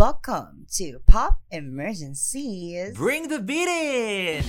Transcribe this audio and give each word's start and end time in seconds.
Welcome 0.00 0.64
to 0.76 0.98
Pop 1.06 1.42
Emergencies. 1.50 2.96
Bring 2.96 3.28
the 3.28 3.38
beat 3.38 3.68
in! 3.68 4.42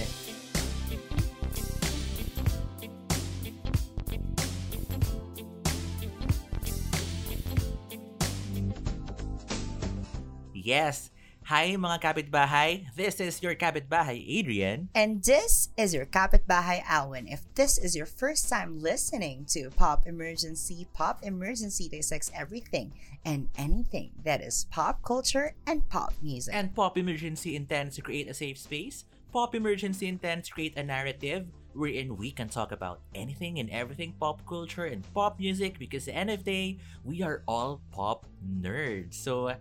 Yes. 10.54 11.10
Hi 11.52 11.76
mga 11.76 12.00
kapitbahay. 12.00 12.88
This 12.96 13.20
is 13.20 13.44
your 13.44 13.60
kapitbahay, 13.60 14.24
Adrian. 14.24 14.88
And 14.96 15.20
this 15.20 15.68
is 15.76 15.92
your 15.92 16.08
Kapitbahay 16.08 16.80
Alwyn. 16.88 17.28
If 17.28 17.44
this 17.60 17.76
is 17.76 17.92
your 17.92 18.08
first 18.08 18.48
time 18.48 18.80
listening 18.80 19.44
to 19.52 19.68
Pop 19.68 20.08
Emergency, 20.08 20.88
Pop 20.96 21.20
Emergency 21.28 21.92
dissects 21.92 22.32
everything 22.32 22.96
and 23.28 23.52
anything 23.60 24.16
that 24.24 24.40
is 24.40 24.64
pop 24.72 25.04
culture 25.04 25.52
and 25.68 25.84
pop 25.92 26.16
music. 26.24 26.56
And 26.56 26.72
Pop 26.72 26.96
Emergency 26.96 27.60
intends 27.60 28.00
to 28.00 28.02
create 28.02 28.32
a 28.32 28.34
safe 28.34 28.56
space. 28.56 29.04
Pop 29.36 29.52
Emergency 29.52 30.08
intends 30.08 30.48
to 30.48 30.56
create 30.56 30.80
a 30.80 30.84
narrative 30.88 31.52
wherein 31.74 32.16
we 32.16 32.32
can 32.32 32.48
talk 32.48 32.72
about 32.72 33.04
anything 33.16 33.60
and 33.60 33.70
everything 33.72 34.16
pop 34.20 34.40
culture 34.48 34.86
and 34.86 35.04
pop 35.14 35.40
music 35.40 35.80
because 35.80 36.08
at 36.08 36.14
the 36.14 36.20
end 36.20 36.30
of 36.32 36.44
the 36.44 36.48
day, 36.48 36.80
we 37.04 37.22
are 37.24 37.44
all 37.44 37.82
pop 37.92 38.26
nerds. 38.40 39.16
So, 39.16 39.52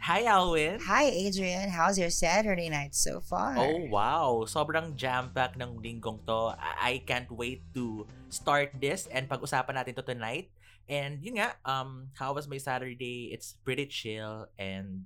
hi 0.00 0.24
Alwyn! 0.24 0.80
Hi 0.86 1.04
Adrian, 1.04 1.70
how's 1.70 1.98
your 1.98 2.10
Saturday 2.10 2.70
night 2.70 2.94
so 2.94 3.20
far? 3.20 3.58
Oh 3.58 3.86
wow, 3.90 4.46
sobrang 4.46 4.96
jam-pack 4.96 5.58
ng 5.58 5.82
linggong 5.82 6.24
to. 6.26 6.54
I 6.56 6.72
I 6.78 6.92
can't 7.04 7.28
wait 7.30 7.62
to 7.74 8.06
start 8.32 8.72
this 8.78 9.06
and 9.10 9.28
pag-usapan 9.28 9.76
natin 9.76 9.94
to 9.98 10.04
tonight. 10.06 10.48
And 10.88 11.20
yun 11.20 11.36
nga, 11.36 11.60
um, 11.68 12.08
how 12.16 12.32
was 12.32 12.48
my 12.48 12.56
Saturday? 12.56 13.28
It's 13.28 13.60
pretty 13.60 13.84
chill 13.92 14.48
and 14.56 15.04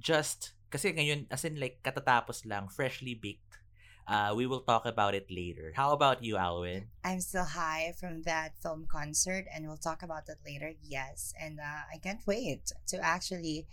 just, 0.00 0.56
kasi 0.72 0.96
ngayon, 0.96 1.28
as 1.28 1.44
in 1.44 1.60
like, 1.60 1.84
katatapos 1.84 2.48
lang, 2.48 2.72
freshly 2.72 3.12
baked. 3.12 3.60
Uh, 4.08 4.32
we 4.34 4.48
will 4.48 4.64
talk 4.64 4.88
about 4.88 5.14
it 5.14 5.28
later. 5.30 5.76
How 5.76 5.92
about 5.92 6.24
you, 6.24 6.40
Alwyn? 6.40 6.88
I'm 7.04 7.20
still 7.20 7.44
high 7.44 7.92
from 8.00 8.24
that 8.24 8.56
film 8.58 8.88
concert, 8.90 9.44
and 9.54 9.68
we'll 9.68 9.78
talk 9.78 10.02
about 10.02 10.26
that 10.26 10.42
later. 10.42 10.72
Yes, 10.82 11.36
and 11.38 11.60
uh, 11.60 11.86
I 11.86 12.00
can't 12.02 12.24
wait 12.26 12.72
to 12.88 12.96
actually 12.98 13.68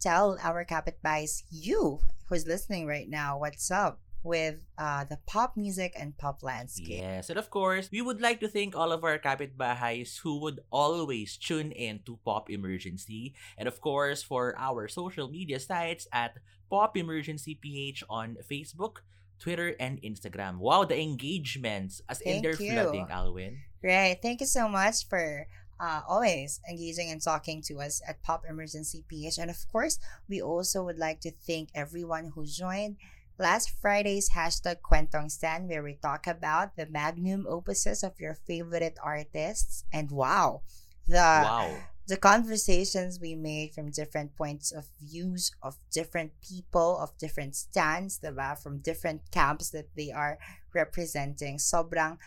tell 0.00 0.38
our 0.42 0.64
kapitbays, 0.64 1.42
you 1.50 2.00
who's 2.28 2.46
listening 2.46 2.86
right 2.86 3.08
now, 3.08 3.38
what's 3.38 3.70
up 3.70 4.00
with 4.22 4.66
uh, 4.76 5.04
the 5.04 5.18
pop 5.26 5.56
music 5.56 5.94
and 5.96 6.16
pop 6.18 6.42
landscape. 6.42 7.00
Yes, 7.00 7.30
and 7.30 7.38
of 7.38 7.50
course, 7.50 7.88
we 7.90 8.02
would 8.02 8.20
like 8.20 8.40
to 8.40 8.48
thank 8.48 8.76
all 8.76 8.92
of 8.92 9.04
our 9.04 9.18
kapitbahays 9.18 10.18
who 10.20 10.38
would 10.40 10.60
always 10.70 11.36
tune 11.36 11.72
in 11.72 12.00
to 12.06 12.18
Pop 12.24 12.50
Emergency. 12.50 13.34
And 13.56 13.68
of 13.68 13.80
course, 13.80 14.22
for 14.22 14.54
our 14.58 14.88
social 14.88 15.28
media 15.28 15.60
sites 15.60 16.06
at 16.12 16.36
Pop 16.68 16.96
Emergency 16.96 17.58
PH 17.60 18.04
on 18.10 18.36
Facebook, 18.50 19.06
Twitter, 19.38 19.74
and 19.78 20.02
Instagram. 20.02 20.58
Wow, 20.58 20.84
the 20.84 21.00
engagements 21.00 22.02
as 22.08 22.20
in 22.20 22.42
Thank 22.42 22.42
they're 22.42 22.66
you. 22.66 22.72
flooding, 22.72 23.06
Alwyn. 23.10 23.58
Right. 23.82 24.18
Thank 24.20 24.40
you 24.40 24.46
so 24.46 24.68
much 24.68 25.06
for 25.08 25.46
uh, 25.80 26.02
always 26.08 26.60
engaging 26.68 27.10
and 27.10 27.22
talking 27.22 27.62
to 27.62 27.80
us 27.80 28.02
at 28.06 28.22
Pop 28.22 28.44
Emergency 28.48 29.04
PH. 29.08 29.38
And 29.38 29.50
of 29.50 29.66
course, 29.70 29.98
we 30.28 30.42
also 30.42 30.84
would 30.84 30.98
like 30.98 31.20
to 31.20 31.30
thank 31.30 31.70
everyone 31.74 32.32
who 32.34 32.46
joined 32.46 32.96
last 33.38 33.70
Friday's 33.80 34.30
hashtag 34.30 34.82
Kwentong 34.82 35.30
Stan, 35.30 35.68
where 35.68 35.82
we 35.82 35.94
talk 35.94 36.26
about 36.26 36.76
the 36.76 36.86
magnum 36.86 37.46
opuses 37.48 38.02
of 38.02 38.18
your 38.18 38.34
favorite 38.34 38.98
artists. 39.02 39.84
And 39.92 40.10
wow, 40.10 40.62
the 41.06 41.14
wow. 41.14 41.70
the 42.06 42.16
conversations 42.16 43.20
we 43.20 43.34
made 43.34 43.72
from 43.72 43.90
different 43.90 44.36
points 44.36 44.72
of 44.72 44.86
views 45.00 45.52
of 45.62 45.76
different 45.92 46.32
people 46.42 46.98
of 46.98 47.16
different 47.18 47.54
stands 47.54 48.18
diba? 48.18 48.58
from 48.58 48.78
different 48.78 49.22
camps 49.30 49.70
that 49.70 49.88
they 49.96 50.10
are 50.10 50.38
representing 50.74 51.56
sobrang 51.56 52.18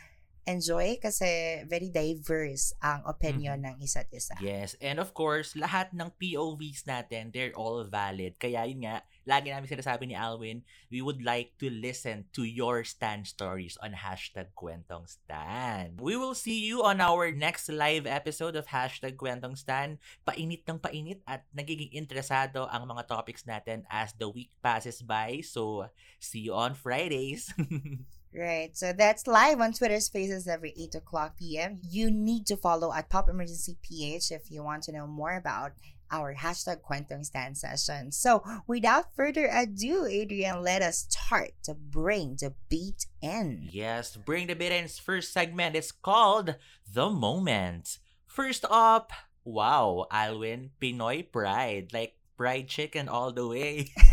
enjoy 0.50 0.98
kasi 0.98 1.62
very 1.70 1.94
diverse 1.94 2.74
ang 2.82 3.06
opinion 3.06 3.62
ng 3.62 3.78
isa't 3.78 4.10
isa 4.10 4.34
Yes, 4.42 4.74
and 4.82 4.98
of 4.98 5.14
course, 5.14 5.54
lahat 5.54 5.94
ng 5.94 6.10
POVs 6.18 6.90
natin, 6.90 7.30
they're 7.30 7.54
all 7.54 7.86
valid. 7.86 8.42
Kaya 8.42 8.66
yun 8.66 8.88
nga, 8.88 9.06
lagi 9.30 9.54
namin 9.54 9.70
sinasabi 9.70 10.10
ni 10.10 10.16
Alwin, 10.18 10.66
we 10.90 11.00
would 11.00 11.22
like 11.22 11.54
to 11.62 11.70
listen 11.70 12.26
to 12.34 12.42
your 12.42 12.82
Stan 12.82 13.22
stories 13.22 13.78
on 13.86 13.94
hashtag 13.94 14.50
Kwentong 14.58 15.06
Stan. 15.06 16.02
We 16.02 16.18
will 16.18 16.34
see 16.34 16.66
you 16.66 16.82
on 16.82 17.00
our 17.00 17.30
next 17.30 17.70
live 17.70 18.10
episode 18.10 18.58
of 18.58 18.74
hashtag 18.74 19.22
Kwentong 19.22 19.58
Stan. 19.58 20.02
Painit 20.26 20.66
ng 20.66 20.82
painit 20.82 21.22
at 21.30 21.46
nagiging 21.54 21.94
interesado 21.94 22.66
ang 22.70 22.90
mga 22.90 23.06
topics 23.06 23.46
natin 23.46 23.86
as 23.90 24.14
the 24.18 24.30
week 24.30 24.50
passes 24.66 25.06
by. 25.06 25.46
So, 25.46 25.86
see 26.18 26.50
you 26.50 26.58
on 26.58 26.74
Fridays. 26.74 27.54
Right. 28.34 28.76
So 28.78 28.94
that's 28.94 29.28
live 29.28 29.60
on 29.60 29.74
Twitter 29.74 30.00
Spaces 30.00 30.48
every 30.48 30.74
8 30.80 30.96
o'clock 30.96 31.38
p.m. 31.38 31.80
You 31.84 32.10
need 32.10 32.46
to 32.48 32.56
follow 32.56 32.94
at 32.94 33.10
Pop 33.10 33.28
Emergency 33.28 33.78
PH 33.82 34.32
if 34.32 34.50
you 34.50 34.64
want 34.64 34.84
to 34.84 34.94
know 34.94 35.06
more 35.06 35.36
about 35.36 35.74
our 36.12 36.36
hashtag 36.36 36.82
Kwentong 36.82 37.26
Stand 37.26 37.58
session. 37.58 38.12
So 38.12 38.44
without 38.68 39.16
further 39.16 39.50
ado, 39.52 40.06
Adrian, 40.06 40.62
let 40.62 40.82
us 40.82 41.08
start 41.10 41.52
to 41.64 41.74
bring 41.74 42.38
the 42.40 42.54
beat 42.70 43.06
in. 43.22 43.68
Yes, 43.72 44.16
Bring 44.16 44.48
the 44.48 44.56
beat 44.56 44.72
In's 44.72 45.00
first 45.00 45.34
segment 45.34 45.76
is 45.76 45.92
called 45.92 46.56
The 46.92 47.10
Moment. 47.10 47.98
First 48.28 48.66
up, 48.70 49.12
wow, 49.44 50.08
Alwyn, 50.12 50.72
Pinoy 50.82 51.32
Pride. 51.32 51.92
Like 51.94 52.16
fried 52.38 52.68
chicken 52.68 53.08
all 53.08 53.32
the 53.32 53.48
way. 53.48 53.92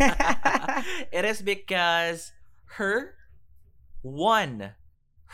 it 1.12 1.24
is 1.24 1.42
because 1.42 2.32
her 2.76 3.14
won 4.02 4.74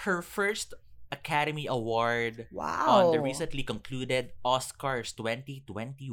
her 0.06 0.22
first 0.22 0.74
Academy 1.14 1.70
Award 1.70 2.50
wow. 2.50 3.06
on 3.06 3.12
the 3.14 3.20
recently 3.22 3.62
concluded 3.62 4.34
Oscars 4.44 5.14
2021, 5.14 6.10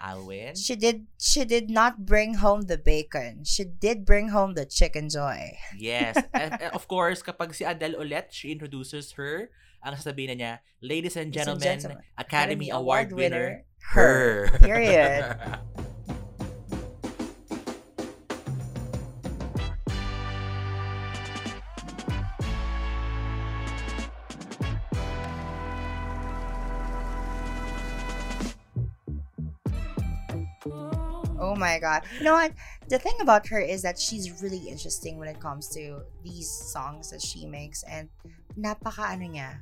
Alwin. 0.00 0.56
She 0.56 0.74
did 0.74 1.06
she 1.20 1.44
did 1.44 1.68
not 1.68 2.08
bring 2.08 2.40
home 2.40 2.64
the 2.64 2.80
bacon. 2.80 3.44
She 3.44 3.68
did 3.68 4.08
bring 4.08 4.32
home 4.32 4.56
the 4.56 4.64
chicken 4.64 5.12
joy. 5.12 5.60
Yes. 5.76 6.16
And, 6.32 6.56
of 6.72 6.88
course, 6.88 7.20
kapag 7.20 7.52
si 7.52 7.68
Adele 7.68 8.00
ulit, 8.00 8.32
she 8.32 8.56
introduces 8.56 9.12
her, 9.20 9.52
ang 9.84 9.92
sasabihin 9.92 10.32
na 10.32 10.36
niya, 10.40 10.52
Ladies 10.80 11.20
and 11.20 11.28
Ladies 11.28 11.44
and 11.44 11.60
gentlemen, 11.60 11.68
gentlemen, 11.68 11.98
Academy, 12.16 12.68
Academy 12.68 12.68
Award, 12.72 12.80
Award 12.80 13.08
winner, 13.12 13.46
winner, 13.52 13.92
her. 13.92 14.48
her. 14.48 14.58
Period. 14.64 15.20
my 31.60 31.78
god. 31.78 32.08
You 32.16 32.24
know 32.24 32.34
what? 32.34 32.56
The 32.88 32.98
thing 32.98 33.20
about 33.20 33.46
her 33.52 33.60
is 33.60 33.84
that 33.84 34.00
she's 34.00 34.40
really 34.40 34.64
interesting 34.72 35.20
when 35.20 35.28
it 35.28 35.38
comes 35.38 35.68
to 35.76 36.00
these 36.24 36.48
songs 36.48 37.12
that 37.12 37.20
she 37.20 37.44
makes 37.44 37.84
and 37.84 38.08
napaka 38.56 39.04
ano 39.12 39.28
niya 39.28 39.60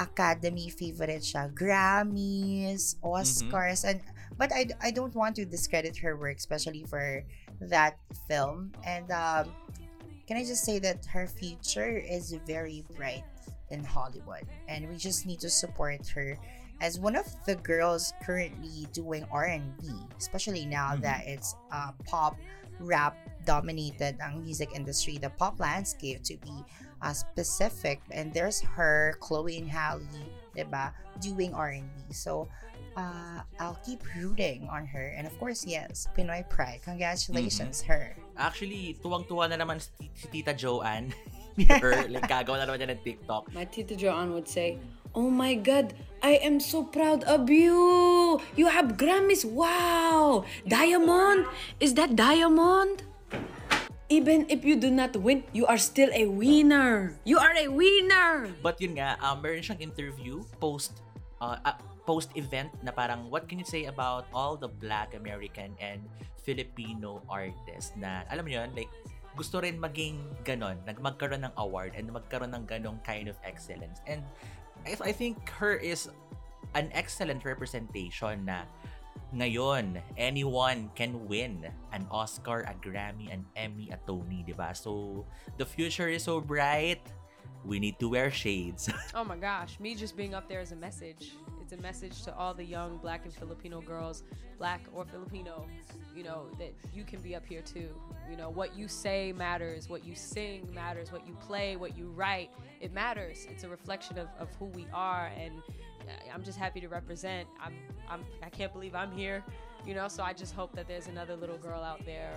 Academy 0.00 0.72
favorite 0.72 1.20
siya, 1.20 1.52
Grammys, 1.52 2.96
Oscars 3.04 3.84
and 3.84 4.00
but 4.40 4.48
I, 4.54 4.72
I 4.80 4.90
don't 4.90 5.12
want 5.12 5.36
to 5.36 5.44
discredit 5.44 5.98
her 6.00 6.16
work 6.16 6.40
especially 6.40 6.88
for 6.88 7.20
that 7.60 8.00
film 8.24 8.72
and 8.86 9.10
um 9.12 9.52
can 10.24 10.38
I 10.38 10.46
just 10.46 10.64
say 10.64 10.78
that 10.80 11.04
her 11.12 11.26
future 11.26 11.98
is 11.98 12.32
very 12.46 12.86
bright 12.96 13.26
in 13.68 13.84
Hollywood 13.84 14.46
and 14.70 14.88
we 14.88 14.96
just 14.96 15.26
need 15.26 15.40
to 15.44 15.50
support 15.50 16.06
her 16.16 16.38
as 16.80 16.98
one 16.98 17.14
of 17.16 17.28
the 17.44 17.56
girls 17.60 18.12
currently 18.24 18.88
doing 18.92 19.24
R&B, 19.30 19.84
especially 20.18 20.64
now 20.64 20.96
Mhm. 20.96 21.02
that 21.02 21.20
it's 21.28 21.54
uh, 21.70 21.92
pop 22.08 22.36
rap 22.80 23.16
dominated 23.44 24.16
ang 24.20 24.40
music 24.40 24.72
industry, 24.72 25.18
the 25.20 25.28
pop 25.36 25.60
landscape 25.60 26.24
to 26.24 26.36
be 26.40 26.64
uh, 27.02 27.12
specific. 27.12 28.00
And 28.10 28.32
there's 28.32 28.60
her, 28.76 29.16
Chloe 29.20 29.56
and 29.60 29.68
Halle, 29.68 30.00
diba, 30.56 30.92
doing 31.20 31.52
R&B. 31.52 32.12
So 32.12 32.48
uh, 32.96 33.40
I'll 33.60 33.78
keep 33.84 34.00
rooting 34.16 34.68
on 34.68 34.84
her. 34.88 35.12
And 35.16 35.26
of 35.26 35.32
course, 35.38 35.64
yes, 35.64 36.08
Pinoy 36.16 36.48
Pride. 36.48 36.80
Congratulations, 36.84 37.80
her. 37.84 38.16
Actually, 38.36 38.96
tuwang-tuwa 39.04 39.48
na 39.48 39.56
naman 39.60 39.80
si, 39.80 40.10
si 40.16 40.26
Tita 40.28 40.52
Joanne. 40.56 41.12
ni 41.58 41.64
her, 41.66 42.06
like, 42.08 42.30
gagawa 42.30 42.62
na 42.62 42.64
naman 42.70 42.78
niya 42.78 42.88
ng 42.94 43.02
TikTok. 43.02 43.50
My 43.52 43.66
Tita 43.66 43.98
Joanne 43.98 44.32
would 44.32 44.46
say, 44.46 44.78
Oh 45.10 45.26
my 45.26 45.58
God, 45.58 45.90
I 46.22 46.38
am 46.38 46.62
so 46.62 46.86
proud 46.86 47.26
of 47.26 47.50
you. 47.50 48.38
You 48.54 48.70
have 48.70 48.94
Grammys. 48.94 49.42
Wow. 49.42 50.46
Diamond. 50.62 51.50
Is 51.82 51.98
that 51.98 52.14
diamond? 52.14 53.02
Even 54.06 54.46
if 54.46 54.62
you 54.62 54.78
do 54.78 54.90
not 54.90 55.18
win, 55.18 55.42
you 55.50 55.66
are 55.66 55.78
still 55.78 56.10
a 56.14 56.30
winner. 56.30 57.18
You 57.26 57.42
are 57.42 57.54
a 57.58 57.66
winner. 57.66 58.54
But 58.62 58.78
yun 58.78 59.02
nga, 59.02 59.18
um, 59.18 59.42
meron 59.42 59.66
siyang 59.66 59.82
interview 59.82 60.46
post 60.62 61.02
uh, 61.42 61.58
uh, 61.62 61.78
post-event 62.06 62.70
na 62.82 62.94
parang 62.94 63.30
what 63.30 63.50
can 63.50 63.58
you 63.58 63.66
say 63.66 63.86
about 63.90 64.30
all 64.30 64.54
the 64.54 64.70
Black 64.70 65.14
American 65.14 65.74
and 65.82 66.02
Filipino 66.42 67.22
artists 67.26 67.94
na 67.98 68.26
alam 68.30 68.46
mo 68.46 68.50
yun, 68.50 68.70
like 68.78 68.90
gusto 69.38 69.62
rin 69.62 69.78
maging 69.78 70.18
ganon, 70.42 70.74
nag 70.86 70.98
magkaroon 70.98 71.46
ng 71.46 71.54
award 71.58 71.94
and 71.94 72.10
magkaroon 72.10 72.50
ng 72.50 72.66
ganong 72.66 72.98
kind 73.06 73.30
of 73.30 73.38
excellence. 73.46 74.02
And 74.10 74.26
I, 74.86 75.10
I 75.10 75.12
think 75.12 75.48
her 75.58 75.74
is 75.74 76.08
an 76.74 76.90
excellent 76.94 77.44
representation 77.44 78.46
na 78.46 78.62
ngayon, 79.34 80.02
anyone 80.18 80.90
can 80.94 81.26
win 81.26 81.66
an 81.92 82.06
Oscar, 82.10 82.66
a 82.66 82.74
Grammy, 82.74 83.30
an 83.30 83.46
Emmy, 83.54 83.90
a 83.90 83.98
Tony, 84.06 84.42
di 84.42 84.52
ba? 84.52 84.74
So, 84.74 85.24
the 85.56 85.66
future 85.66 86.10
is 86.10 86.26
so 86.26 86.40
bright. 86.40 86.98
We 87.62 87.78
need 87.78 88.00
to 88.00 88.08
wear 88.08 88.30
shades. 88.30 88.90
Oh 89.14 89.22
my 89.22 89.36
gosh, 89.36 89.78
me 89.78 89.94
just 89.94 90.16
being 90.16 90.34
up 90.34 90.48
there 90.48 90.60
is 90.60 90.72
a 90.72 90.78
message. 90.78 91.36
A 91.72 91.76
message 91.80 92.22
to 92.22 92.36
all 92.36 92.52
the 92.52 92.64
young 92.64 92.98
black 92.98 93.24
and 93.24 93.32
Filipino 93.32 93.80
girls, 93.80 94.24
black 94.58 94.80
or 94.92 95.04
Filipino, 95.04 95.68
you 96.16 96.24
know, 96.24 96.46
that 96.58 96.74
you 96.92 97.04
can 97.04 97.20
be 97.20 97.36
up 97.36 97.46
here 97.46 97.62
too. 97.62 97.88
You 98.28 98.36
know, 98.36 98.50
what 98.50 98.76
you 98.76 98.88
say 98.88 99.32
matters, 99.32 99.88
what 99.88 100.04
you 100.04 100.16
sing 100.16 100.68
matters, 100.74 101.12
what 101.12 101.26
you 101.28 101.34
play, 101.34 101.76
what 101.76 101.96
you 101.96 102.08
write, 102.08 102.50
it 102.80 102.92
matters. 102.92 103.46
It's 103.48 103.62
a 103.62 103.68
reflection 103.68 104.18
of, 104.18 104.26
of 104.40 104.48
who 104.58 104.64
we 104.66 104.86
are 104.92 105.30
and 105.38 105.62
I'm 106.32 106.42
just 106.42 106.58
happy 106.58 106.80
to 106.80 106.88
represent. 106.88 107.48
I'm 107.62 107.74
I'm 108.08 108.24
I 108.42 108.48
can't 108.48 108.72
believe 108.72 108.94
I'm 108.94 109.12
here, 109.12 109.44
you 109.86 109.94
know, 109.94 110.08
so 110.08 110.22
I 110.22 110.32
just 110.32 110.54
hope 110.54 110.74
that 110.74 110.88
there's 110.88 111.06
another 111.06 111.36
little 111.36 111.58
girl 111.58 111.82
out 111.82 112.04
there 112.04 112.32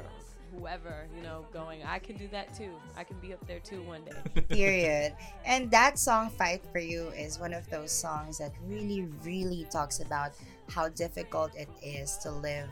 whoever, 0.57 1.07
you 1.15 1.21
know, 1.23 1.45
going, 1.53 1.81
I 1.83 1.99
can 1.99 2.17
do 2.17 2.27
that 2.29 2.53
too. 2.55 2.71
I 2.95 3.03
can 3.03 3.17
be 3.19 3.33
up 3.33 3.45
there 3.47 3.59
too 3.59 3.81
one 3.83 4.01
day. 4.03 4.41
Period. 4.49 5.15
And 5.45 5.69
that 5.71 5.99
song, 5.99 6.29
Fight 6.29 6.61
for 6.71 6.79
You, 6.79 7.09
is 7.09 7.39
one 7.39 7.53
of 7.53 7.69
those 7.69 7.91
songs 7.91 8.37
that 8.37 8.51
really, 8.65 9.07
really 9.23 9.67
talks 9.71 9.99
about 9.99 10.33
how 10.69 10.89
difficult 10.89 11.55
it 11.55 11.69
is 11.81 12.17
to 12.17 12.31
live 12.31 12.69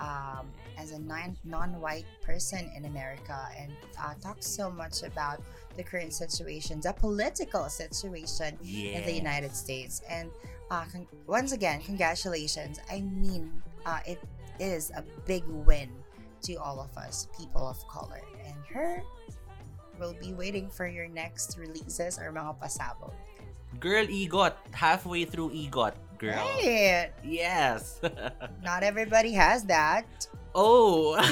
um, 0.00 0.46
as 0.76 0.90
a 0.90 0.98
non- 0.98 1.36
non-white 1.44 2.06
person 2.22 2.70
in 2.76 2.84
America 2.86 3.48
and 3.58 3.72
uh, 4.02 4.14
talks 4.20 4.46
so 4.46 4.70
much 4.70 5.02
about 5.02 5.40
the 5.76 5.82
current 5.82 6.12
situation, 6.12 6.80
the 6.80 6.92
political 6.92 7.68
situation 7.68 8.58
in 8.62 9.04
the 9.04 9.12
United 9.12 9.54
States. 9.54 10.02
And 10.08 10.30
uh, 10.70 10.84
con- 10.90 11.06
once 11.26 11.52
again, 11.52 11.80
congratulations. 11.82 12.78
I 12.90 13.00
mean, 13.00 13.52
uh, 13.86 14.00
it 14.06 14.20
is 14.58 14.90
a 14.96 15.02
big 15.26 15.44
win 15.46 15.90
to 16.44 16.54
all 16.56 16.80
of 16.80 16.92
us, 16.96 17.28
people 17.36 17.66
of 17.66 17.76
color. 17.88 18.20
And 18.44 18.56
her 18.72 19.02
will 19.98 20.14
be 20.20 20.32
waiting 20.34 20.68
for 20.68 20.86
your 20.86 21.08
next 21.08 21.56
releases 21.58 22.18
or 22.18 22.32
mga 22.32 22.58
pasabog. 22.60 23.12
Girl, 23.80 24.06
Egot. 24.06 24.54
Halfway 24.72 25.24
through 25.24 25.50
Egot, 25.50 25.94
girl. 26.18 26.34
Right. 26.36 27.10
Yes. 27.24 28.00
Not 28.62 28.82
everybody 28.82 29.32
has 29.32 29.64
that. 29.66 30.06
oh. 30.54 31.18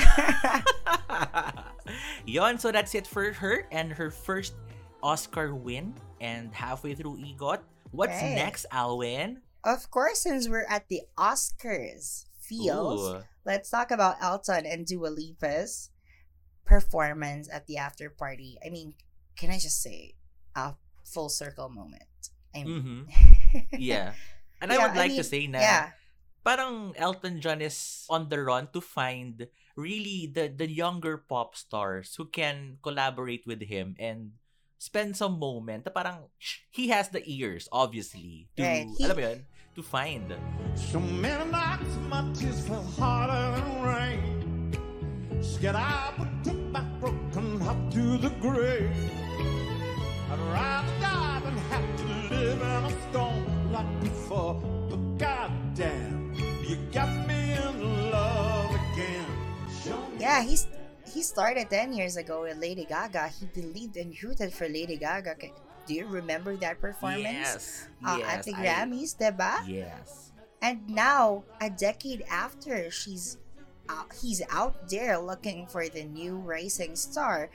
Yon, 2.26 2.58
so 2.58 2.70
that's 2.72 2.94
it 2.94 3.06
for 3.06 3.32
her 3.32 3.66
and 3.70 3.92
her 3.92 4.10
first 4.10 4.54
Oscar 5.02 5.54
win 5.54 5.94
and 6.20 6.54
halfway 6.54 6.94
through 6.94 7.18
EGOT. 7.18 7.58
What's 7.90 8.14
Right. 8.22 8.34
next, 8.38 8.66
Alwyn? 8.70 9.42
of 9.64 9.90
course, 9.90 10.20
since 10.26 10.48
we're 10.48 10.66
at 10.66 10.88
the 10.88 11.02
Oscars 11.18 12.24
feels, 12.40 13.14
Ooh. 13.14 13.22
Let's 13.44 13.70
talk 13.70 13.90
about 13.90 14.22
Elton 14.22 14.66
and 14.66 14.86
Dua 14.86 15.08
Lipa's 15.08 15.90
performance 16.64 17.48
at 17.50 17.66
the 17.66 17.76
after 17.76 18.10
party. 18.10 18.56
I 18.64 18.70
mean, 18.70 18.94
can 19.36 19.50
I 19.50 19.58
just 19.58 19.82
say 19.82 20.14
a 20.54 20.74
full 21.04 21.28
circle 21.28 21.68
moment? 21.68 22.06
I 22.54 22.64
mean, 22.64 22.82
Mhm. 22.82 23.00
Yeah. 23.78 24.14
And 24.60 24.70
I 24.70 24.76
Yeah, 24.78 24.82
would 24.86 24.94
I 24.94 25.00
like 25.08 25.14
to 25.18 25.24
say 25.26 25.46
na 25.50 25.58
yeah, 25.58 25.84
parang 26.46 26.94
Elton 26.94 27.40
John 27.42 27.58
is 27.60 28.06
on 28.06 28.28
the 28.30 28.38
run 28.42 28.70
to 28.72 28.80
find 28.80 29.48
really 29.74 30.30
the 30.30 30.46
the 30.52 30.68
younger 30.70 31.18
pop 31.18 31.56
stars 31.58 32.14
who 32.14 32.28
can 32.30 32.78
collaborate 32.84 33.42
with 33.48 33.64
him 33.66 33.96
and 33.98 34.36
spend 34.78 35.16
some 35.16 35.38
moment 35.40 35.86
parang 35.94 36.28
he 36.70 36.90
has 36.94 37.08
the 37.10 37.22
ears 37.26 37.66
obviously 37.72 38.46
to 38.54 38.62
Right, 38.62 38.86
he- 38.98 39.02
alam 39.06 39.16
mo 39.16 39.22
yun 39.22 39.38
to 39.74 39.82
find 39.82 40.34
So 40.74 41.00
many 41.00 41.50
nights 41.50 41.96
my 42.08 42.30
tears 42.34 42.60
fell 42.66 42.84
harder 42.98 43.56
than 43.56 43.82
rain. 43.82 45.42
Scared 45.42 45.76
I 45.76 46.12
would 46.18 46.44
take 46.44 46.64
my 46.70 46.82
broken 47.00 47.60
heart 47.60 47.90
to 47.92 48.18
the 48.18 48.30
grave. 48.40 48.96
I'd 50.30 50.38
rather 50.52 51.00
die 51.00 51.40
than 51.44 51.56
have 51.72 51.96
to 51.96 52.34
live 52.34 52.60
in 52.60 52.84
a 52.84 53.10
storm 53.10 53.72
like 53.72 54.00
before. 54.00 54.54
But 54.90 55.18
goddamn, 55.18 56.34
you 56.68 56.76
got 56.92 57.10
me 57.26 57.54
in 57.54 58.10
love 58.10 58.70
again. 58.70 59.26
Yeah. 60.18 60.42
He's 60.42 60.66
he 61.12 61.22
started 61.22 61.68
ten 61.70 61.92
years 61.92 62.16
ago 62.16 62.42
with 62.42 62.58
Lady 62.58 62.84
Gaga. 62.84 63.28
He 63.28 63.46
believed 63.46 63.96
and 63.96 64.12
rooted 64.22 64.52
for 64.52 64.68
Lady 64.68 64.96
Gaga. 64.96 65.36
Do 65.86 65.94
you 65.94 66.06
remember 66.06 66.54
that 66.62 66.80
performance? 66.80 67.26
yes 67.26 67.88
Uh, 68.04 68.18
yes 68.22 68.28
at 68.28 68.38
the 68.46 68.54
I- 68.54 68.60
Grammys, 68.62 69.12
diba? 69.16 69.54
yes 69.66 70.30
And 70.62 70.86
now, 70.86 71.42
a 71.58 71.66
decade 71.66 72.22
after, 72.30 72.86
she's 72.86 73.34
uh, 73.90 74.06
he's 74.22 74.38
out 74.46 74.86
there 74.86 75.18
looking 75.18 75.66
for 75.66 75.82
the 75.90 76.06
new 76.06 76.38
rising 76.38 76.94
star. 76.94 77.50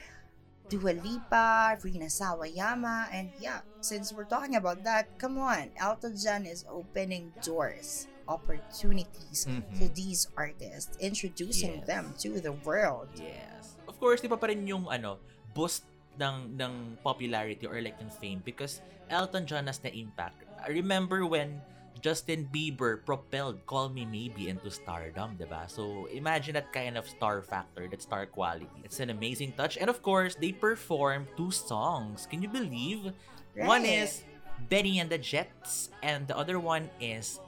Dua 0.68 0.91
Lipa, 0.91 1.79
Rina 1.79 2.12
Sawayama, 2.12 3.07
and 3.15 3.31
yeah, 3.39 3.63
since 3.79 4.12
we're 4.12 4.27
talking 4.27 4.59
about 4.59 4.83
that, 4.83 5.07
come 5.15 5.39
on, 5.39 5.71
Elton 5.79 6.19
John 6.19 6.44
is 6.44 6.68
opening 6.68 7.31
doors, 7.39 8.12
opportunities 8.27 9.47
Mhm. 9.47 9.63
to 9.79 9.88
these 9.95 10.27
artists, 10.35 10.91
introducing 11.00 11.79
Yes. 11.79 11.88
them 11.88 12.03
to 12.19 12.44
the 12.44 12.51
world. 12.68 13.07
Yes. 13.15 13.79
Of 13.88 13.95
course, 14.03 14.19
di 14.19 14.27
pa 14.27 14.35
pa 14.35 14.51
rin 14.51 14.68
yung 14.68 14.91
ano, 14.91 15.24
boost 15.56 15.88
ng 16.19 16.57
ng 16.59 16.97
popularity 17.03 17.65
or 17.65 17.81
like 17.81 17.97
ng 18.01 18.09
fame 18.09 18.41
because 18.43 18.81
Elton 19.09 19.45
John 19.45 19.67
has 19.67 19.79
the 19.79 19.93
impact. 19.93 20.43
I 20.59 20.69
remember 20.69 21.25
when 21.25 21.61
Justin 22.01 22.47
Bieber 22.53 23.03
propelled 23.05 23.65
Call 23.65 23.89
Me 23.89 24.05
Maybe 24.05 24.49
into 24.49 24.69
stardom, 24.69 25.35
di 25.37 25.45
ba? 25.45 25.65
So, 25.65 26.05
imagine 26.13 26.53
that 26.53 26.71
kind 26.73 26.97
of 26.97 27.09
star 27.09 27.41
factor, 27.41 27.87
that 27.89 28.01
star 28.01 28.25
quality. 28.25 28.69
It's 28.83 28.99
an 28.99 29.09
amazing 29.09 29.53
touch. 29.57 29.77
And 29.77 29.89
of 29.89 30.01
course, 30.01 30.35
they 30.35 30.51
performed 30.51 31.27
two 31.35 31.49
songs. 31.49 32.27
Can 32.29 32.41
you 32.41 32.49
believe? 32.49 33.13
One 33.57 33.85
is 33.85 34.21
Bennie 34.69 34.99
and 34.99 35.09
the 35.09 35.17
Jets, 35.17 35.89
and 36.03 36.27
the 36.27 36.37
other 36.37 36.59
one 36.59 36.89
is 37.01 37.39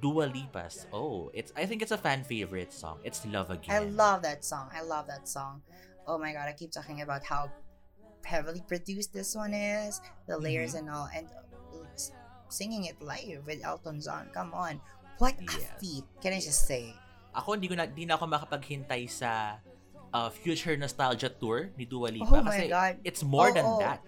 Dua 0.00 0.30
Lipa's. 0.30 0.86
Oh, 0.92 1.30
it's 1.34 1.52
I 1.56 1.66
think 1.66 1.82
it's 1.82 1.90
a 1.90 1.98
fan 1.98 2.22
favorite 2.22 2.72
song. 2.72 2.98
It's 3.02 3.26
Love 3.26 3.50
Again. 3.50 3.74
I 3.74 3.80
love 3.90 4.22
that 4.22 4.44
song. 4.44 4.70
I 4.70 4.82
love 4.82 5.06
that 5.08 5.26
song. 5.26 5.62
Oh 6.06 6.18
my 6.18 6.32
god, 6.32 6.48
I 6.48 6.52
keep 6.54 6.70
talking 6.70 7.02
about 7.02 7.26
how 7.26 7.50
heavily 8.24 8.62
produced 8.66 9.12
this 9.12 9.34
one 9.34 9.54
is, 9.54 10.00
the 10.26 10.36
layers 10.38 10.74
Mm-hmm. 10.74 10.86
and 10.86 10.94
all, 10.94 11.08
and 11.14 11.26
uh, 11.30 11.84
singing 12.48 12.84
it 12.86 13.00
live 13.02 13.46
with 13.46 13.62
Elton 13.64 14.00
John. 14.00 14.28
Come 14.34 14.52
on, 14.54 14.80
what 15.18 15.34
a 15.38 15.58
feat! 15.78 16.04
Can 16.20 16.32
I 16.34 16.40
just 16.40 16.66
say? 16.66 16.94
ako 17.30 17.54
hindi 17.54 17.70
ko 17.70 17.78
na 17.78 17.86
di 17.86 18.02
na 18.10 18.18
ako 18.18 18.26
makapaghintay 18.26 19.06
sa 19.06 19.54
uh, 20.10 20.26
future 20.34 20.74
nostalgia 20.74 21.30
tour 21.30 21.70
ni 21.78 21.86
Dua 21.86 22.10
Lipa 22.10 22.26
Oh 22.26 22.42
my 22.42 22.50
kasi 22.50 22.66
God. 22.66 22.94
it's 23.06 23.22
more 23.22 23.50
Oh, 23.50 23.54
than 23.54 23.62
oh. 23.62 23.78
that. 23.78 24.02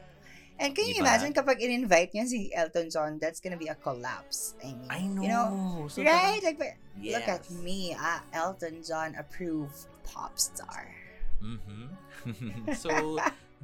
And 0.59 0.75
can 0.75 0.91
you 0.91 0.99
Diba? 0.99 1.07
imagine 1.07 1.31
kapag 1.31 1.63
in-invite 1.63 2.11
niya 2.19 2.27
si 2.27 2.51
Elton 2.51 2.91
John, 2.91 3.23
that's 3.23 3.39
gonna 3.39 3.55
be 3.59 3.71
a 3.71 3.79
collapse. 3.79 4.59
I 4.59 4.75
mean, 4.75 4.91
I 4.91 5.01
know. 5.07 5.23
you 5.23 5.29
know, 5.31 5.51
So 5.87 6.03
right? 6.03 6.43
parang- 6.43 6.43
Like, 6.43 6.59
but 6.59 6.75
look 6.99 7.27
at 7.31 7.47
me, 7.63 7.95
ah, 7.95 8.27
Elton 8.35 8.83
John 8.83 9.15
approved 9.15 9.87
pop 10.03 10.35
star. 10.35 10.91
Mhm. 11.39 11.95
so 12.75 12.91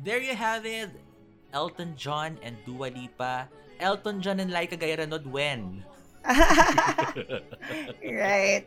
there 0.03 0.21
you 0.21 0.35
have 0.35 0.67
it. 0.67 0.91
Elton 1.53 1.95
John 1.97 2.39
and 2.43 2.57
Dua 2.67 2.91
Lipa. 2.93 3.49
Elton 3.81 4.21
John 4.21 4.41
and 4.41 4.51
Laika 4.51 4.77
Gayranod 4.77 5.27
when? 5.27 5.85
right. 6.29 7.17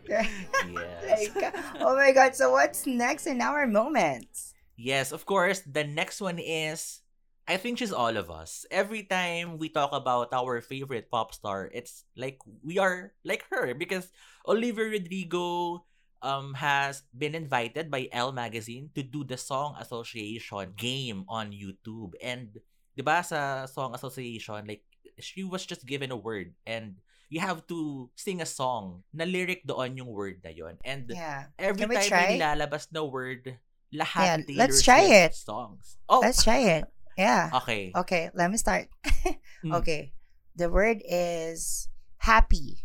yes. 0.07 0.31
like, 1.35 1.55
oh 1.79 1.95
my 1.95 2.11
god. 2.11 2.35
So 2.35 2.51
what's 2.51 2.87
next 2.87 3.27
in 3.27 3.41
our 3.41 3.67
moments? 3.67 4.53
Yes, 4.77 5.11
of 5.11 5.25
course. 5.25 5.61
The 5.61 5.83
next 5.83 6.21
one 6.21 6.39
is 6.39 7.01
I 7.47 7.57
think 7.57 7.77
she's 7.77 7.93
all 7.93 8.17
of 8.17 8.31
us. 8.31 8.65
Every 8.71 9.03
time 9.03 9.57
we 9.57 9.69
talk 9.69 9.91
about 9.91 10.33
our 10.33 10.61
favorite 10.61 11.11
pop 11.11 11.35
star, 11.35 11.69
it's 11.73 12.05
like 12.15 12.39
we 12.63 12.79
are 12.79 13.13
like 13.25 13.45
her 13.51 13.75
because 13.75 14.09
Olivia 14.47 14.97
Rodrigo 14.97 15.85
um 16.21 16.53
has 16.57 17.03
been 17.13 17.33
invited 17.35 17.89
by 17.89 18.07
Elle 18.13 18.31
magazine 18.31 18.89
to 18.95 19.01
do 19.03 19.25
the 19.25 19.37
song 19.37 19.75
association 19.81 20.73
game 20.77 21.25
on 21.27 21.51
YouTube. 21.53 22.13
And 22.21 22.57
'di 22.95 23.01
ba 23.03 23.21
sa 23.25 23.65
song 23.65 23.93
association 23.97 24.65
like 24.69 24.85
she 25.21 25.43
was 25.45 25.65
just 25.65 25.85
given 25.85 26.09
a 26.11 26.17
word 26.17 26.53
and 26.65 26.97
you 27.31 27.39
have 27.39 27.63
to 27.71 28.09
sing 28.19 28.41
a 28.43 28.49
song 28.49 29.01
na 29.15 29.23
lyric 29.23 29.63
doon 29.63 29.95
yung 29.95 30.11
word 30.11 30.43
na 30.43 30.51
yon. 30.51 30.75
And 30.83 31.07
Yeah. 31.07 31.47
every 31.55 31.87
time 31.87 32.09
try? 32.11 32.35
may 32.35 32.41
nilalabas 32.41 32.91
na 32.91 33.07
word, 33.07 33.55
lahat 33.95 34.43
Yeah, 34.51 34.67
let's 34.67 34.83
try 34.83 35.07
it. 35.25 35.31
songs. 35.31 35.95
Oh, 36.11 36.19
Let's 36.19 36.43
try 36.43 36.81
it. 36.81 36.85
Yeah. 37.15 37.47
okay. 37.63 37.95
Okay, 37.95 38.29
let 38.35 38.51
me 38.51 38.57
start. 38.59 38.91
Mm. 39.61 39.77
Okay. 39.77 40.09
The 40.57 40.73
word 40.73 41.05
is 41.05 41.87
Happy. 42.17 42.81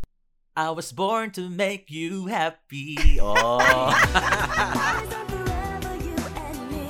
I 0.57 0.71
was 0.71 0.91
born 0.91 1.29
to 1.37 1.49
make 1.49 1.91
you 1.91 2.25
happy. 2.25 2.97
Oh. 3.21 3.59
Eyes 3.61 5.13
on 5.13 5.27
forever, 5.29 5.93
you 6.01 6.17
and 6.17 6.71
me. 6.73 6.87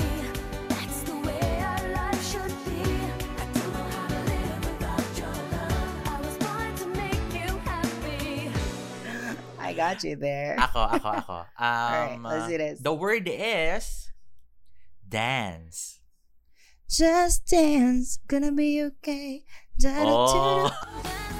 That's 0.70 1.02
the 1.04 1.18
way 1.20 1.60
our 1.68 1.84
life 1.92 2.24
should 2.32 2.56
be. 2.64 2.80
I 2.80 3.44
don't 3.52 3.74
know 3.76 3.84
how 3.92 4.08
to 4.08 4.20
live 4.24 4.60
without 4.72 5.18
your 5.20 5.36
love. 5.52 6.08
I 6.08 6.16
was 6.24 6.38
born 6.40 6.76
to 6.80 6.86
make 6.96 7.28
you 7.36 7.60
happy. 7.68 8.52
I 9.60 9.74
got 9.74 10.02
you 10.02 10.16
there. 10.16 10.56
ako, 10.56 10.80
ako, 10.88 11.10
ako. 11.20 11.38
Um, 11.60 12.24
let's 12.24 12.48
do 12.48 12.58
this. 12.58 12.80
The 12.80 12.96
word 12.96 13.28
is 13.28 14.16
dance. 15.04 16.00
Just 16.88 17.52
dance, 17.52 18.16
gonna 18.32 18.56
be 18.56 18.80
okay. 18.96 19.44
Da-da-da-da. 19.76 20.72
Oh. 20.72 21.34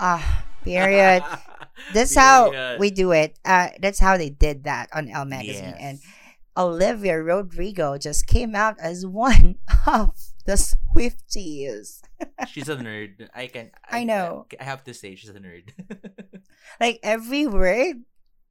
Ah, 0.00 0.44
period. 0.64 1.22
That's 1.94 2.14
how 2.14 2.76
we 2.78 2.90
do 2.90 3.12
it. 3.12 3.38
Uh, 3.44 3.68
that's 3.80 3.98
how 3.98 4.16
they 4.18 4.28
did 4.28 4.64
that 4.64 4.90
on 4.92 5.08
Elle 5.08 5.24
magazine. 5.24 5.74
Yes. 5.76 5.80
And 5.80 5.98
Olivia 6.56 7.22
Rodrigo 7.22 7.96
just 7.96 8.26
came 8.26 8.54
out 8.54 8.76
as 8.78 9.06
one 9.06 9.56
of 9.86 10.12
the 10.44 10.52
Swifties. 10.60 12.02
she's 12.48 12.68
a 12.68 12.76
nerd. 12.76 13.28
I 13.34 13.46
can. 13.46 13.70
I 13.88 14.04
know. 14.04 14.46
I 14.60 14.64
have 14.64 14.84
to 14.84 14.92
say, 14.94 15.14
she's 15.14 15.30
a 15.30 15.40
nerd. 15.40 15.70
Like 16.78 17.00
every 17.02 17.46
word 17.46 18.04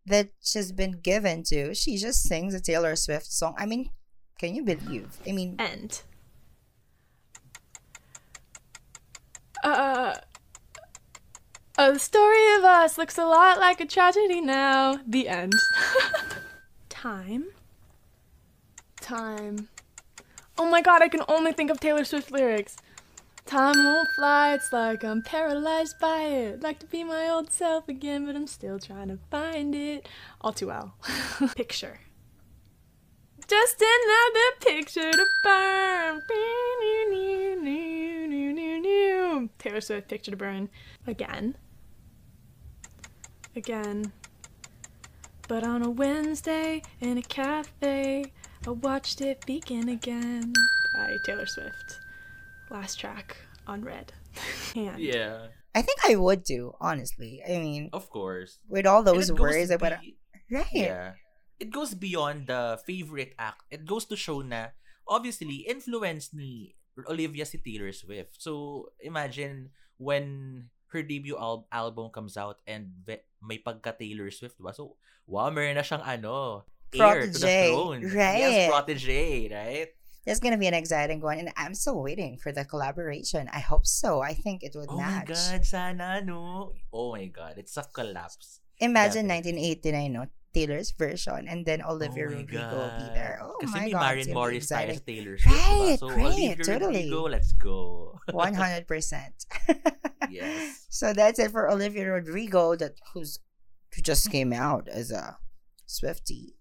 that 0.05 0.29
she's 0.41 0.71
been 0.71 0.99
given 0.99 1.43
to, 1.43 1.73
she 1.75 1.97
just 1.97 2.23
sings 2.23 2.53
a 2.53 2.59
Taylor 2.59 2.95
Swift 2.95 3.31
song. 3.31 3.53
I 3.57 3.65
mean, 3.65 3.91
can 4.39 4.55
you 4.55 4.63
believe? 4.63 5.17
I 5.27 5.31
mean, 5.31 5.55
End. 5.59 6.01
Uh, 9.63 10.15
uh, 11.79 11.91
the 11.91 11.99
story 11.99 12.55
of 12.57 12.65
us 12.65 12.97
looks 12.97 13.17
a 13.17 13.23
lot 13.23 13.57
like 13.57 13.79
a 13.79 13.85
tragedy 13.85 14.41
now. 14.41 14.99
The 15.07 15.29
end. 15.29 15.53
Time. 16.89 17.45
Time. 18.99 19.69
Oh 20.57 20.69
my 20.69 20.81
god, 20.81 21.01
I 21.01 21.07
can 21.07 21.21
only 21.29 21.53
think 21.53 21.71
of 21.71 21.79
Taylor 21.79 22.03
Swift 22.03 22.31
lyrics. 22.31 22.75
Time 23.45 23.77
won't 23.77 24.09
fly, 24.17 24.53
it's 24.53 24.73
like 24.73 25.05
I'm 25.05 25.21
paralyzed 25.21 25.95
by 26.01 26.23
it. 26.23 26.61
Like 26.61 26.79
to 26.79 26.85
be 26.85 27.05
my 27.05 27.29
old 27.29 27.49
self 27.49 27.87
again, 27.87 28.25
but 28.25 28.35
I'm 28.35 28.47
still 28.47 28.77
trying 28.77 29.07
to 29.07 29.17
find 29.31 29.73
it. 29.73 30.05
All 30.41 30.51
too 30.51 30.67
well. 30.67 30.95
Picture. 31.55 32.01
Just 33.47 33.81
another 33.81 34.51
picture 34.59 35.11
to 35.11 35.25
burn. 35.43 36.21
Taylor 39.57 39.81
Swift, 39.81 40.07
picture 40.07 40.31
to 40.31 40.37
burn. 40.37 40.69
Again. 41.07 41.55
Again. 43.59 44.13
But 45.51 45.67
on 45.67 45.83
a 45.83 45.89
Wednesday 45.91 46.81
in 47.03 47.17
a 47.17 47.21
cafe, 47.21 48.31
I 48.65 48.69
watched 48.69 49.19
it 49.19 49.43
begin 49.45 49.89
again 49.89 50.53
by 50.95 51.17
Taylor 51.25 51.45
Swift. 51.45 51.99
Last 52.71 52.95
track 52.95 53.35
on 53.67 53.83
Red. 53.83 54.13
and 54.79 54.95
yeah, 54.97 55.51
I 55.75 55.81
think 55.81 55.99
I 56.07 56.15
would 56.15 56.47
do, 56.47 56.71
honestly. 56.79 57.43
I 57.43 57.59
mean, 57.59 57.89
of 57.91 58.09
course. 58.09 58.59
with 58.69 58.87
all 58.87 59.03
those 59.03 59.27
it 59.29 59.35
goes 59.35 59.41
words, 59.41 59.71
I 59.71 59.75
would. 59.75 59.99
Right. 60.49 60.71
Yeah. 60.71 61.19
It 61.59 61.69
goes 61.69 61.93
beyond 61.93 62.47
the 62.47 62.79
favorite 62.87 63.35
act. 63.37 63.63
It 63.69 63.83
goes 63.83 64.05
to 64.05 64.15
show 64.15 64.39
na, 64.39 64.71
obviously, 65.05 65.67
influence 65.67 66.31
ni 66.31 66.79
Olivia 67.09 67.43
si 67.43 67.59
Taylor 67.59 67.91
Swift. 67.91 68.39
So, 68.39 68.95
imagine 69.03 69.75
when 69.97 70.71
her 70.89 71.01
debut 71.01 71.37
al- 71.37 71.67
album 71.71 72.09
comes 72.09 72.37
out 72.37 72.59
and 72.67 72.91
ve- 73.05 73.23
may 73.41 73.57
pagka 73.61 73.93
Taylor 73.97 74.29
Swift, 74.29 74.57
ba? 74.59 74.73
So, 74.73 74.97
wow, 75.25 75.49
meron 75.49 75.77
na 75.77 75.85
siyang 75.85 76.03
ano, 76.05 76.65
heir 76.91 77.29
to 77.29 77.37
the 77.37 77.47
throne. 77.47 78.01
right. 78.13 78.41
Yes, 78.41 78.69
protege, 78.69 79.49
right? 79.53 79.89
That's 80.25 80.41
gonna 80.43 80.59
be 80.61 80.67
an 80.69 80.77
exciting 80.77 81.21
one, 81.23 81.39
and 81.39 81.49
I'm 81.57 81.73
still 81.73 82.01
waiting 82.03 82.37
for 82.37 82.51
the 82.51 82.65
collaboration. 82.65 83.49
I 83.49 83.61
hope 83.63 83.87
so. 83.87 84.21
I 84.21 84.33
think 84.37 84.61
it 84.61 84.75
would 84.77 84.89
Oh 84.91 84.97
my 84.99 85.23
match. 85.25 85.31
God, 85.33 85.65
sana, 85.65 86.21
no? 86.21 86.73
Oh 86.93 87.13
my 87.17 87.25
God, 87.31 87.57
it's 87.57 87.77
a 87.77 87.85
collapse. 87.87 88.59
Imagine 88.77 89.25
Definitely. 89.27 89.73
1989, 89.89 90.13
no? 90.13 90.23
Taylor's 90.53 90.91
version, 90.91 91.47
and 91.47 91.65
then 91.65 91.81
Olivia 91.85 92.25
oh 92.25 92.33
Rodrigo 92.33 92.57
God. 92.61 92.73
will 92.73 92.93
be 92.97 93.07
there. 93.13 93.39
Oh 93.41 93.57
Kasi 93.61 93.73
my 93.73 93.85
may 93.85 93.91
God, 93.91 94.01
Marin 94.01 94.17
it's 94.19 94.27
gonna 94.27 94.39
Morris 94.39 94.65
tayo 94.67 94.93
sa 94.93 95.01
Taylor 95.05 95.35
Swift, 95.37 95.57
diba? 95.57 95.79
Right, 95.79 95.99
So, 95.99 96.07
right, 96.09 96.25
Olivia 96.25 96.55
totally. 96.57 97.05
Rodrigo, 97.05 97.21
let's 97.29 97.51
go. 97.53 97.75
100%. 98.29 99.45
yes. 100.29 100.85
So 100.89 101.13
that's 101.13 101.37
it 101.39 101.51
for 101.51 101.69
Olivia 101.69 102.09
Rodrigo, 102.09 102.75
that 102.75 102.97
who's 103.13 103.39
who 103.95 104.01
just 104.01 104.29
came 104.31 104.53
out 104.53 104.87
as 104.89 105.11
a 105.11 105.37
Swifty. 105.85 106.53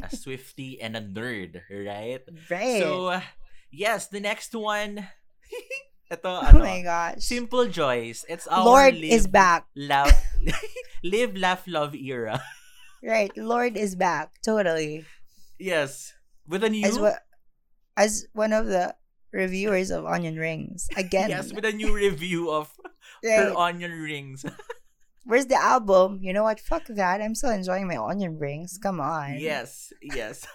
A 0.00 0.08
Swifty 0.08 0.80
and 0.80 0.96
a 0.96 1.00
nerd, 1.00 1.60
right? 1.68 2.24
right. 2.48 2.80
So, 2.80 3.06
uh, 3.16 3.20
yes, 3.70 4.08
the 4.08 4.20
next 4.20 4.54
one. 4.54 5.08
Ito, 6.12 6.28
oh 6.28 6.44
ano, 6.44 6.60
my 6.60 6.80
gosh. 6.84 7.24
Simple 7.24 7.68
Joys. 7.68 8.24
It's 8.28 8.46
our 8.46 8.64
Lorde 8.64 8.96
live, 9.00 9.12
is 9.12 9.26
back. 9.26 9.64
Laugh, 9.76 10.12
live, 11.04 11.36
laugh, 11.36 11.64
love 11.64 11.94
era. 11.96 12.40
Right. 13.02 13.34
Lorde 13.36 13.76
is 13.76 13.94
back. 13.96 14.40
Totally. 14.42 15.04
Yes. 15.58 16.14
With 16.46 16.62
a 16.64 16.70
new... 16.70 16.86
As 16.86 16.98
well 16.98 17.18
as 17.96 18.26
one 18.32 18.52
of 18.52 18.66
the 18.66 18.94
reviewers 19.32 19.90
of 19.90 20.06
Onion 20.06 20.36
Rings. 20.36 20.88
Again. 20.96 21.30
Yes, 21.34 21.52
with 21.52 21.64
a 21.64 21.72
new 21.72 21.92
review 21.94 22.50
of 22.50 22.70
Right. 23.24 23.38
her 23.50 23.54
onion 23.56 23.92
rings. 24.02 24.44
Where's 25.24 25.46
the 25.46 25.54
album? 25.60 26.18
You 26.22 26.32
know 26.32 26.42
what? 26.42 26.58
Fuck 26.58 26.86
that. 26.90 27.22
I'm 27.22 27.34
still 27.34 27.50
enjoying 27.54 27.86
my 27.86 27.96
onion 27.96 28.38
rings. 28.38 28.78
Come 28.82 28.98
on. 29.00 29.38
Yes, 29.38 29.92
yes. 30.02 30.46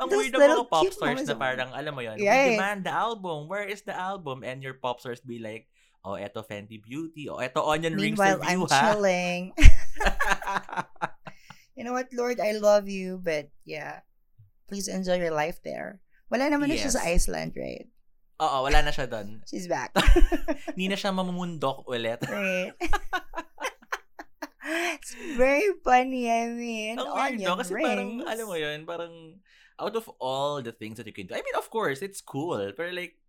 Ang 0.00 0.08
Those 0.08 0.32
weird 0.32 0.40
ng 0.40 0.64
mga 0.64 0.70
pop 0.72 0.88
stars 0.88 1.28
na 1.28 1.36
parang, 1.36 1.68
alam 1.76 1.92
mo 1.92 2.00
yun, 2.00 2.16
Right. 2.16 2.56
we 2.56 2.56
demand 2.56 2.88
the 2.88 2.94
album. 2.94 3.52
Where 3.52 3.68
is 3.68 3.84
the 3.84 3.92
album? 3.92 4.40
And 4.40 4.64
your 4.64 4.72
pop 4.72 4.96
stars 5.02 5.20
be 5.20 5.36
like, 5.36 5.68
oh, 6.04 6.16
eto 6.16 6.46
Fenty 6.46 6.80
Beauty. 6.80 7.28
Oh, 7.28 7.38
eto 7.38 7.66
Onion 7.66 7.94
Rings 7.94 8.18
Meanwhile, 8.18 8.38
review, 8.38 8.62
I'm 8.62 8.68
ha? 8.68 8.92
chilling. 8.92 9.52
you 11.76 11.84
know 11.84 11.92
what, 11.92 12.08
Lorde? 12.12 12.40
I 12.40 12.52
love 12.52 12.88
you, 12.88 13.20
but 13.22 13.48
yeah. 13.64 14.00
Please 14.68 14.88
enjoy 14.88 15.18
your 15.18 15.34
life 15.34 15.58
there. 15.66 16.00
Wala 16.30 16.46
naman 16.46 16.70
na 16.70 16.78
siya 16.78 16.94
sa 16.94 17.02
Iceland, 17.02 17.58
right? 17.58 17.90
Oo, 18.40 18.64
wala 18.64 18.80
na 18.80 18.94
siya 18.94 19.04
doon. 19.04 19.42
She's 19.50 19.68
back. 19.68 19.92
Hindi 20.72 20.88
na 20.88 20.96
siya 20.96 21.12
mamumundok 21.12 21.84
ulit. 21.84 22.24
right. 22.24 22.72
it's 24.96 25.12
very 25.36 25.68
funny, 25.84 26.32
I 26.32 26.48
mean. 26.48 26.96
Ang 26.96 27.12
weird, 27.12 27.44
no? 27.44 27.60
Kasi 27.60 27.76
rings. 27.76 27.84
parang, 27.84 28.10
alam 28.24 28.46
mo 28.48 28.56
yun, 28.56 28.88
parang, 28.88 29.14
out 29.76 29.92
of 29.92 30.08
all 30.16 30.64
the 30.64 30.72
things 30.72 30.96
that 30.96 31.04
you 31.04 31.12
can 31.12 31.28
do, 31.28 31.36
I 31.36 31.44
mean, 31.44 31.58
of 31.60 31.68
course, 31.68 32.00
it's 32.00 32.24
cool, 32.24 32.64
pero 32.72 32.88
like, 32.96 33.19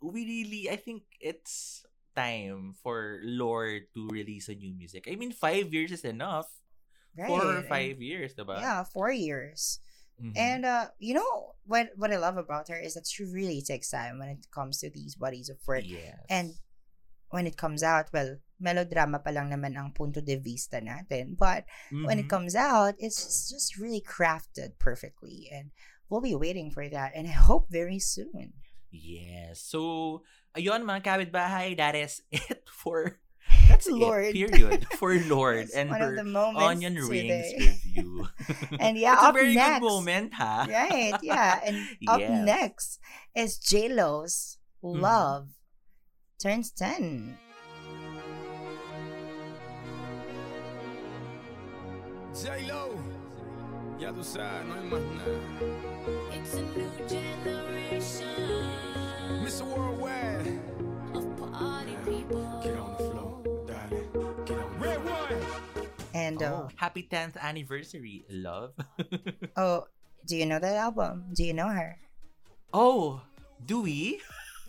we 0.00 0.24
really, 0.26 0.70
I 0.70 0.76
think 0.76 1.02
it's 1.20 1.84
time 2.14 2.74
for 2.82 3.20
Lorde 3.22 3.88
to 3.94 4.08
release 4.08 4.48
a 4.48 4.54
new 4.54 4.72
music. 4.74 5.08
I 5.10 5.16
mean, 5.16 5.32
five 5.32 5.72
years 5.72 5.92
is 5.92 6.04
enough. 6.04 6.48
right. 7.16 7.28
Four 7.28 7.44
or 7.44 7.62
five 7.64 8.00
years, 8.00 8.34
diba? 8.36 8.60
Yeah, 8.60 8.84
four 8.84 9.08
years. 9.10 9.80
Mhm. 10.20 10.32
And 10.36 10.64
uh, 10.64 10.88
you 10.98 11.12
know 11.16 11.56
what? 11.64 11.92
What 11.96 12.12
I 12.12 12.16
love 12.16 12.36
about 12.36 12.68
her 12.68 12.76
is 12.80 12.92
that 12.96 13.04
she 13.08 13.24
really 13.24 13.60
takes 13.60 13.88
time 13.92 14.18
when 14.20 14.28
it 14.32 14.48
comes 14.52 14.80
to 14.80 14.88
these 14.88 15.16
bodies 15.16 15.48
of 15.48 15.56
work. 15.68 15.84
yes. 15.84 16.16
And 16.28 16.56
when 17.28 17.44
it 17.46 17.56
comes 17.56 17.82
out, 17.82 18.08
well, 18.12 18.36
melodrama 18.60 19.20
pa 19.20 19.28
lang 19.32 19.48
naman 19.52 19.76
ang 19.76 19.92
punto 19.92 20.20
de 20.24 20.36
vista 20.40 20.80
natin. 20.80 21.36
But 21.36 21.64
when 21.92 22.16
Mhm. 22.16 22.24
it 22.24 22.28
comes 22.32 22.54
out, 22.56 22.96
it's 22.96 23.20
just, 23.20 23.48
just 23.52 23.76
really 23.76 24.00
crafted 24.00 24.76
perfectly. 24.80 25.48
And 25.52 25.72
we'll 26.08 26.24
be 26.24 26.36
waiting 26.36 26.70
for 26.72 26.88
that. 26.88 27.12
And 27.12 27.28
I 27.28 27.36
hope 27.36 27.68
very 27.68 27.98
soon. 28.00 28.56
Yes. 28.96 29.60
So, 29.60 30.22
ayun 30.56 30.82
mga 30.84 31.04
kapitbahay, 31.04 31.76
that 31.76 31.92
is 31.94 32.22
it 32.32 32.64
for 32.68 33.20
that's 33.68 33.86
Lorde. 33.90 34.32
it, 34.32 34.34
period. 34.34 34.86
For 34.98 35.14
Lorde 35.30 35.68
and 35.74 35.90
one 35.90 36.00
her 36.00 36.16
of 36.18 36.56
onion 36.56 36.94
rings 36.96 37.52
today. 37.52 37.54
review. 37.60 38.26
And 38.80 38.98
yeah, 38.98 39.14
it's 39.14 39.22
a 39.22 39.26
up 39.30 39.34
very 39.34 39.54
next, 39.54 39.80
good 39.80 39.86
moment, 39.86 40.34
ha? 40.34 40.66
Right, 40.66 41.14
yeah. 41.22 41.60
And 41.62 41.76
up 42.08 42.20
Yes. 42.20 42.46
next 42.46 42.88
is 43.34 43.58
J-Lo's 43.58 44.58
Mm-hmm. 44.84 45.02
Love 45.02 45.48
turns 46.38 46.70
10. 46.70 47.34
J-Lo, 52.34 52.90
ya 53.98 54.12
tú 54.12 54.22
sabes, 54.22 54.64
no 54.66 54.74
hay 54.74 54.84
más 54.90 55.00
nada. 55.00 55.40
It's 56.36 56.54
a 56.54 56.62
new 56.62 56.90
generation 57.08 58.45
Mr. 59.46 59.62
Worldwide, 59.62 60.58
of 61.14 61.24
party 61.52 61.94
people. 62.04 62.42
get 62.64 62.74
on 62.76 62.90
the 62.90 62.98
floor, 62.98 63.42
darling, 63.66 64.08
get 64.44 64.58
on 64.58 64.74
the 64.74 65.88
And 66.14 66.38
Tremendo. 66.38 66.66
Oh, 66.66 66.68
happy 66.74 67.06
10th 67.08 67.36
anniversary, 67.38 68.24
love. 68.28 68.74
Oh, 69.56 69.86
do 70.26 70.36
you 70.36 70.46
know 70.46 70.58
that 70.58 70.74
album? 70.74 71.26
Do 71.32 71.44
you 71.44 71.54
know 71.54 71.68
her? 71.68 71.96
oh, 72.74 73.22
do 73.64 73.82
we? 73.82 74.20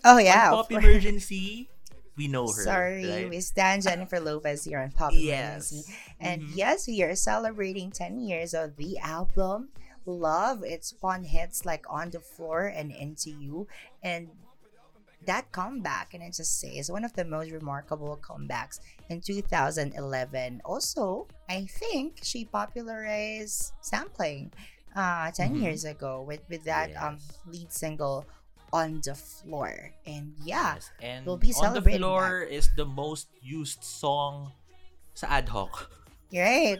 Oh 0.05 0.19
yeah. 0.19 0.53
On 0.53 0.61
Pop. 0.63 0.71
Emergency, 0.71 1.69
we 2.15 2.27
know 2.27 2.45
her. 2.45 2.63
Sorry, 2.63 3.09
right? 3.09 3.29
we 3.29 3.41
stand 3.41 3.81
Jennifer 3.81 4.19
Lopez 4.19 4.63
here 4.63 4.79
on 4.79 4.91
Pop 4.91 5.11
Yes. 5.13 5.71
Emergency. 5.71 5.93
And 6.21 6.41
Mhm. 6.43 6.51
yes, 6.55 6.87
we 6.87 7.01
are 7.01 7.15
celebrating 7.15 7.89
10 7.91 8.19
years 8.21 8.53
of 8.53 8.75
the 8.77 8.99
album. 8.99 9.69
Love 10.05 10.63
its 10.63 10.91
fun 10.91 11.23
hits 11.25 11.65
like 11.65 11.83
On 11.89 12.11
the 12.11 12.19
Floor 12.21 12.67
and 12.67 12.91
Into 12.93 13.31
You. 13.31 13.67
And 14.03 14.29
that 15.27 15.51
comeback, 15.51 16.13
and 16.15 16.23
I 16.23 16.31
just 16.31 16.59
say, 16.59 16.75
is 16.79 16.89
one 16.89 17.03
of 17.05 17.13
the 17.13 17.23
most 17.23 17.51
remarkable 17.51 18.17
comebacks 18.23 18.79
in 19.09 19.21
2011. 19.21 20.61
Also, 20.65 21.27
I 21.47 21.67
think 21.67 22.19
she 22.23 22.45
popularized 22.45 23.73
sampling 23.81 24.51
uh, 24.95 25.29
10 25.29 25.53
Mhm. 25.53 25.61
years 25.61 25.85
ago 25.85 26.23
with, 26.25 26.41
with 26.49 26.63
that 26.65 26.89
um, 26.97 27.19
lead 27.45 27.71
single 27.71 28.25
On 28.73 28.99
the 29.05 29.13
Floor. 29.15 29.93
And 30.05 30.33
yeah, 30.43 30.75
Yes, 30.75 30.91
and 30.99 31.23
we'll 31.25 31.37
be 31.37 31.53
On 31.61 31.71
the 31.73 31.81
Floor 31.85 32.41
is 32.41 32.67
the 32.75 32.83
most 32.83 33.27
used 33.39 33.83
song 33.83 34.51
sa 35.13 35.27
ad 35.29 35.47
hoc. 35.53 35.87
Right. 36.33 36.79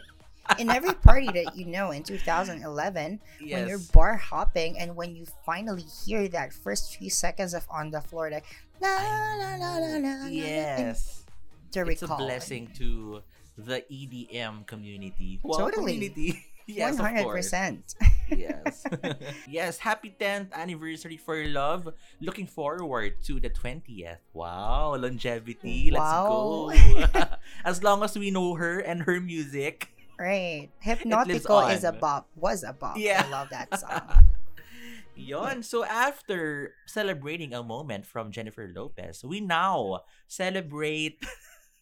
In 0.56 0.70
every 0.70 0.94
party 0.94 1.28
that 1.28 1.52
you 1.56 1.66
know 1.66 1.90
in 1.92 2.02
2011, 2.02 3.20
when 3.44 3.68
you're 3.68 3.78
bar 3.92 4.16
hopping 4.16 4.78
and 4.78 4.96
when 4.96 5.14
you 5.14 5.26
finally 5.44 5.84
hear 5.84 6.26
that 6.28 6.52
first 6.52 6.96
few 6.96 7.10
seconds 7.10 7.52
of 7.52 7.66
on 7.68 7.90
the 7.90 8.00
floor, 8.00 8.30
like 8.30 8.46
la 8.80 8.88
la 9.36 9.54
la 9.60 9.76
la 9.76 9.96
la, 10.00 10.26
Yes. 10.32 11.24
to 11.72 11.84
It's 11.86 12.00
a 12.02 12.08
blessing 12.08 12.72
to 12.80 13.20
the 13.58 13.84
EDM 13.92 14.64
community. 14.66 15.38
Wow, 15.42 15.68
Totally. 15.68 15.94
community. 16.00 16.40
yes, 16.66 16.96
One 16.96 17.00
of 17.00 17.06
hundred 17.12 17.22
course. 17.24 17.36
percent. 17.52 17.94
yes. 18.32 18.86
yes, 19.48 19.78
happy 19.78 20.14
10th 20.18 20.52
anniversary 20.54 21.18
for 21.18 21.36
your 21.36 21.52
love. 21.52 21.92
Looking 22.20 22.46
forward 22.46 23.20
to 23.28 23.38
the 23.38 23.50
20th. 23.50 24.24
Wow, 24.32 24.96
longevity. 24.96 25.90
Let's 25.90 26.12
go. 26.24 26.72
as 27.68 27.82
long 27.82 28.02
as 28.02 28.16
we 28.18 28.30
know 28.30 28.54
her 28.54 28.80
and 28.80 29.02
her 29.02 29.20
music. 29.20 29.92
Right. 30.18 30.68
lives 30.84 31.00
Hypnotico 31.04 31.72
is 31.72 31.84
a 31.84 31.92
on. 31.94 31.98
bop. 32.00 32.28
Was 32.34 32.64
a 32.64 32.72
bop. 32.72 32.96
Yeah. 32.98 33.22
I 33.26 33.30
love 33.30 33.48
that 33.50 33.78
song. 33.78 34.24
Yon. 35.14 35.62
So 35.62 35.84
after 35.84 36.74
celebrating 36.86 37.54
a 37.54 37.62
moment 37.62 38.06
from 38.06 38.30
Jennifer 38.30 38.70
Lopez, 38.74 39.22
we 39.24 39.40
now 39.40 40.02
celebrate 40.26 41.22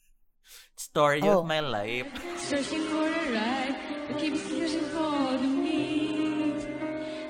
story 0.77 1.21
Oh. 1.23 1.41
of 1.41 1.47
my 1.47 1.61
life. 1.61 2.07
Searching 2.39 2.85
for 2.89 3.09
the 3.09 3.33
right, 3.33 3.77
but 4.09 4.19
keep 4.19 4.37
searching 4.37 4.85
for 4.93 5.37
the 5.37 5.49
me. 5.49 6.55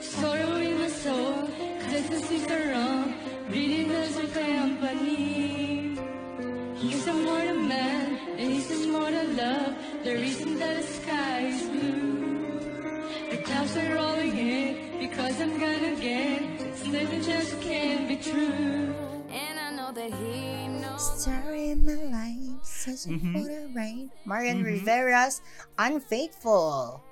Sorrow 0.00 0.56
in 0.62 0.78
my 0.78 0.88
soul, 0.88 1.48
cause 1.86 2.06
the 2.10 2.20
seas 2.20 2.46
are 2.50 2.70
wrong. 2.70 3.14
Breathing 3.48 3.88
doesn't 3.88 4.32
company. 4.34 5.96
He's 6.76 7.06
a 7.06 7.12
more 7.14 7.42
than 7.44 7.68
man, 7.68 8.05
and 8.36 8.52
he's 8.52 8.68
just 8.68 8.88
more 8.88 9.10
than 9.10 9.36
love. 9.36 9.72
The 10.04 10.14
reason 10.16 10.58
that 10.58 10.76
the 10.80 10.86
sky 10.86 11.40
is 11.48 11.62
blue. 11.68 12.60
The 13.30 13.38
clouds 13.42 13.76
are 13.76 13.94
rolling 13.94 14.36
in, 14.36 14.98
because 15.00 15.40
I'm 15.40 15.58
gonna 15.58 15.96
get. 15.96 16.42
It's 16.62 16.84
nothing 16.86 17.22
just 17.22 17.60
can't 17.60 18.06
be 18.08 18.16
true. 18.16 18.94
And 19.32 19.56
I 19.58 19.70
know 19.74 19.90
that 19.92 20.12
he 20.12 20.68
knows. 20.68 21.22
Story 21.22 21.70
in 21.74 21.84
my 21.84 21.98
life, 22.08 22.62
searching 22.64 23.18
Mhm. 23.20 23.32
for 23.34 23.42
the 23.44 23.62
right. 23.74 24.08
Marian 24.24 24.62
Mhm. 24.62 24.84
Rivera's 24.84 25.40
Unfaithful. 25.76 27.02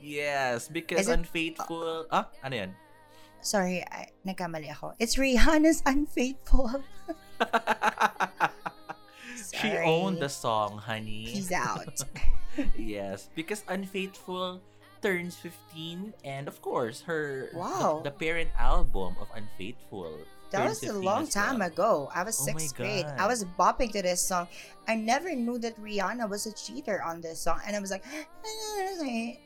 Yes, 0.00 0.68
because 0.68 1.08
it- 1.08 1.18
unfaithful. 1.18 2.06
Ah, 2.12 2.28
ano 2.44 2.54
yan? 2.56 2.70
Sorry, 3.42 3.82
I, 3.82 4.10
nagkamali 4.26 4.70
ako. 4.70 4.94
It's 4.98 5.16
Rihanna's 5.18 5.82
Unfaithful. 5.86 6.70
she 9.60 9.72
owned 9.84 10.18
the 10.20 10.28
song, 10.28 10.78
honey. 10.78 11.26
Peace 11.32 11.52
out. 11.52 12.02
yes, 12.76 13.28
because 13.34 13.64
Unfaithful 13.68 14.60
turns 15.02 15.36
15 15.36 16.14
and 16.24 16.48
of 16.48 16.60
course 16.64 17.04
her 17.04 17.52
Wow. 17.52 18.00
the, 18.02 18.10
the 18.10 18.16
parent 18.16 18.48
album 18.58 19.14
of 19.20 19.28
Unfaithful 19.36 20.16
That 20.50 20.64
was 20.68 20.80
a 20.86 20.94
long 20.94 21.26
time 21.28 21.58
well. 21.58 21.68
ago. 21.68 21.90
I 22.14 22.22
was 22.22 22.38
Oh 22.40 22.46
sixth 22.48 22.74
grade. 22.78 23.04
I 23.18 23.26
was 23.26 23.44
bopping 23.58 23.90
to 23.92 24.00
this 24.00 24.22
song. 24.22 24.46
I 24.88 24.94
never 24.94 25.34
knew 25.34 25.58
that 25.58 25.74
Rihanna 25.76 26.30
was 26.30 26.46
a 26.46 26.54
cheater 26.54 27.02
on 27.02 27.20
this 27.20 27.42
song. 27.42 27.58
And 27.66 27.74
I 27.74 27.80
was 27.82 27.90
like, 27.90 28.06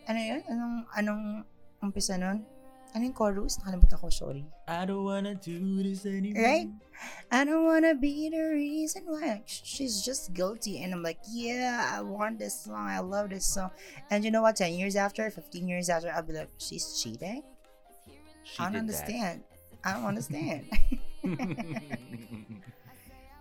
ano? 0.09 0.21
Anong, 0.51 0.75
anong 0.97 1.23
umpisa 1.83 2.21
nun? 2.21 2.45
Ano 2.95 3.07
yung 3.07 3.15
chorus? 3.15 3.59
Nakalimutan 3.63 3.99
ko, 4.03 4.11
sorry. 4.11 4.43
I 4.67 4.83
don't 4.83 5.07
wanna 5.07 5.39
do 5.39 5.57
this 5.83 6.03
anymore. 6.07 6.43
Right? 6.43 6.69
I 7.31 7.47
don't 7.47 7.65
wanna 7.65 7.95
be 7.95 8.29
the 8.29 8.51
reason 8.51 9.07
why. 9.07 9.43
She's 9.47 10.03
just 10.03 10.35
guilty. 10.35 10.83
And 10.83 10.93
I'm 10.93 11.03
like, 11.03 11.23
yeah, 11.31 11.95
I 11.95 12.03
want 12.03 12.39
this 12.43 12.67
song. 12.67 12.91
I 12.91 12.99
love 12.99 13.31
this 13.31 13.47
song. 13.47 13.71
And 14.11 14.25
you 14.27 14.31
know 14.35 14.43
what? 14.43 14.57
10 14.57 14.75
years 14.75 14.97
after, 14.97 15.31
15 15.31 15.69
years 15.69 15.89
after, 15.89 16.11
I'll 16.11 16.27
be 16.27 16.35
like, 16.35 16.51
she's 16.59 16.99
cheating? 16.99 17.43
She 18.43 18.59
I 18.59 18.71
don't 18.71 18.87
did 18.87 18.95
that. 18.99 19.07
understand. 19.07 19.37
I 19.85 19.93
don't 19.95 20.07
understand. 20.11 20.67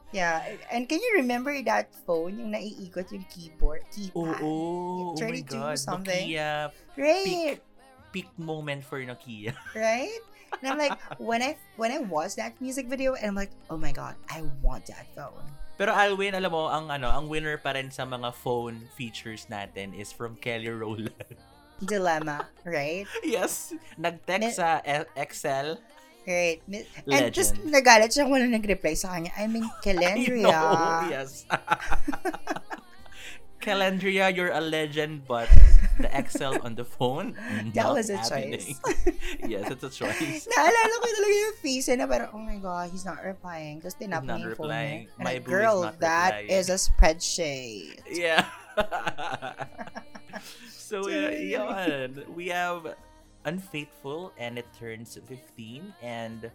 Yeah, 0.09 0.41
and 0.73 0.89
can 0.89 0.97
you 0.97 1.21
remember 1.21 1.53
that 1.69 1.93
phone 1.93 2.41
yung 2.41 2.49
naiikot 2.57 3.13
yung 3.13 3.29
keyboard, 3.29 3.85
keypad? 3.93 4.41
Oo, 4.41 5.13
oh 5.13 5.21
my 5.21 5.45
32 5.45 5.53
god. 5.53 5.77
something. 5.77 6.25
Nokia 6.33 6.73
Right, 6.97 7.61
peak 8.11 8.27
moment 8.37 8.83
for 8.83 8.99
Nokia. 9.01 9.53
right? 9.75 10.19
And 10.61 10.65
I'm 10.65 10.79
like, 10.81 10.97
when 11.21 11.41
I 11.41 11.55
when 11.77 11.93
I 11.93 12.01
watched 12.01 12.41
that 12.41 12.57
music 12.57 12.89
video, 12.89 13.13
and 13.13 13.31
I'm 13.31 13.37
like, 13.37 13.53
oh 13.69 13.77
my 13.77 13.93
god, 13.93 14.17
I 14.29 14.41
want 14.65 14.89
that 14.89 15.05
phone. 15.13 15.45
Pero 15.77 15.93
Alwyn, 15.95 16.35
alam 16.35 16.51
mo, 16.51 16.67
ang 16.67 16.91
ano, 16.91 17.07
ang 17.07 17.29
winner 17.29 17.55
pa 17.55 17.71
rin 17.71 17.87
sa 17.87 18.03
mga 18.03 18.33
phone 18.35 18.83
features 18.97 19.47
natin 19.47 19.93
is 19.95 20.11
from 20.11 20.35
Kelly 20.41 20.67
Rowland. 20.67 21.13
Dilemma, 21.79 22.43
right? 22.67 23.07
yes, 23.23 23.71
nag-text 23.95 24.59
sa 24.59 24.83
Excel. 25.15 25.79
Right. 26.27 26.59
Mi- 26.67 26.83
And 27.07 27.31
just 27.31 27.55
Legend. 27.55 27.71
nagalit 27.71 28.09
siya 28.11 28.27
kung 28.27 28.35
ano 28.35 28.51
nag-reply 28.51 28.93
sa 28.93 29.15
kanya. 29.15 29.31
I 29.39 29.47
mean, 29.47 29.63
I 29.71 29.79
Calendria. 29.81 30.43
know, 30.43 31.07
yes. 31.07 31.47
Calendria, 33.59 34.29
you're 34.31 34.51
a 34.55 34.61
legend, 34.63 35.27
but 35.27 35.47
the 35.99 36.07
Excel 36.17 36.55
on 36.63 36.75
the 36.75 36.85
phone, 36.85 37.35
That 37.75 37.91
was 37.91 38.09
a 38.09 38.17
happening. 38.17 38.75
yes, 39.45 39.69
it's 39.69 39.83
a 39.83 39.91
choice. 39.91 40.47
Naalala 40.55 40.95
ko 41.03 41.07
talaga 41.11 41.35
yung 41.43 41.57
face 41.59 41.87
na 41.91 42.07
parang, 42.07 42.29
oh 42.33 42.39
my 42.39 42.57
God, 42.57 42.89
he's 42.89 43.03
not 43.03 43.19
replying. 43.23 43.83
Tapos 43.83 43.99
tinap 43.99 44.23
not 44.23 44.39
niya 44.39 44.47
yung 44.47 44.55
phone 44.55 44.71
replying. 44.71 44.99
niya. 45.05 45.15
And 45.19 45.23
My 45.27 45.33
like, 45.35 45.43
boo 45.43 45.51
is 45.51 45.57
girl, 45.59 45.77
not 45.83 45.99
that 45.99 46.31
replying." 46.47 46.55
is 46.55 46.65
a 46.71 46.77
spreadsheet. 46.79 47.99
Yeah. 48.07 48.45
so, 50.71 51.03
uh, 51.05 51.29
yun. 51.35 52.23
We 52.33 52.47
have 52.49 52.95
Unfaithful 53.45 54.33
and 54.37 54.59
it 54.59 54.67
turns 54.77 55.15
15 55.15 55.93
and 56.03 56.51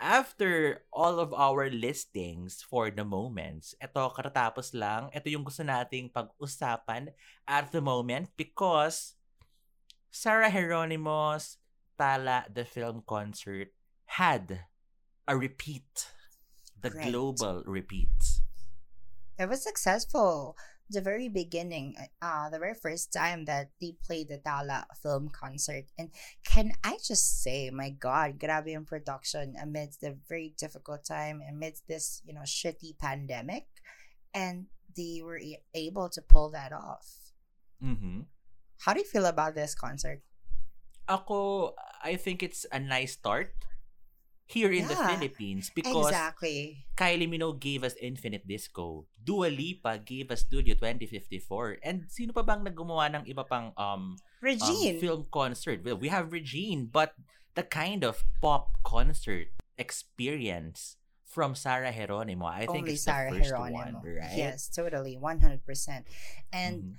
after 0.00 0.82
all 0.92 1.18
of 1.18 1.32
our 1.32 1.68
listings 1.72 2.60
for 2.60 2.92
the 2.92 3.04
moments, 3.04 3.74
ito 3.80 4.00
katatapos 4.12 4.76
lang, 4.76 5.08
ito 5.16 5.32
yung 5.32 5.44
gusto 5.44 5.64
nating 5.64 6.12
pag-usapan 6.12 7.12
at 7.48 7.72
the 7.72 7.80
moment 7.80 8.28
because 8.36 9.16
Sarah 10.12 10.52
Hieronymus 10.52 11.60
Tala 11.96 12.44
the 12.52 12.68
film 12.68 13.00
concert 13.08 13.72
had 14.20 14.68
a 15.24 15.34
repeat. 15.36 16.12
The 16.76 16.92
Great. 16.92 17.08
global 17.08 17.64
repeat. 17.64 18.12
It 19.40 19.48
was 19.48 19.64
successful. 19.64 20.56
The 20.88 21.00
very 21.00 21.28
beginning, 21.28 21.96
uh, 22.22 22.48
the 22.48 22.60
very 22.60 22.74
first 22.74 23.12
time 23.12 23.44
that 23.46 23.70
they 23.80 23.96
played 24.06 24.28
the 24.28 24.38
Tala 24.38 24.86
film 25.02 25.28
concert. 25.30 25.84
And 25.98 26.10
can 26.46 26.72
I 26.84 26.98
just 27.02 27.42
say, 27.42 27.70
my 27.70 27.90
God, 27.90 28.38
grabe 28.38 28.68
yung 28.68 28.84
production 28.84 29.56
amidst 29.60 30.00
the 30.00 30.16
very 30.28 30.54
difficult 30.56 31.04
time, 31.04 31.42
amidst 31.42 31.88
this, 31.88 32.22
you 32.24 32.32
know, 32.32 32.46
shitty 32.46 32.98
pandemic. 32.98 33.66
And 34.32 34.66
they 34.96 35.22
were 35.24 35.40
able 35.74 36.08
to 36.10 36.22
pull 36.22 36.50
that 36.50 36.72
off. 36.72 37.34
Mm-hmm. 37.82 38.20
How 38.80 38.92
do 38.94 39.00
you 39.00 39.06
feel 39.06 39.26
about 39.26 39.54
this 39.54 39.74
concert? 39.74 40.22
Ako, 41.08 41.74
I 42.02 42.16
think 42.16 42.42
it's 42.42 42.66
a 42.70 42.78
nice 42.78 43.12
start 43.12 43.54
here 44.46 44.70
in 44.70 44.86
the 44.86 44.94
Philippines 44.94 45.70
because 45.74 46.06
Exactly. 46.14 46.86
Kylie 46.96 47.26
Minogue 47.26 47.58
gave 47.58 47.82
us 47.82 47.94
Infinite 48.00 48.46
Disco. 48.46 49.06
Dua 49.18 49.50
Lipa 49.50 49.98
gave 49.98 50.30
us 50.30 50.46
Studio 50.46 50.78
2054. 50.78 51.82
And 51.82 52.06
sino 52.06 52.30
pa 52.32 52.46
bang 52.46 52.62
naggumawa 52.62 53.10
ng 53.10 53.22
iba 53.26 53.42
pang 53.42 53.74
um, 53.76 54.14
um, 54.14 54.18
Regine. 54.40 55.02
film 55.02 55.26
concert? 55.34 55.82
Well, 55.82 55.98
we 55.98 56.08
have 56.08 56.30
Regine, 56.30 56.86
but 56.86 57.18
the 57.58 57.66
kind 57.66 58.04
of 58.06 58.22
pop 58.40 58.70
concert 58.86 59.50
experience 59.76 60.96
from 61.26 61.54
Sarah 61.54 61.92
Geronimo, 61.92 62.46
I 62.46 62.64
think 62.70 62.86
Only 62.86 62.94
it's 62.94 63.02
Sarah 63.02 63.30
the 63.30 63.38
first 63.42 63.50
Geronimo. 63.50 63.98
one, 64.00 64.14
right? 64.16 64.36
Yes, 64.38 64.70
totally, 64.70 65.18
100%. 65.18 66.06
And 66.52 66.82
Mhm. 66.82 66.94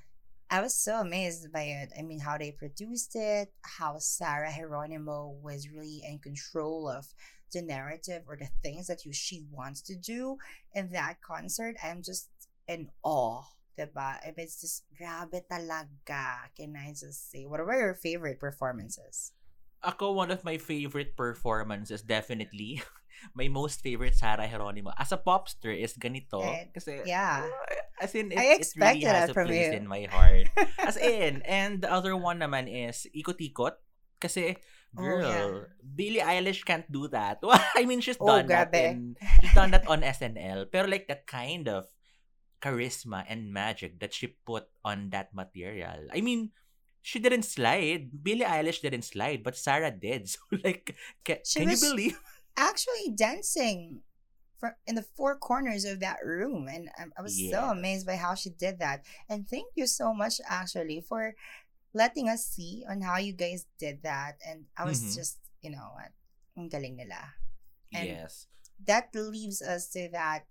I 0.49 0.61
was 0.61 0.75
so 0.75 1.01
amazed 1.03 1.51
by 1.51 1.63
it. 1.83 1.91
I 1.97 2.03
mean, 2.03 2.19
how 2.23 2.37
they 2.37 2.51
produced 2.51 3.15
it, 3.15 3.51
how 3.63 3.99
Sarah 3.99 4.51
Geronimo 4.53 5.35
was 5.43 5.67
really 5.67 6.03
in 6.07 6.19
control 6.19 6.87
of 6.87 7.11
the 7.51 7.61
narrative 7.61 8.23
or 8.27 8.35
the 8.37 8.49
things 8.63 8.87
that 8.87 9.05
you, 9.05 9.13
she 9.13 9.43
wants 9.51 9.81
to 9.87 9.95
do 9.95 10.37
in 10.73 10.89
that 10.91 11.21
concert. 11.21 11.75
I'm 11.83 12.01
just 12.03 12.29
in 12.67 12.89
awe. 13.03 13.43
Diba? 13.77 14.17
I 14.25 14.33
mean, 14.33 14.49
it's 14.49 14.61
just 14.61 14.83
grabe 14.97 15.37
talaga. 15.45 16.49
Can 16.57 16.73
I 16.75 16.97
just 16.97 17.29
say? 17.29 17.45
What 17.45 17.61
were 17.61 17.77
your 17.77 17.93
favorite 17.93 18.39
performances? 18.41 19.33
Ako, 19.85 20.17
one 20.17 20.31
of 20.33 20.41
my 20.41 20.57
favorite 20.57 21.13
performances, 21.15 22.01
definitely, 22.01 22.81
my 23.37 23.47
most 23.47 23.85
favorite 23.85 24.17
Sarah 24.17 24.49
Geronimo 24.49 24.89
as 24.97 25.13
a 25.13 25.21
popster 25.21 25.69
is 25.69 25.93
ganito. 25.93 26.41
Right. 26.41 26.73
Kasi, 26.73 27.05
Yeah. 27.05 27.45
uh, 27.45 28.01
as 28.01 28.17
in, 28.17 28.33
it, 28.33 28.41
I 28.41 28.57
it 28.57 28.65
really 28.73 29.05
expected 29.05 29.13
has 29.13 29.29
a 29.29 29.37
place 29.37 29.69
you. 29.69 29.77
in 29.77 29.85
my 29.85 30.09
heart. 30.09 30.49
As 30.81 30.97
in, 31.01 31.45
and 31.45 31.85
the 31.85 31.93
other 31.93 32.17
one 32.17 32.41
naman 32.41 32.65
is 32.65 33.05
Ikot-Ikot. 33.13 33.77
Kasi, 34.17 34.57
Oh, 34.97 35.01
girl, 35.01 35.29
yeah. 35.29 35.51
Billie 35.95 36.19
Eilish 36.25 36.65
can't 36.65 36.89
do 36.91 37.07
that. 37.09 37.39
Well, 37.45 37.59
I 37.75 37.85
mean, 37.85 38.01
she's 38.01 38.17
Oh, 38.19 38.27
done 38.27 38.47
that 38.47 38.73
in, 38.73 39.15
she's 39.41 39.53
done 39.53 39.71
that 39.71 39.87
on 39.87 40.01
SNL. 40.01 40.71
Pero 40.71 40.87
like, 40.87 41.07
the 41.07 41.19
kind 41.25 41.67
of 41.67 41.87
charisma 42.61 43.23
and 43.29 43.53
magic 43.53 43.99
that 43.99 44.13
she 44.13 44.27
put 44.45 44.65
on 44.83 45.09
that 45.11 45.33
material. 45.33 46.07
I 46.13 46.21
mean, 46.21 46.51
she 47.01 47.19
didn't 47.19 47.43
slide. 47.43 48.09
Billie 48.23 48.45
Eilish 48.45 48.81
didn't 48.81 49.03
slide, 49.05 49.43
but 49.43 49.55
Sarah 49.55 49.91
did. 49.91 50.27
So 50.33 50.39
like, 50.63 50.95
can 51.23 51.69
you 51.69 51.77
believe? 51.79 52.19
Actually, 52.57 53.13
dancing 53.15 54.01
for, 54.57 54.75
in 54.87 54.95
the 54.95 55.05
four 55.15 55.37
corners 55.37 55.85
of 55.85 55.99
that 55.99 56.17
room. 56.25 56.67
And 56.67 56.89
I, 56.97 57.05
I 57.17 57.21
was 57.21 57.37
so 57.51 57.69
amazed 57.69 58.05
by 58.07 58.15
how 58.15 58.33
she 58.33 58.49
did 58.49 58.79
that. 58.79 59.05
And 59.29 59.47
thank 59.47 59.67
you 59.75 59.85
so 59.85 60.13
much, 60.13 60.41
actually, 60.49 61.01
for 61.01 61.35
letting 61.97 62.29
us 62.29 62.45
see 62.45 62.85
on 62.85 63.01
how 63.01 63.17
you 63.17 63.33
guys 63.33 63.65
did 63.81 64.05
that. 64.05 64.37
And 64.45 64.69
I 64.77 64.85
was 64.85 65.01
Mhm. 65.01 65.17
just, 65.17 65.41
you 65.65 65.73
know 65.73 65.89
what, 65.97 66.13
ang 66.53 66.69
galing 66.69 66.95
nila. 67.01 67.33
And 67.89 68.05
yes. 68.21 68.45
that 68.85 69.09
leaves 69.17 69.65
us 69.65 69.89
to 69.97 70.05
that 70.13 70.45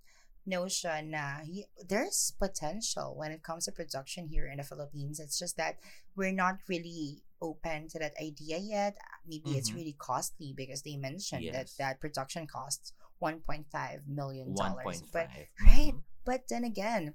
notion 0.47 1.11
na 1.11 1.43
there's 1.87 2.31
potential 2.39 3.15
when 3.15 3.31
it 3.31 3.43
comes 3.43 3.67
to 3.67 3.71
production 3.71 4.27
here 4.27 4.47
in 4.47 4.59
the 4.59 4.67
Philippines. 4.67 5.19
It's 5.19 5.39
just 5.39 5.55
that 5.55 5.79
we're 6.15 6.35
not 6.35 6.59
really 6.67 7.23
open 7.43 7.87
to 7.91 7.99
that 7.99 8.15
idea 8.19 8.57
yet. 8.57 8.97
Maybe 9.27 9.55
it's 9.55 9.71
Mhm. 9.71 9.75
really 9.75 9.95
costly 9.99 10.51
because 10.55 10.81
they 10.83 10.95
mentioned 10.97 11.47
that 11.53 11.71
Yes. 11.71 11.79
that 11.79 11.99
production 11.99 12.47
costs 12.47 12.91
1.5 13.19 14.07
million 14.07 14.55
dollars. 14.55 15.03
1.5. 15.03 15.11
But 15.11 15.29
right, 15.61 15.93
Mhm. 15.93 16.03
but 16.25 16.47
then 16.47 16.63
again, 16.63 17.13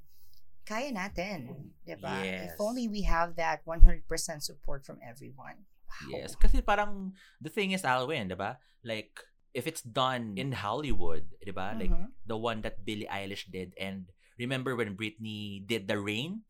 kaya 0.64 0.90
natin, 0.94 1.70
diba? 1.82 2.22
Yes. 2.22 2.54
If 2.54 2.60
only 2.62 2.86
we 2.86 3.02
have 3.02 3.34
that 3.36 3.62
100% 3.66 4.06
support 4.42 4.86
from 4.86 4.98
everyone. 5.02 5.66
Wow. 5.90 6.08
Yes. 6.16 6.34
Kasi 6.38 6.62
parang, 6.62 7.12
the 7.42 7.50
thing 7.52 7.72
is, 7.72 7.84
Alwyn, 7.84 8.28
di 8.30 8.38
ba? 8.38 8.58
Like, 8.82 9.18
if 9.52 9.68
it's 9.68 9.82
done 9.84 10.38
in 10.40 10.56
Hollywood, 10.56 11.28
di 11.44 11.52
ba? 11.52 11.76
Like, 11.76 11.92
Mhm. 11.92 12.16
the 12.24 12.38
one 12.38 12.62
that 12.64 12.86
Billie 12.86 13.10
Eilish 13.10 13.50
did. 13.52 13.76
And 13.76 14.08
remember 14.40 14.72
when 14.74 14.96
Britney 14.96 15.60
did 15.60 15.86
the 15.86 16.00
rain 16.00 16.48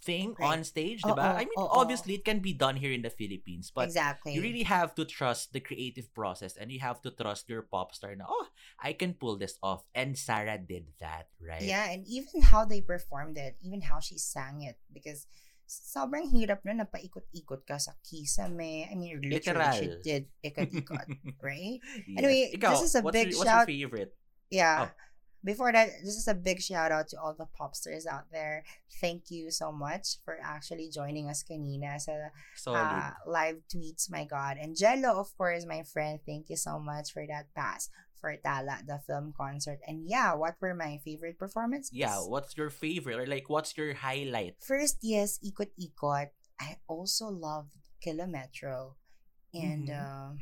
thing 0.00 0.34
Right. 0.38 0.46
on 0.46 0.58
stage, 0.64 1.02
Oo, 1.04 1.14
ba? 1.14 1.36
I 1.36 1.44
mean, 1.44 1.58
oo. 1.58 1.68
obviously, 1.70 2.14
it 2.14 2.24
can 2.24 2.38
be 2.38 2.54
done 2.54 2.76
here 2.78 2.92
in 2.94 3.02
the 3.02 3.10
Philippines. 3.10 3.70
But 3.74 3.90
exactly. 3.90 4.32
you 4.34 4.40
really 4.40 4.62
have 4.64 4.94
to 4.96 5.04
trust 5.04 5.52
the 5.52 5.60
creative 5.60 6.10
process 6.14 6.54
and 6.56 6.70
you 6.70 6.78
have 6.80 7.02
to 7.02 7.10
trust 7.10 7.50
your 7.50 7.62
pop 7.66 7.94
star 7.94 8.14
na, 8.14 8.24
oh, 8.26 8.46
I 8.78 8.94
can 8.94 9.14
pull 9.14 9.36
this 9.36 9.58
off. 9.62 9.82
And 9.94 10.14
Sarah 10.16 10.58
did 10.58 10.94
that, 11.02 11.28
right? 11.42 11.62
Yeah, 11.62 11.90
and 11.90 12.06
even 12.06 12.42
how 12.42 12.64
they 12.64 12.80
performed 12.80 13.36
it, 13.38 13.58
even 13.60 13.82
how 13.82 13.98
she 13.98 14.18
sang 14.18 14.62
it, 14.62 14.78
because 14.92 15.26
sobrang 15.68 16.32
hirap 16.32 16.64
na 16.64 16.80
napaikot-ikot 16.80 17.68
ka 17.68 17.76
sa 17.76 17.92
kisame. 18.00 18.88
I 18.88 18.94
mean, 18.96 19.20
literally, 19.20 19.68
she 19.76 19.86
Literal. 19.92 20.00
did 20.00 20.22
ikot-ikot, 20.40 21.08
right? 21.44 21.76
Yes. 22.08 22.16
Anyway, 22.16 22.56
Ikaw, 22.56 22.70
this 22.72 22.88
is 22.88 22.94
a 22.96 23.02
big 23.04 23.34
your, 23.34 23.44
shout- 23.44 23.68
What's 23.68 23.68
your 23.68 23.90
favorite? 23.90 24.12
Yeah. 24.48 24.88
Oh. 24.88 24.90
Before 25.44 25.70
that, 25.70 25.88
this 26.02 26.18
is 26.18 26.26
a 26.26 26.34
big 26.34 26.60
shout 26.60 26.90
out 26.90 27.08
to 27.14 27.16
all 27.20 27.32
the 27.32 27.46
popsters 27.54 28.06
out 28.06 28.26
there. 28.32 28.64
Thank 29.00 29.30
you 29.30 29.50
so 29.50 29.70
much 29.70 30.18
for 30.24 30.38
actually 30.42 30.90
joining 30.90 31.30
us 31.30 31.44
kanina 31.46 31.94
sa 32.00 32.34
uh, 32.74 33.10
live 33.26 33.62
tweets, 33.70 34.10
my 34.10 34.26
God. 34.26 34.58
And 34.58 34.74
Jello, 34.76 35.14
of 35.18 35.30
course, 35.38 35.64
my 35.64 35.82
friend, 35.86 36.18
thank 36.26 36.50
you 36.50 36.56
so 36.58 36.78
much 36.82 37.12
for 37.14 37.22
that 37.30 37.54
pass 37.54 37.88
for 38.18 38.34
Tala, 38.42 38.82
the 38.82 38.98
film 39.06 39.30
concert. 39.30 39.78
And 39.86 40.02
yeah, 40.10 40.34
what 40.34 40.58
were 40.58 40.74
my 40.74 40.98
favorite 41.06 41.38
performances? 41.38 41.94
yeah, 41.94 42.18
what's 42.18 42.56
your 42.58 42.68
favorite? 42.70 43.14
Or 43.22 43.26
like, 43.30 43.46
what's 43.48 43.78
your 43.78 43.94
highlight? 43.94 44.58
First, 44.58 44.98
yes, 45.06 45.38
Ikot 45.38 45.70
Ikot. 45.78 46.34
I 46.58 46.82
also 46.90 47.30
loved 47.30 47.78
Kilometro 48.02 48.98
and 49.54 49.86
Mhm. 49.86 50.02
um, 50.02 50.38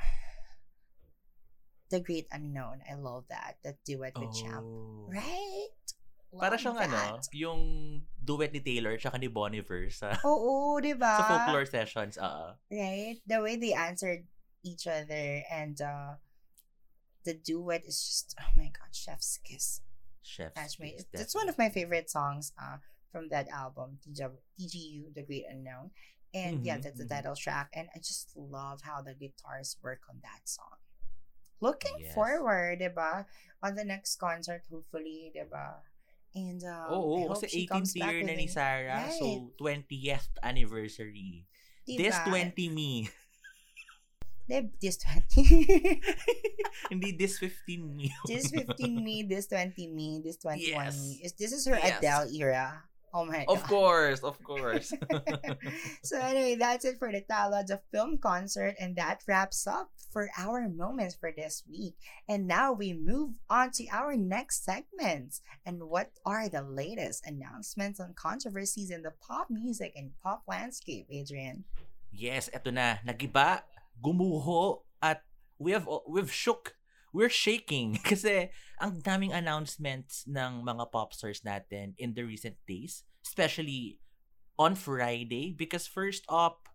The 1.91 2.01
Great 2.01 2.27
Unknown. 2.33 2.83
I 2.89 2.95
love 2.95 3.25
that. 3.31 3.59
That 3.63 3.79
duet 3.87 4.19
with 4.19 4.35
Champ. 4.35 4.65
Oh. 4.67 5.07
Right? 5.09 5.71
Para 6.37 6.59
Love 6.59 6.61
siyang 6.61 6.79
ano, 6.83 7.01
yung 7.33 7.61
duet 8.21 8.53
ni 8.53 8.61
Taylor 8.61 8.99
tsaka 8.99 9.17
ni 9.17 9.31
Bon 9.31 9.49
Iver 9.55 9.89
sa, 9.89 10.13
Oo, 10.27 10.77
di 10.83 10.93
ba? 10.93 11.17
sa 11.17 11.25
folklore 11.25 11.65
sessions. 11.65 12.19
Oo. 12.19 12.53
Right? 12.69 13.23
The 13.25 13.41
way 13.41 13.57
they 13.57 13.73
answered 13.73 14.27
each 14.67 14.85
other 14.91 15.47
and 15.49 15.79
uh, 15.81 16.19
the 17.25 17.35
duet 17.39 17.87
is 17.87 18.03
just, 18.03 18.35
oh 18.37 18.53
my 18.59 18.69
God, 18.75 18.91
Chef's 18.93 19.39
Kiss. 19.41 19.81
Chef's 20.21 20.53
That's 20.59 20.77
Kiss, 20.77 21.07
that's 21.15 21.35
one 21.35 21.49
of 21.49 21.57
my 21.57 21.71
favorite 21.71 22.11
songs 22.11 22.53
uh, 22.61 22.83
from 23.15 23.31
that 23.31 23.47
album, 23.49 24.03
TG, 24.03 24.27
TGU, 24.59 25.15
The 25.15 25.23
Great 25.23 25.47
Unknown. 25.49 25.91
And 26.35 26.67
yeah, 26.67 26.77
Mhm, 26.77 26.83
that's 26.83 26.99
the 26.99 27.07
mhm. 27.07 27.17
title 27.17 27.37
track. 27.39 27.71
And 27.73 27.89
I 27.95 27.99
just 28.03 28.35
love 28.37 28.83
how 28.83 29.01
the 29.01 29.15
guitars 29.15 29.79
work 29.81 30.05
on 30.11 30.21
that 30.21 30.45
song. 30.45 30.83
Looking 31.61 31.97
Yes. 32.05 32.15
forward, 32.15 32.81
diba? 32.81 33.25
On 33.63 33.73
the 33.75 33.85
next 33.85 34.17
concert, 34.21 34.63
hopefully, 34.71 35.33
diba? 35.35 35.81
And 36.37 36.61
um, 36.69 36.85
I 36.85 36.93
Oo, 36.93 37.17
hope 37.33 37.41
kasi 37.41 37.49
she 37.49 37.67
comes 37.67 37.97
18th 37.97 38.05
year 38.05 38.19
na 38.29 38.35
ni 38.37 38.47
Sarah. 38.47 39.09
Right. 39.09 39.17
So, 39.17 39.57
20th 39.57 40.37
anniversary. 40.45 41.49
This 41.89 42.13
20 42.29 42.69
me. 42.69 43.09
This 44.47 44.99
20. 45.03 45.99
Hindi 46.93 47.19
this 47.19 47.39
15 47.43 47.83
me. 47.83 48.13
this 48.31 48.53
15 48.55 48.79
me, 49.03 49.27
this 49.27 49.49
20 49.51 49.91
me, 49.91 50.21
this 50.23 50.37
21 50.39 50.71
Yes. 50.71 50.95
me. 51.03 51.11
Is 51.25 51.33
This 51.35 51.51
is 51.51 51.67
her 51.67 51.75
Yes. 51.75 51.99
Adele 51.99 52.31
era. 52.37 52.85
Oh 53.17 53.25
my 53.25 53.49
Of 53.49 53.65
god. 53.65 53.69
course, 53.69 54.21
of 54.21 54.37
course. 54.45 54.93
so 56.05 56.21
anyway, 56.21 56.57
that's 56.61 56.85
it 56.85 56.99
for 56.99 57.11
the 57.11 57.23
Tala, 57.25 57.65
the 57.65 57.81
film 57.93 58.19
concert, 58.21 58.77
and 58.79 58.95
that 58.97 59.23
wraps 59.27 59.67
up 59.67 59.89
for 60.13 60.29
our 60.37 60.69
moments 60.69 61.17
for 61.17 61.33
this 61.33 61.65
week. 61.69 61.97
And 62.29 62.47
now 62.47 62.73
we 62.77 62.93
move 62.93 63.33
on 63.49 63.71
to 63.81 63.89
our 63.89 64.17
next 64.17 64.65
segments. 64.65 65.41
And 65.65 65.83
what 65.89 66.13
are 66.27 66.49
the 66.49 66.63
latest 66.63 67.25
announcements 67.27 68.01
on 68.01 68.13
controversies 68.15 68.91
in 68.91 69.03
the 69.03 69.13
pop 69.25 69.49
music 69.49 69.93
and 69.97 70.13
pop 70.23 70.43
landscape, 70.47 71.07
Adrian? 71.11 71.65
yes, 72.13 72.51
eto 72.53 72.73
na. 72.73 73.01
Nagiba, 73.07 73.63
gumuho, 74.03 74.83
at 75.03 75.23
we 75.59 75.73
have 75.73 75.89
we've 76.09 76.33
shook. 76.33 76.76
We're 77.17 77.33
shaking 77.33 77.97
kasi 78.05 78.53
ang 78.77 79.01
daming 79.01 79.33
announcements 79.33 80.29
ng 80.29 80.61
mga 80.61 80.93
pop 80.93 81.17
stars 81.17 81.41
natin 81.41 81.97
in 81.97 82.13
the 82.13 82.29
recent 82.29 82.61
days, 82.69 83.09
especially 83.25 84.05
on 84.61 84.77
Friday 84.77 85.57
because 85.57 85.89
first 85.89 86.29
up 86.29 86.69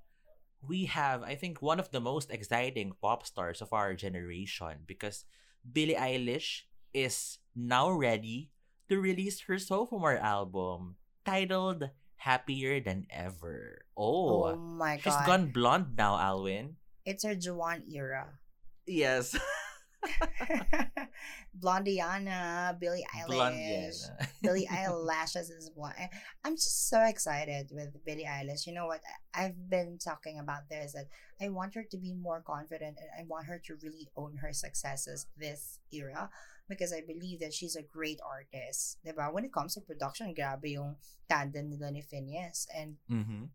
we 0.65 0.86
have 0.86 1.21
I 1.21 1.34
think 1.38 1.62
one 1.62 1.77
of 1.77 1.89
the 1.89 2.01
most 2.01 2.30
exciting 2.30 2.93
pop 3.01 3.25
stars 3.25 3.62
of 3.62 3.73
our 3.73 3.93
generation 3.93 4.86
because 4.86 5.25
Billie 5.62 5.97
Eilish 5.97 6.69
is 6.93 7.38
now 7.54 7.89
ready 7.89 8.49
to 8.89 8.97
release 8.97 9.45
her 9.45 9.58
sophomore 9.58 10.17
album 10.17 10.97
titled 11.25 11.89
Happier 12.17 12.82
Than 12.82 13.06
Ever. 13.10 13.86
Oh, 13.97 14.54
Oh, 14.54 14.58
my 14.58 14.97
she's 14.97 15.17
gone 15.25 15.49
blonde 15.54 15.97
now, 15.97 16.17
Alwyn. 16.17 16.77
It's 17.06 17.25
her 17.25 17.34
Juwan 17.34 17.86
era. 17.89 18.41
Yes. 18.86 19.34
Blondiana, 21.58 22.74
Billie 22.80 23.06
Eilish. 23.16 23.28
Blonde 23.28 23.60
yan. 23.60 23.94
Billie 24.42 24.68
Eyelashes 24.72 25.50
is 25.50 25.72
one. 25.76 25.94
I'm 26.44 26.56
just 26.56 26.90
so 26.90 27.02
excited 27.04 27.70
with 27.72 27.94
Billie 28.06 28.26
Eilish. 28.28 28.66
You 28.68 28.74
know 28.74 28.88
what? 28.88 29.02
I've 29.34 29.70
been 29.70 29.98
talking 29.98 30.40
about 30.40 30.70
this 30.70 30.94
that 30.94 31.08
I 31.42 31.50
want 31.50 31.76
her 31.76 31.84
to 31.90 31.98
be 31.98 32.14
more 32.14 32.42
confident 32.42 32.98
and 33.00 33.10
I 33.18 33.24
want 33.28 33.48
her 33.48 33.60
to 33.66 33.76
really 33.82 34.10
own 34.16 34.38
her 34.42 34.54
successes 34.54 35.28
this 35.38 35.80
era 35.92 36.30
because 36.70 36.94
I 36.94 37.02
believe 37.02 37.40
that 37.42 37.54
she's 37.54 37.76
a 37.76 37.84
great 37.84 38.20
artist. 38.24 38.98
Diba? 39.06 39.32
When 39.34 39.46
it 39.46 39.54
comes 39.54 39.76
to 39.76 39.82
production, 39.82 40.34
grabe 40.34 40.72
yung 40.72 40.96
tandem 41.30 41.70
nila 41.70 41.92
ni 41.92 42.02
Finneas. 42.02 42.68
And 42.74 42.96
Mhm. 43.12 43.50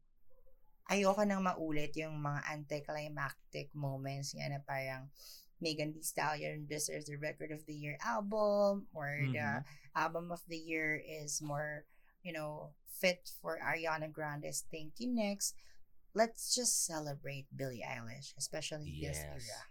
ayoko 0.86 1.26
nang 1.26 1.42
maulit 1.42 1.96
yung 1.98 2.20
mga 2.22 2.46
anticlimactic 2.46 3.74
moments 3.74 4.38
yan 4.38 4.54
na 4.54 4.62
parang 4.62 5.10
Megan 5.60 5.92
Thee 5.92 6.02
Stallion 6.04 6.66
deserves 6.68 7.06
the 7.06 7.16
Record 7.16 7.50
of 7.50 7.64
the 7.66 7.74
Year 7.74 7.96
album 8.04 8.86
or 8.92 9.08
the 9.32 9.38
Mhm. 9.38 9.64
album 9.94 10.30
of 10.32 10.42
the 10.48 10.58
year 10.58 10.96
is 10.96 11.40
more 11.40 11.84
you 12.26 12.32
know, 12.34 12.74
fit 12.90 13.30
for 13.40 13.54
Ariana 13.62 14.10
Grande's 14.10 14.66
Thank 14.66 14.98
You 14.98 15.14
Next. 15.14 15.54
Let's 16.10 16.50
just 16.58 16.82
celebrate 16.84 17.46
Billie 17.54 17.86
Eilish, 17.86 18.34
especially 18.34 18.90
this 18.98 19.14
Yes. 19.14 19.46
era. 19.46 19.62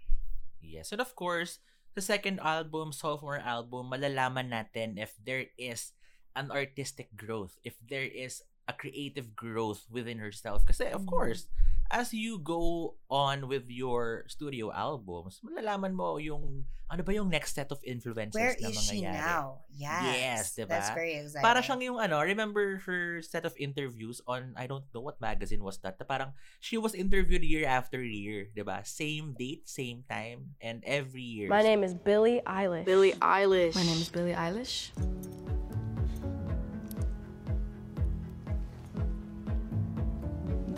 Yes. 0.64 0.92
And 0.96 1.02
of 1.04 1.12
course, 1.20 1.60
the 1.96 2.02
second 2.02 2.40
album, 2.40 2.96
sophomore 2.96 3.44
album, 3.44 3.92
malalaman 3.92 4.56
natin 4.56 4.96
if 4.96 5.20
there 5.20 5.52
is 5.60 5.92
an 6.32 6.48
artistic 6.48 7.12
growth, 7.20 7.60
if 7.68 7.76
there 7.84 8.08
is 8.08 8.40
a 8.68 8.74
creative 8.74 9.36
growth 9.36 9.84
within 9.92 10.24
herself. 10.24 10.64
Kasi 10.64 10.88
of 10.96 11.04
Mm. 11.04 11.12
course, 11.12 11.52
as 11.92 12.14
you 12.14 12.40
go 12.40 12.96
on 13.10 13.48
with 13.48 13.70
your 13.70 14.26
studio 14.28 14.72
albums, 14.74 15.40
malalaman 15.46 15.94
mo 15.94 16.18
yung 16.18 16.66
ano 16.86 17.02
ba 17.02 17.18
yung 17.18 17.34
next 17.34 17.58
set 17.58 17.74
of 17.74 17.82
influences 17.82 18.38
Where 18.38 18.54
na 18.62 18.70
is 18.70 18.78
she 18.78 19.02
mangyayari. 19.02 19.18
now? 19.18 19.46
Yes. 19.74 20.06
Yes, 20.06 20.44
That's 20.70 20.94
diba? 20.94 20.94
very 20.94 21.14
exciting. 21.18 21.42
Para 21.42 21.60
siyang 21.66 21.82
yung 21.82 21.98
ano, 21.98 22.22
remember 22.22 22.78
her 22.86 23.26
set 23.26 23.42
of 23.42 23.58
interviews 23.58 24.22
on, 24.30 24.54
I 24.54 24.70
don't 24.70 24.86
know 24.94 25.02
what 25.02 25.18
magazine 25.18 25.66
was 25.66 25.82
that, 25.82 25.98
na 25.98 26.06
parang 26.06 26.38
she 26.62 26.78
was 26.78 26.94
interviewed 26.94 27.42
year 27.42 27.66
after 27.66 27.98
year, 27.98 28.54
di 28.54 28.62
ba? 28.62 28.86
Same 28.86 29.34
date, 29.34 29.66
same 29.66 30.06
time, 30.06 30.54
and 30.62 30.86
every 30.86 31.26
year. 31.26 31.50
My 31.50 31.66
name 31.66 31.82
is 31.82 31.98
Billie 31.98 32.46
Eilish. 32.46 32.86
Billie 32.86 33.18
Eilish. 33.18 33.74
My 33.74 33.84
name 33.84 33.98
is 33.98 34.10
Billie 34.14 34.38
Eilish. 34.38 34.94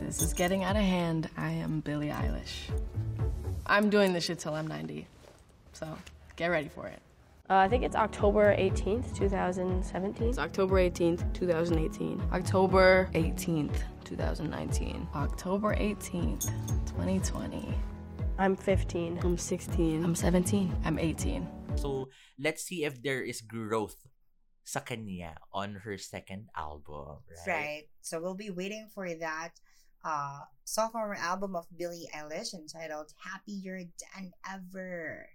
This 0.08 0.22
is 0.22 0.32
getting 0.32 0.64
out 0.64 0.78
of 0.78 0.84
hand. 0.84 1.30
I 1.36 1.50
am 1.50 1.82
Billie 1.82 2.08
Eilish. 2.08 2.72
I'm 3.66 3.90
doing 3.90 4.14
this 4.14 4.24
shit 4.24 4.40
till 4.40 4.54
I'm 4.54 4.66
90. 4.66 5.06
So 5.74 5.86
get 6.38 6.48
ready 6.48 6.70
for 6.70 6.88
it. 6.88 7.02
Uh, 7.50 7.56
I 7.56 7.68
think 7.68 7.84
it's 7.84 7.94
October 7.94 8.56
18th, 8.56 9.14
2017. 9.18 10.30
It's 10.30 10.38
October 10.38 10.76
18th, 10.76 11.34
2018. 11.34 12.24
October 12.32 13.10
18th, 13.16 13.82
2019. 14.06 15.10
October 15.14 15.76
18th, 15.76 16.46
2020. 16.86 17.76
I'm 18.40 18.56
15. 18.56 19.20
I'm 19.22 19.38
16. 19.38 20.06
I'm 20.06 20.16
17. 20.16 20.74
I'm 20.86 21.00
18. 21.00 21.48
So, 21.76 22.08
let's 22.40 22.64
see 22.64 22.86
if 22.86 23.04
there 23.04 23.22
is 23.22 23.42
growth 23.42 24.08
sa 24.68 24.84
kanya 24.84 25.40
on 25.56 25.80
her 25.88 25.98
second 25.98 26.52
album, 26.52 27.24
right? 27.32 27.48
Right. 27.48 27.84
So 28.02 28.20
we'll 28.20 28.36
be 28.36 28.52
waiting 28.52 28.92
for 28.92 29.08
that 29.08 29.56
uh 30.04 30.40
sophomore 30.64 31.16
album 31.16 31.56
of 31.56 31.66
Billie 31.78 32.08
Eilish 32.16 32.54
entitled 32.54 33.14
Happier 33.24 33.84
Than 34.16 34.32
Ever. 34.50 35.28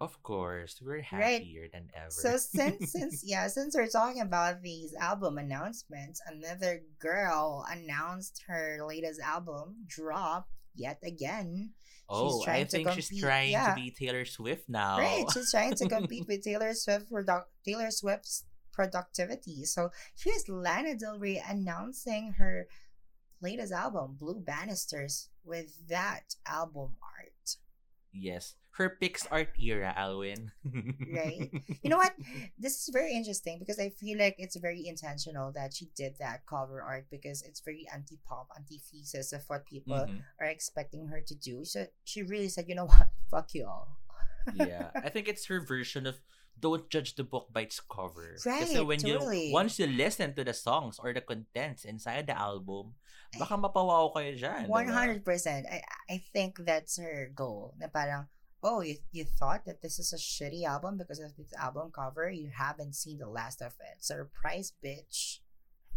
Of 0.00 0.22
course, 0.22 0.82
we're 0.84 0.96
Right. 1.12 1.40
happier 1.40 1.68
than 1.72 1.88
ever. 1.94 2.10
So 2.10 2.36
since 2.36 2.92
since 2.96 3.22
yeah, 3.24 3.46
since 3.48 3.74
we're 3.76 3.86
talking 3.88 4.20
about 4.20 4.60
these 4.62 4.92
album 4.94 5.38
announcements, 5.38 6.20
another 6.26 6.82
girl 6.98 7.64
announced 7.70 8.42
her 8.48 8.78
latest 8.86 9.20
album 9.20 9.76
drop 9.86 10.48
yet 10.74 10.98
again. 11.04 11.72
oh, 12.08 12.42
I 12.42 12.44
trying 12.44 12.64
to 12.66 12.70
think 12.70 12.90
she's 12.90 13.08
compete- 13.08 13.22
trying 13.22 13.52
yeah. 13.52 13.68
to 13.70 13.80
be 13.80 13.90
Taylor 13.90 14.24
Swift 14.26 14.68
now. 14.68 14.98
Right, 14.98 15.24
she's 15.32 15.50
trying 15.50 15.74
to 15.76 15.88
compete 15.96 16.26
with 16.26 16.42
Taylor 16.42 16.74
Swift 16.74 17.08
product 17.08 17.48
Taylor 17.64 17.90
Swift's 17.90 18.44
productivity. 18.72 19.64
So 19.64 19.90
here's 20.18 20.48
Lana 20.48 20.96
Del 20.96 21.18
Rey 21.18 21.40
announcing 21.48 22.32
her 22.36 22.66
latest 23.40 23.72
album, 23.72 24.16
Blue 24.18 24.40
Bannisters, 24.40 25.28
with 25.44 25.88
that 25.88 26.36
album 26.46 26.96
art. 27.02 27.56
yes. 28.12 28.54
Her 28.74 28.90
PixArt 28.90 29.54
era, 29.62 29.94
Alwyn. 29.94 30.50
Right. 30.66 31.46
You 31.86 31.90
know 31.94 31.98
what? 32.02 32.10
This 32.58 32.74
is 32.82 32.90
very 32.90 33.14
interesting 33.14 33.62
because 33.62 33.78
I 33.78 33.90
feel 33.94 34.18
like 34.18 34.34
it's 34.38 34.56
very 34.58 34.82
intentional 34.90 35.52
that 35.54 35.74
she 35.78 35.94
did 35.94 36.18
that 36.18 36.42
cover 36.42 36.82
art 36.82 37.06
because 37.08 37.42
it's 37.46 37.62
very 37.62 37.86
anti-pop, 37.94 38.50
antithesis 38.58 39.30
of 39.30 39.46
what 39.46 39.62
people 39.70 39.94
Mhm. 39.94 40.26
are 40.42 40.50
expecting 40.50 41.06
her 41.06 41.22
to 41.22 41.34
do. 41.38 41.62
So 41.62 41.86
she 42.02 42.26
really 42.26 42.50
said, 42.50 42.66
you 42.66 42.74
know 42.74 42.90
what? 42.90 43.14
Fuck 43.30 43.54
you 43.54 43.62
all. 43.70 43.94
yeah, 44.58 44.90
I 44.98 45.06
think 45.08 45.28
it's 45.30 45.46
her 45.46 45.62
version 45.62 46.02
of 46.10 46.18
don't 46.58 46.90
judge 46.90 47.14
the 47.14 47.22
book 47.22 47.54
by 47.54 47.62
its 47.70 47.78
cover. 47.78 48.34
Kasi 48.42 48.74
Right, 48.78 48.86
when 48.86 48.98
totally. 48.98 49.48
you 49.48 49.54
once 49.54 49.78
you 49.78 49.86
listen 49.86 50.34
to 50.34 50.42
the 50.42 50.54
songs 50.54 50.98
or 50.98 51.14
the 51.14 51.22
contents 51.22 51.86
inside 51.86 52.26
the 52.26 52.34
album, 52.34 52.98
baka 53.38 53.54
mapawaw 53.58 54.12
kayo 54.14 54.32
dyan. 54.36 54.68
One 54.70 54.88
diba? 54.88 54.96
hundred 54.96 55.22
percent. 55.24 55.66
I 55.70 55.82
I 56.10 56.16
think 56.32 56.62
that's 56.62 56.98
her 56.98 57.30
goal. 57.34 57.74
Na 57.78 57.88
parang, 57.88 58.28
oh, 58.64 58.80
you, 58.80 58.96
you 59.12 59.28
thought 59.28 59.68
that 59.68 59.84
this 59.84 60.00
is 60.00 60.10
a 60.16 60.20
shitty 60.20 60.64
album 60.64 60.96
because 60.96 61.20
of 61.20 61.36
this 61.36 61.52
album 61.54 61.92
cover. 61.92 62.32
You 62.32 62.48
haven't 62.48 62.96
seen 62.96 63.20
the 63.20 63.28
last 63.28 63.60
of 63.60 63.76
it. 63.78 64.00
Surprise, 64.00 64.72
bitch. 64.80 65.44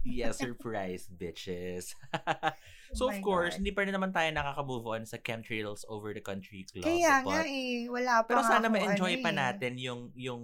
Yeah, 0.03 0.31
surprise, 0.35 1.07
bitches. 1.07 1.95
so, 2.93 3.07
Oh 3.07 3.09
of 3.09 3.17
course, 3.23 3.55
God. 3.55 3.63
hindi 3.63 3.71
pa 3.71 3.87
rin 3.87 3.95
naman 3.95 4.11
tayo 4.11 4.29
nakaka-move 4.35 4.85
on 4.85 5.03
sa 5.07 5.17
chemtrails 5.17 5.87
over 5.87 6.11
the 6.11 6.23
country 6.23 6.67
club. 6.67 6.85
Kaya 6.85 7.23
nga 7.23 7.43
but, 7.43 7.47
eh, 7.47 7.87
wala 7.87 8.23
pa 8.23 8.29
pero 8.35 8.41
nga 8.43 8.51
sana 8.51 8.67
ma-enjoy 8.67 9.19
ano 9.19 9.25
pa 9.25 9.31
eh. 9.31 9.39
natin 9.39 9.73
yung, 9.79 10.01
yung 10.13 10.43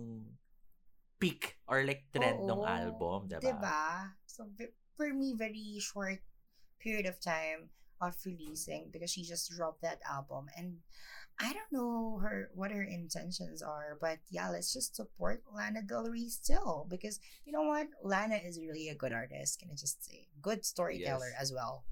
peak 1.19 1.59
or 1.67 1.83
like 1.87 2.07
trend 2.11 2.43
ng 2.43 2.61
Oo. 2.63 2.67
album, 2.67 3.27
diba? 3.31 3.43
Diba? 3.43 3.83
So, 4.27 4.47
for 4.95 5.11
me, 5.11 5.35
very 5.35 5.79
short 5.79 6.19
period 6.83 7.07
of 7.07 7.23
time 7.23 7.71
of 8.03 8.13
releasing 8.27 8.91
because 8.91 9.09
she 9.09 9.23
just 9.23 9.47
dropped 9.55 9.79
that 9.81 10.03
album. 10.03 10.51
And 10.59 10.83
I 11.39 11.49
don't 11.55 11.71
know 11.71 12.19
her 12.21 12.51
what 12.53 12.69
her 12.75 12.83
intentions 12.83 13.63
are, 13.63 13.97
but 13.97 14.19
yeah, 14.29 14.51
let's 14.51 14.69
just 14.75 14.93
support 14.93 15.41
Lana 15.49 15.81
Del 15.81 16.05
Rey 16.11 16.27
still 16.29 16.85
because 16.91 17.17
you 17.47 17.55
know 17.55 17.63
what? 17.63 17.87
Lana 18.03 18.37
is 18.43 18.59
really 18.59 18.89
a 18.89 18.95
good 18.99 19.13
artist, 19.15 19.57
can 19.63 19.71
I 19.71 19.75
just 19.79 20.03
say? 20.05 20.27
Good 20.43 20.61
storyteller 20.67 21.31
Yes. 21.33 21.41
as 21.41 21.49
well. 21.55 21.87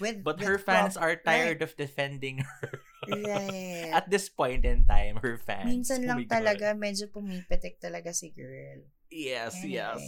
With 0.00 0.24
But 0.24 0.40
with 0.40 0.48
her 0.48 0.58
fans 0.58 0.96
prop- 0.96 1.04
are 1.04 1.16
tired 1.16 1.62
of 1.62 1.76
defending 1.76 2.44
her. 2.44 2.80
Right. 3.08 3.92
At 3.94 4.10
this 4.10 4.28
point 4.28 4.64
in 4.66 4.84
time, 4.84 5.22
her 5.22 5.38
fans. 5.38 5.68
Minsan 5.70 6.04
Oh 6.04 6.18
lang 6.18 6.26
God. 6.26 6.42
talaga 6.42 6.74
medyo 6.74 7.06
pumipitik 7.08 7.78
talaga 7.78 8.10
si 8.12 8.28
girl. 8.34 8.82
Yes, 9.08 9.54
yes. 9.62 10.02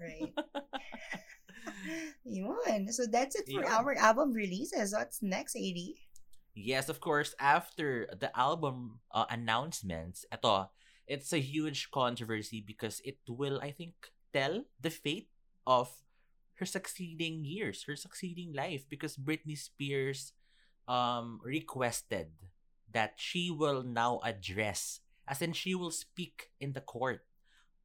Right. 0.00 0.32
Yun. 2.24 2.92
So 2.92 3.06
that's 3.06 3.36
it 3.36 3.46
for 3.46 3.62
Yun. 3.64 3.70
our 3.70 3.94
album 3.96 4.32
releases. 4.32 4.92
What's 4.92 5.22
next, 5.22 5.56
80? 5.56 5.96
Yes, 6.54 6.88
of 6.88 7.00
course. 7.00 7.34
After 7.38 8.08
the 8.18 8.34
album 8.36 9.00
uh, 9.12 9.26
announcements, 9.30 10.26
ito, 10.32 10.70
it's 11.06 11.32
a 11.32 11.38
huge 11.40 11.90
controversy 11.90 12.60
because 12.60 13.00
it 13.04 13.18
will, 13.28 13.60
I 13.62 13.70
think, 13.70 13.94
tell 14.32 14.64
the 14.80 14.90
fate 14.90 15.30
of 15.66 15.90
her 16.58 16.66
succeeding 16.66 17.44
years, 17.44 17.84
her 17.86 17.96
succeeding 17.96 18.52
life. 18.52 18.84
Because 18.88 19.16
Britney 19.16 19.56
Spears 19.56 20.32
um 20.88 21.38
requested 21.44 22.32
that 22.90 23.20
she 23.20 23.50
will 23.50 23.82
now 23.84 24.20
address, 24.24 25.00
as 25.28 25.42
in 25.42 25.52
she 25.52 25.74
will 25.74 25.92
speak 25.92 26.50
in 26.58 26.72
the 26.72 26.80
court 26.80 27.20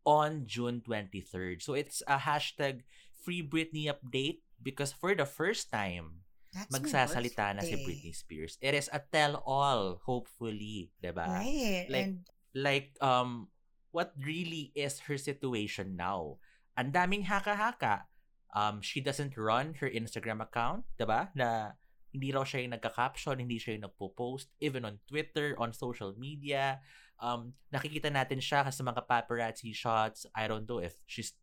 on 0.06 0.46
June 0.46 0.82
23rd. 0.82 1.62
So 1.62 1.74
it's 1.74 2.02
a 2.08 2.18
hashtag 2.18 2.84
Free 3.24 3.40
Britney 3.40 3.88
update 3.88 4.44
because 4.60 4.92
for 4.92 5.16
the 5.16 5.26
first 5.26 5.72
time, 5.72 6.28
That's 6.54 6.70
magsasalita 6.70 7.58
na 7.58 7.64
si. 7.66 7.80
Britney 7.82 8.14
Spears. 8.14 8.62
It 8.62 8.78
is 8.78 8.92
a 8.94 9.02
tell-all, 9.02 10.04
hopefully, 10.06 10.94
'di 11.02 11.12
ba? 11.16 11.26
Right. 11.26 11.88
Like, 11.90 12.06
and 12.06 12.22
Like 12.54 12.94
um 13.02 13.50
what 13.90 14.14
really 14.14 14.70
is 14.78 15.10
her 15.10 15.18
situation 15.18 15.98
now? 15.98 16.38
Ang 16.78 16.94
daming 16.94 17.26
haka-haka. 17.26 18.06
Um 18.54 18.86
she 18.86 19.02
doesn't 19.02 19.34
run 19.34 19.74
her 19.82 19.90
Instagram 19.90 20.46
account, 20.46 20.86
'di 21.02 21.06
ba? 21.10 21.34
Na 21.34 21.74
hindi 22.14 22.30
raw 22.30 22.46
siya 22.46 22.62
yung 22.62 22.78
nagka-caption, 22.78 23.42
hindi 23.42 23.58
siya 23.58 23.74
yung 23.74 23.90
nagpo-post, 23.90 24.54
even 24.62 24.86
on 24.86 25.02
Twitter, 25.10 25.58
on 25.58 25.74
social 25.74 26.14
media. 26.14 26.78
Um, 27.18 27.58
nakikita 27.74 28.14
natin 28.14 28.38
siya 28.38 28.70
sa 28.70 28.84
mga 28.86 29.10
paparazzi 29.10 29.74
shots. 29.74 30.30
I 30.38 30.46
don't 30.46 30.70
know 30.70 30.78
if 30.78 30.94
she's 31.10 31.34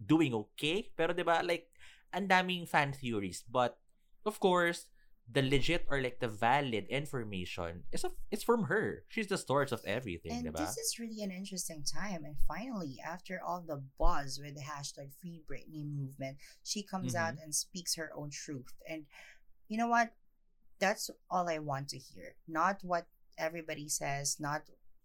doing 0.00 0.32
okay. 0.32 0.88
Pero 0.96 1.12
'di 1.12 1.22
ba 1.22 1.44
like, 1.44 1.70
ang 2.12 2.26
daming 2.28 2.66
fan 2.66 2.92
theories. 2.92 3.44
But, 3.46 3.78
of 4.26 4.40
course, 4.40 4.86
the 5.30 5.42
legit 5.42 5.86
or 5.88 6.02
like 6.02 6.18
the 6.18 6.28
valid 6.28 6.86
information 6.90 7.84
is 7.92 8.02
of, 8.02 8.12
it's 8.30 8.42
from 8.42 8.64
her. 8.64 9.04
She's 9.08 9.28
the 9.28 9.38
source 9.38 9.70
of 9.70 9.80
everything, 9.86 10.32
and 10.32 10.50
diba? 10.50 10.58
this 10.58 10.76
is 10.76 10.98
really 10.98 11.22
an 11.22 11.30
interesting 11.30 11.84
time. 11.86 12.24
And 12.24 12.34
finally, 12.48 12.98
after 12.98 13.40
all 13.40 13.62
the 13.62 13.82
buzz 13.98 14.40
with 14.42 14.56
the 14.56 14.66
hashtag 14.66 15.14
Free 15.14 15.40
Britney 15.46 15.86
movement, 15.86 16.38
she 16.64 16.82
comes 16.82 17.14
out 17.14 17.38
Mm-hmm. 17.38 17.42
and 17.44 17.54
speaks 17.54 17.94
her 17.94 18.10
own 18.16 18.30
truth. 18.30 18.74
And 18.88 19.06
you 19.68 19.78
know 19.78 19.86
what? 19.86 20.10
That's 20.80 21.10
all 21.30 21.48
I 21.48 21.58
want 21.60 21.88
to 21.90 21.98
hear. 21.98 22.34
Not 22.48 22.82
what 22.82 23.06
everybody 23.38 23.88
says, 23.88 24.38
not 24.40 24.62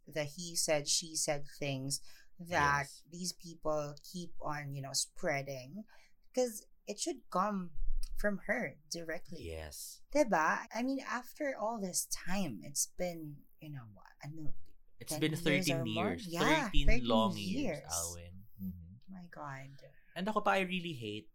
the 0.07 0.23
he 0.23 0.55
said, 0.55 0.87
she 0.87 1.15
said 1.15 1.45
things 1.59 2.01
that 2.39 2.87
Yes. 2.91 3.01
these 3.11 3.31
people 3.33 3.95
keep 4.03 4.31
on, 4.41 4.73
you 4.75 4.81
know, 4.81 4.93
spreading. 4.93 5.83
Because 6.33 6.65
it 6.87 6.99
should 6.99 7.23
come 7.31 7.71
from 8.19 8.39
her 8.47 8.75
directly. 8.91 9.43
yes. 9.43 10.01
Diba? 10.13 10.67
I 10.73 10.83
mean, 10.83 10.99
after 11.03 11.55
all 11.55 11.79
this 11.79 12.07
time, 12.11 12.59
it's 12.63 12.87
been, 12.97 13.43
you 13.59 13.71
know, 13.71 13.87
what? 13.93 14.11
Ano, 14.23 14.53
It's 14.99 15.11
10 15.11 15.19
been 15.19 15.31
years 15.35 15.67
or 15.69 15.83
13 15.83 15.93
more? 15.93 16.09
years. 16.15 16.27
Yeah, 16.27 16.69
13, 16.71 16.87
13 16.87 17.07
long 17.07 17.35
years, 17.35 17.83
years. 17.83 17.91
Alwyn. 17.91 18.35
Mhm. 18.61 18.95
my 19.11 19.25
God. 19.31 19.71
And 20.15 20.27
ako 20.27 20.39
pa, 20.41 20.55
I 20.59 20.63
really 20.63 20.95
hate 20.95 21.27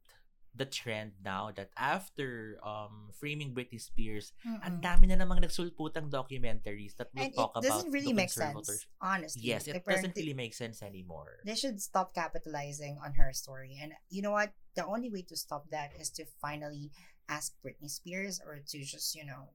the 0.54 0.66
trend 0.66 1.12
now 1.24 1.50
that 1.54 1.70
after 1.78 2.58
um 2.66 3.10
framing 3.14 3.54
Britney 3.54 3.80
Spears, 3.80 4.32
ang 4.62 4.78
Mm-mm. 4.78 4.82
dami 4.82 5.06
na 5.08 5.16
namang 5.16 5.40
nagsulputang 5.42 6.10
documentaries 6.10 6.96
that 6.98 7.08
will 7.14 7.24
And 7.24 7.34
talk 7.34 7.54
it 7.54 7.58
about 7.64 7.86
doesn't 7.86 7.92
really 7.92 8.12
make 8.12 8.30
sense, 8.30 8.86
honestly. 9.00 9.42
Yes, 9.46 9.66
it 9.68 9.74
Like, 9.74 9.86
doesn't 9.86 10.16
really 10.16 10.34
make 10.34 10.54
sense 10.54 10.82
anymore. 10.82 11.40
They 11.44 11.54
should 11.54 11.80
stop 11.80 12.14
capitalizing 12.14 12.98
on 12.98 13.14
her 13.14 13.32
story. 13.32 13.78
And 13.80 13.92
you 14.10 14.22
know 14.22 14.32
what? 14.32 14.52
The 14.74 14.86
only 14.86 15.10
way 15.10 15.22
to 15.28 15.36
stop 15.36 15.70
that 15.70 15.92
is 15.98 16.10
to 16.18 16.26
finally 16.40 16.90
ask 17.28 17.54
Britney 17.64 17.90
Spears 17.90 18.40
or 18.44 18.58
to 18.58 18.78
just, 18.84 19.14
you 19.14 19.24
know, 19.24 19.50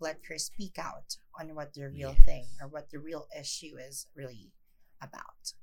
let 0.00 0.18
her 0.28 0.38
speak 0.38 0.78
out 0.78 1.16
on 1.38 1.54
what 1.54 1.74
the 1.74 1.88
real 1.88 2.14
thing 2.26 2.46
or 2.60 2.66
what 2.68 2.90
the 2.90 2.98
real 2.98 3.28
issue 3.38 3.76
is 3.78 4.06
really 4.14 4.50
about. 5.00 5.54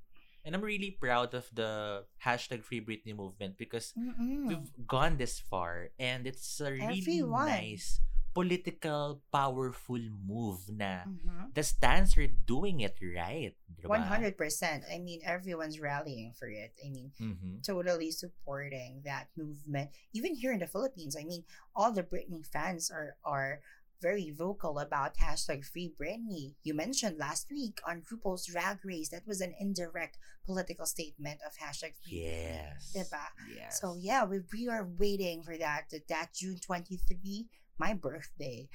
And 0.49 0.57
I'm 0.57 0.65
really 0.65 0.97
proud 0.97 1.37
of 1.37 1.45
the 1.53 2.05
hashtag 2.25 2.65
Free 2.65 2.81
Britney 2.81 3.13
movement 3.13 3.53
because 3.61 3.93
Mm-mm. 3.93 4.49
we've 4.49 4.73
gone 4.89 5.21
this 5.21 5.37
far 5.37 5.93
and 6.01 6.25
it's 6.25 6.57
a 6.57 6.73
really 6.73 7.05
Everyone. 7.05 7.45
nice 7.53 8.01
political 8.33 9.21
powerful 9.29 10.01
move 10.25 10.65
na 10.73 11.05
Mhm. 11.05 11.53
the 11.53 11.61
stance 11.61 12.17
are 12.17 12.25
doing 12.25 12.81
it 12.81 12.97
right. 12.97 13.53
Diba? 13.77 13.89
100%. 13.93 14.85
I 14.89 14.97
mean, 14.97 15.21
everyone's 15.21 15.77
rallying 15.77 16.33
for 16.33 16.49
it. 16.49 16.73
I 16.81 16.89
mean, 16.89 17.13
Mhm. 17.21 17.61
totally 17.61 18.09
supporting 18.09 19.01
that 19.05 19.29
movement. 19.37 19.93
Even 20.17 20.33
here 20.33 20.53
in 20.53 20.61
the 20.65 20.69
Philippines, 20.69 21.13
I 21.13 21.25
mean, 21.29 21.45
all 21.77 21.93
the 21.93 22.01
Britney 22.05 22.41
fans 22.41 22.89
are 22.89 23.17
are 23.21 23.61
very 24.01 24.31
vocal 24.31 24.79
about 24.79 25.17
hashtag 25.17 25.65
free 25.65 25.93
Britney. 25.99 26.55
You 26.63 26.73
mentioned 26.73 27.17
last 27.17 27.47
week 27.51 27.79
on 27.87 28.03
RuPaul's 28.11 28.45
Drag 28.45 28.79
Race 28.83 29.09
that 29.09 29.27
was 29.27 29.41
an 29.41 29.53
indirect 29.59 30.17
political 30.45 30.85
statement 30.85 31.39
of 31.45 31.53
hashtag 31.57 31.93
free 32.03 32.23
Yes. 32.23 32.91
Britney. 32.95 33.09
Diba? 33.09 33.25
Yes. 33.55 33.79
So 33.81 33.95
yeah, 33.99 34.23
we, 34.25 34.39
we 34.53 34.67
are 34.69 34.87
waiting 34.97 35.43
for 35.43 35.57
that. 35.57 35.91
That, 36.07 36.33
June 36.33 36.59
23, 36.65 37.47
my 37.77 37.93
birthday. 37.93 38.67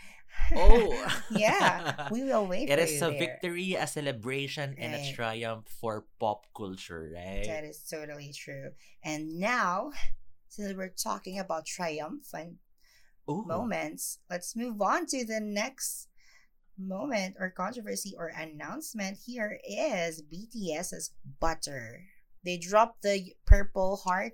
Oh. 0.55 1.09
yeah, 1.31 2.09
we 2.11 2.23
will 2.29 2.47
wait 2.47 2.69
It 2.71 2.79
is 2.79 3.01
a 3.03 3.11
there. 3.11 3.19
victory, 3.19 3.75
a 3.75 3.87
celebration, 3.87 4.75
and 4.79 4.95
a 4.95 5.13
triumph 5.13 5.69
for 5.81 6.05
pop 6.21 6.47
culture, 6.57 7.11
right? 7.15 7.45
That 7.47 7.65
is 7.65 7.81
totally 7.89 8.33
true. 8.35 8.71
And 9.05 9.39
now, 9.39 9.91
since 10.49 10.73
we're 10.77 10.89
talking 10.95 11.39
about 11.39 11.67
triumphant 11.67 12.57
Ooh. 13.29 13.45
moments, 13.47 14.19
let's 14.31 14.57
move 14.57 14.81
on 14.81 15.07
to 15.07 15.25
the 15.25 15.41
next 15.41 16.09
moment 16.79 17.37
or 17.39 17.51
controversy 17.51 18.15
or 18.19 18.29
announcement. 18.29 19.19
Here 19.25 19.59
is 19.65 20.23
BTS's 20.23 21.13
Butter. 21.41 22.05
They 22.45 22.59
dropped 22.59 23.03
the 23.03 23.33
purple 23.47 23.97
heart 23.97 24.33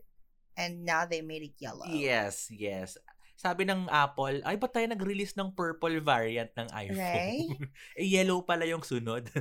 and 0.56 0.84
now 0.84 1.06
they 1.06 1.20
made 1.20 1.42
it 1.42 1.54
yellow. 1.58 1.86
Yes, 1.86 2.48
yes. 2.50 2.98
Sabi 3.40 3.64
ng 3.64 3.88
Apple, 3.88 4.44
ay 4.44 4.60
ba 4.60 4.68
tayo 4.68 4.84
nag-release 4.84 5.32
ng 5.32 5.56
purple 5.56 5.96
variant 6.04 6.52
ng 6.60 6.68
iPhone? 6.76 7.00
Right? 7.00 7.48
eh, 7.96 8.04
yellow 8.04 8.44
pala 8.44 8.68
yung 8.68 8.84
sunod. 8.84 9.32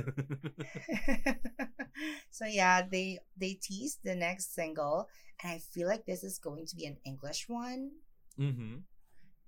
so 2.32 2.48
yeah, 2.48 2.80
they 2.80 3.20
they 3.36 3.60
teased 3.60 4.00
the 4.00 4.16
next 4.16 4.56
single, 4.56 5.04
and 5.44 5.52
I 5.52 5.60
feel 5.60 5.84
like 5.84 6.08
this 6.08 6.24
is 6.24 6.40
going 6.40 6.64
to 6.72 6.80
be 6.80 6.88
an 6.88 6.96
English 7.04 7.44
one. 7.52 8.00
mm-hmm. 8.40 8.88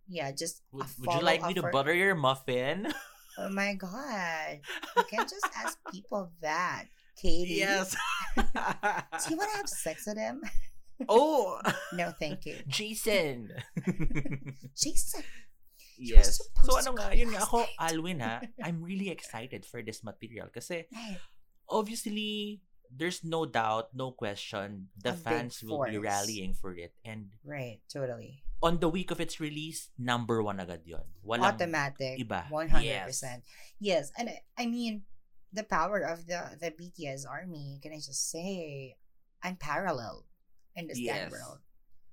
Yeah, 0.08 0.32
just 0.32 0.62
Would, 0.72 0.86
would 1.00 1.14
you 1.14 1.20
like 1.22 1.42
me 1.46 1.54
to 1.54 1.62
for- 1.62 1.70
butter 1.70 1.94
your 1.94 2.14
muffin? 2.14 2.92
Oh 3.38 3.48
my 3.48 3.72
god. 3.74 4.60
You 4.96 5.04
can't 5.08 5.28
just 5.28 5.46
ask 5.56 5.78
people 5.92 6.30
that, 6.42 6.84
Katie. 7.16 7.64
yes. 7.64 7.96
Do 8.36 9.24
you 9.32 9.36
want 9.40 9.50
to 9.52 9.56
have 9.56 9.68
sex 9.68 10.04
with 10.06 10.18
him? 10.18 10.42
oh, 11.08 11.56
No, 11.96 12.12
thank 12.20 12.44
you. 12.44 12.60
Jason. 12.68 13.48
Jason. 14.76 15.24
Yes. 15.96 16.40
So 16.64 16.76
ano 16.76 16.92
nga, 16.98 17.14
yun 17.16 17.30
nga 17.32 17.40
ako. 17.46 17.64
Alwyn 17.80 18.20
ha, 18.20 18.42
I'm 18.60 18.82
really 18.82 19.08
excited 19.08 19.64
for 19.64 19.80
this 19.80 20.02
material 20.04 20.48
kasi 20.52 20.84
obviously 21.68 22.60
there's 22.92 23.24
no 23.24 23.46
doubt, 23.46 23.94
no 23.96 24.12
question, 24.12 24.88
the 25.00 25.14
fans 25.16 25.62
will 25.64 25.84
be 25.88 25.96
rallying 25.96 26.52
for 26.52 26.74
it. 26.76 26.92
And 27.04 27.32
Right, 27.44 27.80
totally. 27.88 28.44
On 28.62 28.78
the 28.78 28.88
week 28.88 29.10
of 29.10 29.20
its 29.20 29.40
release, 29.40 29.90
number 29.98 30.42
one 30.42 30.60
agad. 30.60 30.86
Walang 31.26 31.58
Automatic. 31.58 32.22
iba. 32.22 32.46
100%. 32.48 32.82
Yes. 32.82 33.24
Yes. 33.80 34.12
And 34.16 34.30
I, 34.56 34.66
mean, 34.66 35.02
the 35.52 35.64
power 35.64 35.98
of 36.00 36.26
the, 36.26 36.56
the 36.62 36.70
BTS 36.70 37.26
army, 37.28 37.80
can 37.82 37.92
I 37.92 37.96
just 37.96 38.30
say, 38.30 38.96
unparalleled 39.42 40.24
in 40.76 40.86
this 40.86 40.98
Yes. 40.98 41.30
world. 41.30 41.58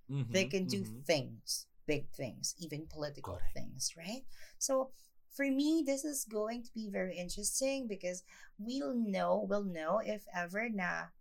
Mhm, 0.10 0.34
they 0.34 0.50
can 0.50 0.66
do 0.66 0.82
mhm. 0.82 1.06
things, 1.06 1.70
big 1.86 2.10
things, 2.18 2.58
even 2.58 2.90
political 2.90 3.38
Correct. 3.38 3.54
things, 3.54 3.94
right? 3.96 4.26
So 4.58 4.90
for 5.30 5.46
me, 5.46 5.84
this 5.86 6.04
is 6.04 6.26
going 6.26 6.66
to 6.66 6.72
be 6.74 6.90
very 6.90 7.16
interesting 7.16 7.86
because 7.86 8.26
we'll 8.58 8.98
know, 8.98 9.46
we'll 9.48 9.64
know 9.70 10.02
if 10.02 10.26
ever 10.34 10.68
na 10.68 11.14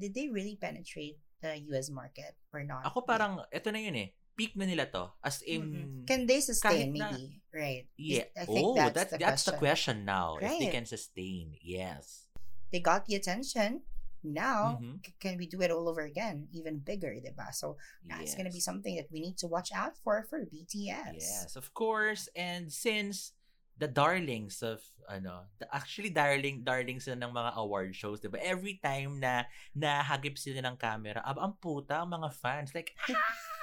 did 0.00 0.16
they 0.16 0.32
really 0.32 0.56
penetrate 0.56 1.20
the 1.44 1.60
US 1.76 1.92
market 1.92 2.32
or 2.56 2.64
not. 2.64 2.88
Ako 2.88 3.04
parang, 3.04 3.44
eto 3.52 3.68
na 3.68 3.78
yun 3.78 3.96
eh. 4.00 4.10
Peak 4.34 4.58
na 4.58 4.66
nila 4.66 4.90
to. 4.90 5.14
As 5.22 5.42
in, 5.42 5.62
Mhm. 5.62 6.06
Can 6.06 6.26
they 6.26 6.42
sustain 6.42 6.90
na- 6.92 7.14
maybe? 7.14 7.38
right. 7.54 7.86
Yeah. 7.94 8.26
I 8.34 8.44
think 8.44 8.66
oh, 8.66 8.74
that's, 8.74 8.94
that, 8.94 9.08
the, 9.14 9.18
that's 9.18 9.42
question. 9.46 9.52
the 9.54 9.58
question 9.58 9.96
now. 10.04 10.36
If 10.36 10.50
they 10.50 10.66
Right. 10.66 10.74
can 10.74 10.86
sustain. 10.86 11.54
Yes. 11.62 12.26
They 12.74 12.82
got 12.82 13.06
the 13.06 13.14
attention. 13.14 13.86
Now, 14.24 14.80
Mhm. 14.82 15.04
c- 15.04 15.14
can 15.20 15.36
we 15.38 15.46
do 15.46 15.60
it 15.62 15.70
all 15.70 15.86
over 15.86 16.00
again? 16.02 16.48
Even 16.50 16.80
bigger, 16.80 17.12
diba? 17.14 17.52
So 17.54 17.76
that's 18.08 18.34
gonna 18.34 18.50
be 18.50 18.58
Yes. 18.58 18.66
something 18.66 18.96
that 18.96 19.12
we 19.12 19.20
need 19.20 19.36
to 19.38 19.46
watch 19.46 19.70
out 19.70 19.94
for 20.00 20.24
for 20.26 20.42
BTS. 20.48 21.20
Yes, 21.20 21.54
of 21.54 21.70
course. 21.76 22.26
And 22.34 22.72
since 22.72 23.36
the 23.76 23.86
darlings 23.86 24.62
of 24.64 24.80
ano, 25.04 25.44
the, 25.60 25.68
actually 25.68 26.08
darling 26.08 26.64
darlings 26.64 27.04
sila 27.04 27.20
ng 27.20 27.28
mga 27.36 27.52
award 27.60 27.92
shows, 27.92 28.24
'di 28.24 28.32
ba? 28.32 28.40
Every 28.40 28.80
time 28.80 29.20
na 29.20 29.44
nahagip 29.76 30.40
sila 30.40 30.64
ng 30.64 30.80
camera, 30.80 31.20
ab 31.20 31.36
ang 31.36 31.60
puta 31.60 32.00
ang 32.00 32.08
mga 32.08 32.32
fans 32.32 32.72
like 32.72 32.96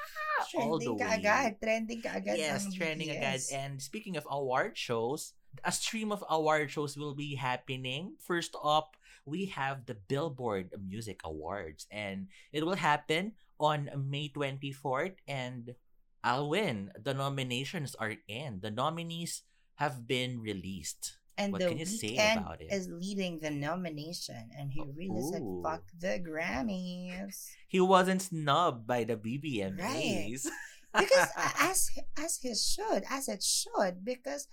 all 0.55 0.79
the 0.79 0.85
Trending 0.85 0.99
ka 0.99 1.13
agad. 1.13 1.51
Trending 1.61 2.01
ka 2.01 2.09
agad. 2.15 2.37
Yes, 2.37 2.73
trending 2.73 3.09
agad. 3.09 3.41
And 3.53 3.81
speaking 3.81 4.17
of 4.17 4.27
award 4.29 4.77
shows, 4.77 5.33
a 5.63 5.71
stream 5.71 6.11
of 6.11 6.23
award 6.29 6.71
shows 6.71 6.97
will 6.97 7.15
be 7.15 7.35
happening. 7.35 8.15
First 8.19 8.55
up, 8.63 8.97
we 9.25 9.45
have 9.53 9.85
the 9.85 9.95
Billboard 9.95 10.73
Music 10.81 11.21
Awards, 11.23 11.87
and 11.91 12.27
it 12.51 12.65
will 12.65 12.79
happen 12.79 13.33
on 13.59 13.89
May 14.09 14.29
24th. 14.29 15.15
And 15.27 15.75
I'll 16.23 16.49
win. 16.49 16.91
The 16.97 17.13
nominations 17.13 17.95
are 17.95 18.15
in. 18.27 18.61
The 18.61 18.71
nominees 18.71 19.43
have 19.75 20.07
been 20.07 20.41
released. 20.41 21.17
And 21.37 21.53
What 21.53 21.61
the 21.61 21.69
can 21.69 21.77
you 21.79 21.85
say 21.85 22.15
about 22.15 22.61
it? 22.61 22.71
is 22.71 22.87
leading 22.91 23.39
the 23.39 23.49
nomination, 23.49 24.51
and 24.57 24.69
he 24.71 24.83
really 24.93 25.23
said, 25.31 25.41
Ooh. 25.41 25.63
"Fuck 25.63 25.87
the 25.97 26.19
Grammys," 26.19 27.49
He 27.67 27.79
wasn't 27.79 28.21
snubbed 28.21 28.85
by 28.85 29.03
the 29.05 29.15
BBMAs. 29.15 29.79
right. 29.79 30.37
because 31.07 31.29
as 31.57 31.89
as 32.19 32.37
he 32.43 32.53
should, 32.53 33.03
as 33.09 33.27
it 33.31 33.41
should, 33.41 34.03
because 34.03 34.47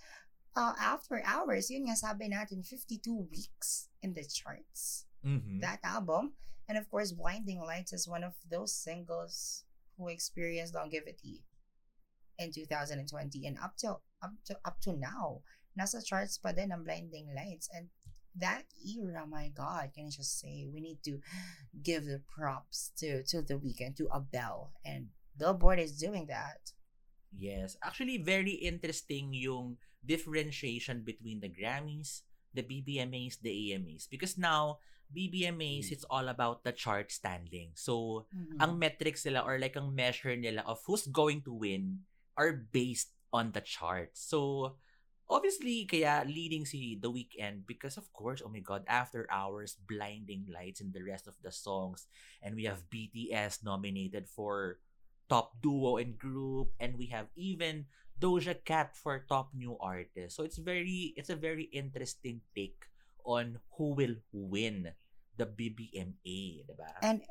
uh, 0.55 0.73
after 0.79 1.21
hours, 1.27 1.69
yun 1.69 1.85
nga 1.91 1.95
sabi 1.99 2.31
natin, 2.31 2.63
52 2.65 3.27
weeks 3.29 3.89
in 4.01 4.15
the 4.15 4.23
charts. 4.23 5.05
Mhm. 5.21 5.59
That 5.59 5.83
album, 5.83 6.33
and 6.71 6.79
of 6.79 6.87
course, 6.89 7.11
"Blinding 7.11 7.59
Lights" 7.59 7.91
is 7.91 8.07
one 8.07 8.23
of 8.23 8.33
those 8.47 8.71
singles 8.73 9.67
who 9.99 10.07
experienced 10.07 10.73
longevity 10.73 11.43
in 12.39 12.55
2020 12.55 13.03
and 13.45 13.59
up 13.59 13.75
to 13.83 13.99
up 14.23 14.31
to 14.47 14.55
up 14.63 14.79
to 14.87 14.95
now 14.95 15.43
nasa 15.77 16.01
charts 16.03 16.37
pa 16.37 16.51
din 16.51 16.71
ang 16.71 16.83
blinding 16.83 17.29
lights 17.35 17.69
and 17.73 17.89
that 18.37 18.65
era 18.85 19.25
my 19.25 19.49
god 19.49 19.89
can 19.93 20.07
i 20.07 20.13
just 20.13 20.37
say 20.39 20.69
we 20.69 20.79
need 20.79 21.01
to 21.01 21.17
give 21.81 22.05
the 22.05 22.21
props 22.29 22.93
to 22.95 23.25
to 23.25 23.41
the 23.41 23.57
Weeknd 23.57 23.97
to 23.97 24.07
Abel 24.13 24.71
and 24.85 25.09
Billboard 25.35 25.79
is 25.79 25.97
doing 25.97 26.27
that 26.27 26.73
Yes. 27.29 27.77
Actually, 27.85 28.17
very 28.17 28.57
interesting 28.57 29.33
yung 29.37 29.77
differentiation 30.01 31.05
between 31.05 31.39
the 31.39 31.49
Grammys, 31.49 32.25
the 32.57 32.65
BBMAs, 32.65 33.37
the 33.41 33.53
AMAs. 33.73 34.09
Because 34.09 34.33
now, 34.33 34.81
BBMAs, 35.13 35.93
it's 35.93 36.05
all 36.09 36.29
about 36.29 36.65
the 36.65 36.73
chart 36.73 37.13
standing. 37.13 37.73
So, 37.77 38.25
Mhm. 38.33 38.57
ang 38.61 38.81
metrics 38.81 39.25
nila 39.25 39.45
or 39.45 39.61
like 39.61 39.77
ang 39.77 39.93
measure 39.93 40.33
nila 40.33 40.65
of 40.65 40.81
who's 40.85 41.05
going 41.05 41.45
to 41.45 41.53
win 41.53 42.05
are 42.33 42.53
based 42.53 43.13
on 43.29 43.53
the 43.53 43.61
charts. 43.61 44.21
So, 44.21 44.73
obviously, 45.29 45.85
kaya 45.85 46.25
leading 46.25 46.65
si 46.65 46.97
The 46.97 47.07
Weeknd 47.07 47.63
because 47.69 47.95
of 47.95 48.11
course, 48.11 48.41
oh 48.43 48.49
my 48.49 48.59
God, 48.59 48.83
After 48.89 49.29
Hours, 49.29 49.77
Blinding 49.87 50.49
Lights, 50.49 50.81
and 50.81 50.91
the 50.91 51.05
rest 51.05 51.29
of 51.29 51.37
the 51.45 51.53
songs. 51.53 52.09
And 52.41 52.57
we 52.57 52.65
have 52.65 52.89
BTS 52.89 53.63
nominated 53.63 54.27
for 54.27 54.81
Top 55.29 55.61
Duo 55.61 55.97
and 55.97 56.17
Group. 56.17 56.73
And 56.81 56.97
we 56.97 57.07
have 57.13 57.29
even 57.37 57.85
Doja 58.19 58.57
Cat 58.65 58.97
for 58.97 59.23
Top 59.29 59.53
New 59.53 59.77
Artist. 59.79 60.35
So, 60.35 60.43
it's 60.43 60.57
very, 60.57 61.13
it's 61.15 61.29
a 61.29 61.39
very 61.39 61.69
interesting 61.71 62.41
take 62.57 62.89
on 63.23 63.61
who 63.77 63.93
will 63.93 64.17
win 64.33 64.91
the 65.39 65.47
BBMA, 65.47 66.67
diba? 66.67 66.91
and 67.01 67.23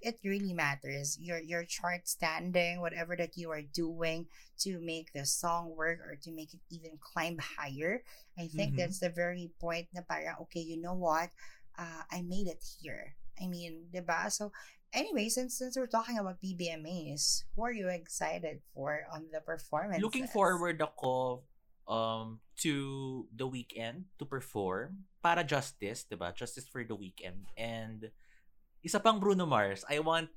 it 0.00 0.18
really 0.24 0.52
matters. 0.54 1.18
Your 1.20 1.38
your 1.40 1.64
chart 1.64 2.06
standing, 2.08 2.80
whatever 2.80 3.16
that 3.16 3.36
you 3.36 3.50
are 3.50 3.62
doing 3.62 4.26
to 4.62 4.78
make 4.80 5.12
the 5.12 5.26
song 5.26 5.74
work 5.74 6.00
or 6.06 6.16
to 6.22 6.30
make 6.30 6.54
it 6.54 6.62
even 6.70 6.98
climb 7.00 7.38
higher. 7.38 8.02
I 8.38 8.46
think 8.48 8.74
Mhm. 8.74 8.78
that's 8.78 9.00
the 9.00 9.10
very 9.10 9.50
point 9.58 9.88
na 9.92 10.02
parang, 10.06 10.36
okay, 10.46 10.62
you 10.62 10.78
know 10.78 10.94
what? 10.94 11.30
Uh, 11.74 12.02
I 12.10 12.22
made 12.22 12.46
it 12.46 12.62
here. 12.80 13.16
I 13.40 13.50
mean, 13.50 13.90
diba? 13.90 14.30
So, 14.30 14.54
anyway, 14.94 15.26
since 15.28 15.58
since 15.58 15.74
we're 15.74 15.90
talking 15.90 16.18
about 16.18 16.38
BBMAs, 16.38 17.42
who 17.54 17.66
are 17.66 17.74
you 17.74 17.90
excited 17.90 18.62
for 18.74 19.06
on 19.10 19.26
the 19.34 19.42
performance? 19.42 19.98
Looking 20.02 20.30
forward 20.30 20.78
ako 20.78 21.42
um 21.90 22.40
to 22.62 23.26
the 23.34 23.44
Weeknd 23.44 24.06
to 24.16 24.24
perform 24.24 25.04
para 25.20 25.42
justice, 25.42 26.06
'di 26.06 26.14
ba? 26.16 26.30
Justice 26.30 26.70
for 26.70 26.86
the 26.86 26.94
Weeknd. 26.94 27.42
And 27.58 28.14
isa 28.84 29.00
pang 29.00 29.16
Bruno 29.18 29.48
Mars. 29.48 29.82
I 29.88 29.98
want 29.98 30.28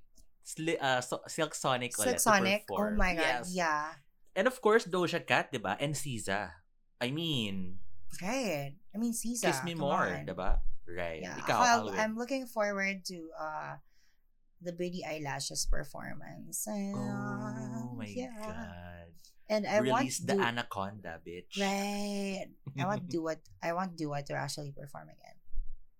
Sli- 0.42 0.80
uh, 0.80 1.04
so- 1.04 1.28
Silk 1.28 1.52
Sonic 1.54 1.92
ulit 2.00 2.16
Silk 2.16 2.20
Sonic. 2.24 2.64
to 2.72 2.80
Oh 2.80 2.90
my 2.96 3.14
god, 3.14 3.44
Yes. 3.44 3.52
yeah. 3.52 4.00
And 4.32 4.48
of 4.48 4.56
course, 4.64 4.88
Doja 4.88 5.20
Cat, 5.20 5.52
'di 5.52 5.60
ba? 5.60 5.76
And 5.78 5.92
SZA. 5.92 6.56
I 7.04 7.12
mean, 7.12 7.84
Right. 8.24 8.72
I 8.74 8.96
mean, 8.96 9.12
Caesar. 9.12 9.52
Kiss 9.52 9.68
Me 9.68 9.76
come 9.76 9.84
More, 9.84 10.08
on. 10.08 10.24
'di 10.24 10.32
ba? 10.32 10.64
Right. 10.88 11.20
Yeah. 11.20 11.36
Ikaw, 11.44 11.60
Ako, 11.60 11.68
Alwin. 11.92 12.00
I'm 12.00 12.16
looking 12.16 12.48
forward 12.48 13.04
to 13.12 13.18
uh 13.36 13.76
the 14.64 14.72
Billie 14.72 15.04
Eilish's 15.04 15.68
performance. 15.68 16.64
Oh 16.72 17.92
my 18.00 18.08
yeah. 18.08 18.32
god. 18.40 19.12
And 19.52 19.68
I 19.68 19.84
want 19.84 20.08
Release 20.08 20.24
the 20.24 20.40
to 20.40 20.44
Anaconda, 20.44 21.20
bitch. 21.20 21.60
right. 21.60 22.48
I 22.80 22.84
want 22.88 23.04
Dua. 23.12 23.36
I 23.60 23.76
want 23.76 24.00
Dua 24.00 24.24
to 24.24 24.34
actually 24.40 24.72
perform 24.72 25.12
again. 25.12 25.38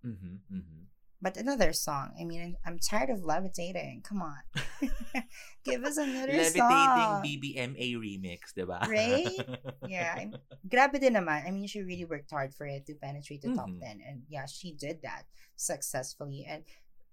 Mhm, 0.08 0.32
mhm. 0.48 0.80
But 1.20 1.36
another 1.36 1.72
song. 1.74 2.14
I 2.14 2.22
mean, 2.22 2.54
I'm 2.62 2.78
tired 2.78 3.10
of 3.10 3.26
levitating. 3.26 4.06
Come 4.06 4.22
on, 4.22 4.38
give 5.66 5.82
us 5.82 5.98
another 5.98 6.30
Levitating 6.30 6.62
song. 6.62 7.22
Levitating 7.26 7.74
BBMA 7.74 7.86
remix, 7.98 8.54
'di 8.54 8.62
ba? 8.62 8.86
Right? 8.86 9.26
Yeah, 9.90 10.14
I'm, 10.14 10.38
grabe 10.62 11.02
din 11.02 11.18
naman. 11.18 11.42
I 11.42 11.50
mean, 11.50 11.66
she 11.66 11.82
really 11.82 12.06
worked 12.06 12.30
hard 12.30 12.54
for 12.54 12.70
it 12.70 12.86
to 12.86 12.94
penetrate 12.94 13.42
the 13.42 13.50
top 13.50 13.66
Mhm. 13.66 13.82
10. 13.82 13.98
And 14.06 14.16
yeah, 14.30 14.46
she 14.46 14.78
did 14.78 15.02
that 15.02 15.26
successfully. 15.58 16.46
And 16.46 16.62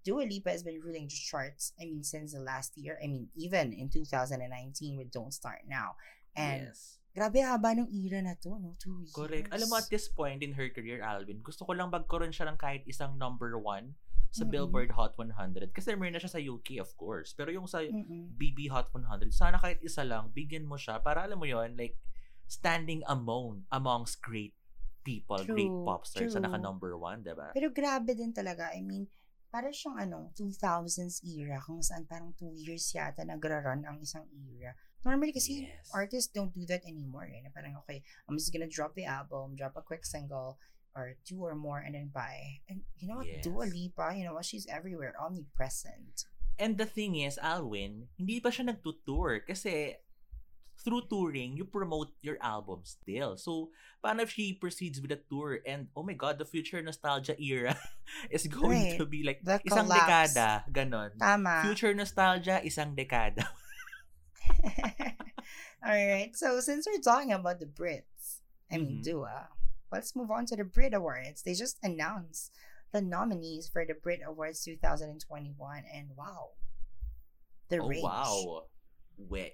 Dua 0.05 0.21
Lipa 0.21 0.53
has 0.53 0.61
been 0.61 0.77
ruling 0.85 1.09
the 1.09 1.17
charts, 1.17 1.73
I 1.81 1.89
mean, 1.89 2.05
since 2.05 2.37
the 2.37 2.45
last 2.45 2.77
year. 2.77 3.01
I 3.01 3.09
mean, 3.09 3.33
even 3.33 3.73
in 3.73 3.89
2019 3.89 5.01
with 5.01 5.09
Don't 5.09 5.33
Start 5.33 5.65
Now. 5.65 5.97
And 6.37 6.69
yes. 6.69 7.01
Grabe 7.15 7.39
haba 7.39 7.71
ng 7.71 7.87
era 7.87 8.19
na 8.19 8.35
to, 8.35 8.59
no? 8.59 8.75
Two 8.75 8.99
years. 8.99 9.15
Correct. 9.15 9.47
Alam 9.55 9.71
mo, 9.71 9.75
at 9.79 9.87
this 9.87 10.11
point 10.11 10.43
in 10.43 10.51
her 10.59 10.67
career, 10.67 10.99
Alvin, 10.99 11.39
gusto 11.39 11.63
ko 11.63 11.71
lang 11.71 11.87
magkaroon 11.87 12.35
siya 12.35 12.51
ng 12.51 12.59
kahit 12.59 12.83
isang 12.83 13.15
number 13.15 13.55
one 13.55 13.95
sa 14.35 14.43
Mm-mm. 14.43 14.51
Billboard 14.51 14.91
Hot 14.99 15.15
100. 15.15 15.71
Kasi 15.71 15.95
meron 15.95 16.19
na 16.19 16.19
siya 16.19 16.35
sa 16.35 16.43
UK, 16.43 16.83
of 16.83 16.91
course. 16.99 17.31
Pero 17.31 17.55
yung 17.55 17.71
sa 17.71 17.79
Mm-mm. 17.79 18.35
BB 18.35 18.67
Hot 18.67 18.91
100, 18.91 19.31
sana 19.31 19.55
kahit 19.55 19.79
isa 19.79 20.03
lang, 20.03 20.35
bigyan 20.35 20.67
mo 20.67 20.75
siya 20.75 20.99
para 20.99 21.23
alam 21.23 21.39
mo 21.39 21.47
yon 21.47 21.79
like, 21.79 21.95
standing 22.51 23.01
among, 23.07 23.63
amongst 23.71 24.19
great 24.19 24.53
people, 25.07 25.39
great 25.47 25.71
True, 25.71 25.85
pop 25.85 26.03
stars 26.03 26.33
sa 26.33 26.41
true. 26.41 26.51
naka 26.51 26.59
number 26.59 26.93
one, 26.99 27.23
diba? 27.23 27.53
Pero 27.55 27.71
grabe 27.71 28.11
din 28.11 28.35
talaga. 28.35 28.75
I 28.75 28.83
mean, 28.83 29.07
para 29.49 29.71
siyang 29.71 29.97
ano, 30.01 30.35
2000s 30.35 31.23
era 31.23 31.63
kung 31.63 31.79
saan 31.79 32.03
parang 32.03 32.35
two 32.35 32.51
years 32.51 32.91
yata 32.91 33.23
nagra-run 33.23 33.87
ang 33.87 34.03
isang 34.03 34.27
era. 34.51 34.75
Normally 35.05 35.31
kasi 35.31 35.69
Yes. 35.69 35.85
artists 35.93 36.33
don't 36.33 36.49
do 36.49 36.65
that 36.65 36.81
anymore. 36.83 37.29
Eh. 37.29 37.45
Na 37.45 37.53
parang 37.53 37.77
okay, 37.85 38.01
I'm 38.25 38.35
just 38.35 38.49
gonna 38.49 38.65
drop 38.67 38.97
the 38.97 39.05
album, 39.05 39.53
drop 39.53 39.77
a 39.77 39.85
quick 39.85 40.01
single, 40.03 40.57
or 40.97 41.13
two 41.21 41.43
or 41.45 41.53
more 41.53 41.77
and 41.77 41.93
then 41.93 42.09
buy. 42.09 42.63
And 42.65 42.81
you 42.97 43.05
know 43.07 43.21
what? 43.21 43.29
Yes. 43.29 43.45
Dua 43.45 43.69
Lipa, 43.69 44.17
you 44.17 44.25
know 44.25 44.33
what? 44.33 44.49
She's 44.49 44.65
everywhere, 44.65 45.13
omnipresent. 45.19 46.25
And 46.57 46.79
the 46.79 46.87
thing 46.87 47.19
is, 47.19 47.37
Alwin, 47.37 48.07
hindi 48.17 48.39
pa 48.39 48.49
siya 48.49 48.71
nagtutour 48.71 49.43
kasi 49.45 49.99
through 50.81 51.07
touring, 51.11 51.55
you 51.59 51.65
promote 51.67 52.15
your 52.23 52.39
album 52.39 52.79
still. 52.83 53.35
So, 53.35 53.71
paano 54.03 54.23
if 54.23 54.31
she 54.31 54.55
proceeds 54.55 54.99
with 54.99 55.11
a 55.11 55.19
tour 55.19 55.59
and, 55.65 55.87
oh 55.95 56.03
my 56.03 56.13
God, 56.13 56.37
the 56.39 56.45
future 56.47 56.79
nostalgia 56.83 57.35
era 57.39 57.75
is 58.31 58.47
going 58.47 58.95
Right. 58.95 58.97
to 58.99 59.05
be 59.07 59.23
like 59.23 59.43
The 59.43 59.59
isang 59.67 59.87
collapse. 59.87 60.31
dekada, 60.35 60.49
ganon. 60.71 61.11
Tama. 61.19 61.63
Future 61.67 61.91
nostalgia, 61.95 62.59
isang 62.63 62.95
dekada. 62.95 63.43
All 65.85 65.93
right. 65.93 66.31
So 66.33 66.59
since 66.59 66.87
we're 66.87 67.01
talking 67.01 67.31
about 67.33 67.59
the 67.59 67.69
Brits, 67.69 68.41
I 68.71 68.77
mean 68.77 69.01
Mhm. 69.01 69.03
Dua, 69.05 69.49
let's 69.91 70.15
move 70.15 70.31
on 70.31 70.45
to 70.47 70.55
the 70.55 70.65
Brit 70.65 70.93
Awards. 70.93 71.43
They 71.43 71.53
just 71.53 71.77
announced 71.83 72.51
the 72.91 73.01
nominees 73.01 73.69
for 73.69 73.85
the 73.85 73.93
Brit 73.93 74.21
Awards 74.25 74.63
2021, 74.63 75.85
and 75.85 76.15
wow, 76.17 76.55
the 77.69 77.77
oh, 77.79 77.87
range. 77.87 78.03
wow. 78.03 78.67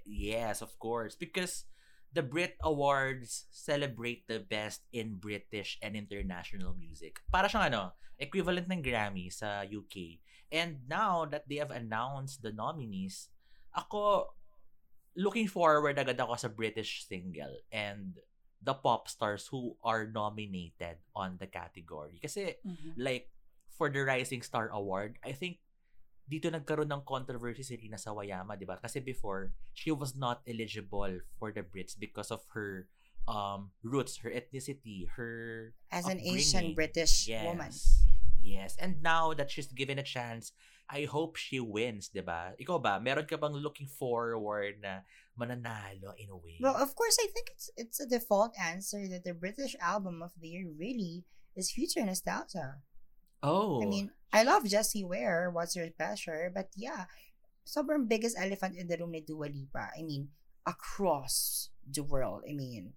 Yes, 0.05 0.61
of 0.61 0.73
course. 0.79 1.15
Because 1.15 1.65
the 2.13 2.23
Brit 2.23 2.57
Awards 2.63 3.45
celebrate 3.51 4.27
the 4.27 4.39
best 4.39 4.81
in 4.91 5.15
British 5.17 5.77
and 5.81 5.95
international 5.95 6.73
music. 6.75 7.21
Para 7.31 7.47
siyang 7.47 7.71
ano, 7.71 7.93
equivalent 8.19 8.67
ng 8.67 8.81
Grammy 8.83 9.31
sa 9.31 9.63
UK. 9.63 10.19
And 10.51 10.83
now 10.87 11.23
that 11.25 11.47
they 11.47 11.57
have 11.63 11.71
announced 11.71 12.43
the 12.43 12.51
nominees, 12.51 13.31
ako, 13.71 14.35
looking 15.15 15.47
forward 15.47 15.99
agad 15.99 16.19
ako 16.19 16.35
sa 16.35 16.47
British 16.47 17.03
single 17.05 17.51
and 17.71 18.19
the 18.61 18.73
pop 18.77 19.09
stars 19.09 19.49
who 19.49 19.75
are 19.81 20.05
nominated 20.05 21.01
on 21.17 21.35
the 21.41 21.49
category. 21.49 22.21
Kasi 22.21 22.61
Mhm. 22.61 22.93
like 22.95 23.33
for 23.73 23.89
the 23.89 24.05
Rising 24.05 24.45
Star 24.45 24.69
Award, 24.69 25.17
I 25.25 25.33
think 25.33 25.59
dito 26.29 26.47
nagkaroon 26.47 26.87
ng 26.87 27.03
controversy 27.03 27.65
si 27.65 27.75
Rina 27.75 27.97
Sawayama, 27.97 28.55
'di 28.55 28.63
ba? 28.69 28.79
Kasi 28.79 29.01
before, 29.03 29.51
she 29.73 29.91
was 29.91 30.15
not 30.15 30.39
eligible 30.47 31.19
for 31.35 31.51
the 31.51 31.65
Brits 31.65 31.97
because 31.97 32.31
of 32.31 32.45
her 32.55 32.87
um 33.27 33.73
roots, 33.83 34.21
her 34.23 34.31
ethnicity, 34.31 35.09
her 35.19 35.73
As 35.91 36.07
an. 36.07 36.21
Asian 36.23 36.71
British 36.77 37.27
yes. 37.27 37.43
woman. 37.43 37.71
Yes. 38.41 38.73
And 38.79 39.01
now 39.03 39.33
that 39.37 39.51
she's 39.51 39.69
given 39.69 39.99
a 39.99 40.05
chance, 40.05 40.53
I 40.91 41.07
hope 41.07 41.39
she 41.39 41.63
wins, 41.63 42.11
'di 42.11 42.19
ba? 42.21 42.51
Ikaw 42.59 42.77
ba, 42.83 42.99
meron 42.99 43.23
ka 43.23 43.39
bang 43.39 43.55
looking 43.55 43.87
forward 43.87 44.83
na 44.83 45.07
mananalo 45.39 46.11
in 46.19 46.27
a 46.27 46.35
way? 46.35 46.59
Well, 46.59 46.75
of 46.75 46.91
course, 46.99 47.15
I 47.15 47.31
think 47.31 47.47
it's 47.55 47.71
it's 47.79 47.99
a 48.03 48.07
default 48.11 48.51
answer 48.59 49.07
that 49.07 49.23
the 49.23 49.31
British 49.31 49.73
album 49.79 50.19
of 50.19 50.35
the 50.35 50.51
year 50.51 50.67
really 50.67 51.23
is 51.55 51.71
Future 51.71 52.03
Nostalgia. 52.03 52.83
oh. 53.41 53.79
I 53.81 53.87
mean, 53.87 54.11
I 54.35 54.43
love 54.43 54.67
Jessie 54.67 55.03
Ware, 55.07 55.49
What's 55.49 55.75
Your 55.79 55.89
Pleasure, 55.95 56.51
but 56.53 56.69
yeah, 56.75 57.07
sobrang 57.65 58.05
biggest 58.11 58.35
elephant 58.37 58.75
in 58.75 58.85
the 58.91 58.99
room 58.99 59.15
ni 59.15 59.23
Dua 59.23 59.47
Lipa. 59.47 59.95
I 59.95 60.03
mean, 60.03 60.29
across 60.67 61.69
the 61.87 62.03
world. 62.03 62.43
I 62.47 62.53
mean, 62.53 62.93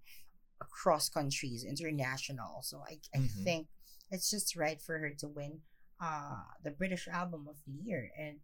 across 0.61 1.09
countries, 1.09 1.63
international. 1.63 2.61
So 2.63 2.83
I, 2.85 2.99
I 3.15 3.23
Mhm. 3.23 3.43
think 3.43 3.63
it's 4.11 4.29
just 4.29 4.55
right 4.55 4.79
for 4.81 4.99
her 4.99 5.11
to 5.23 5.27
win 5.27 5.63
uh 6.01 6.43
the 6.63 6.71
British 6.71 7.07
album 7.07 7.47
of 7.49 7.55
the 7.65 7.73
year 7.83 8.11
and 8.19 8.39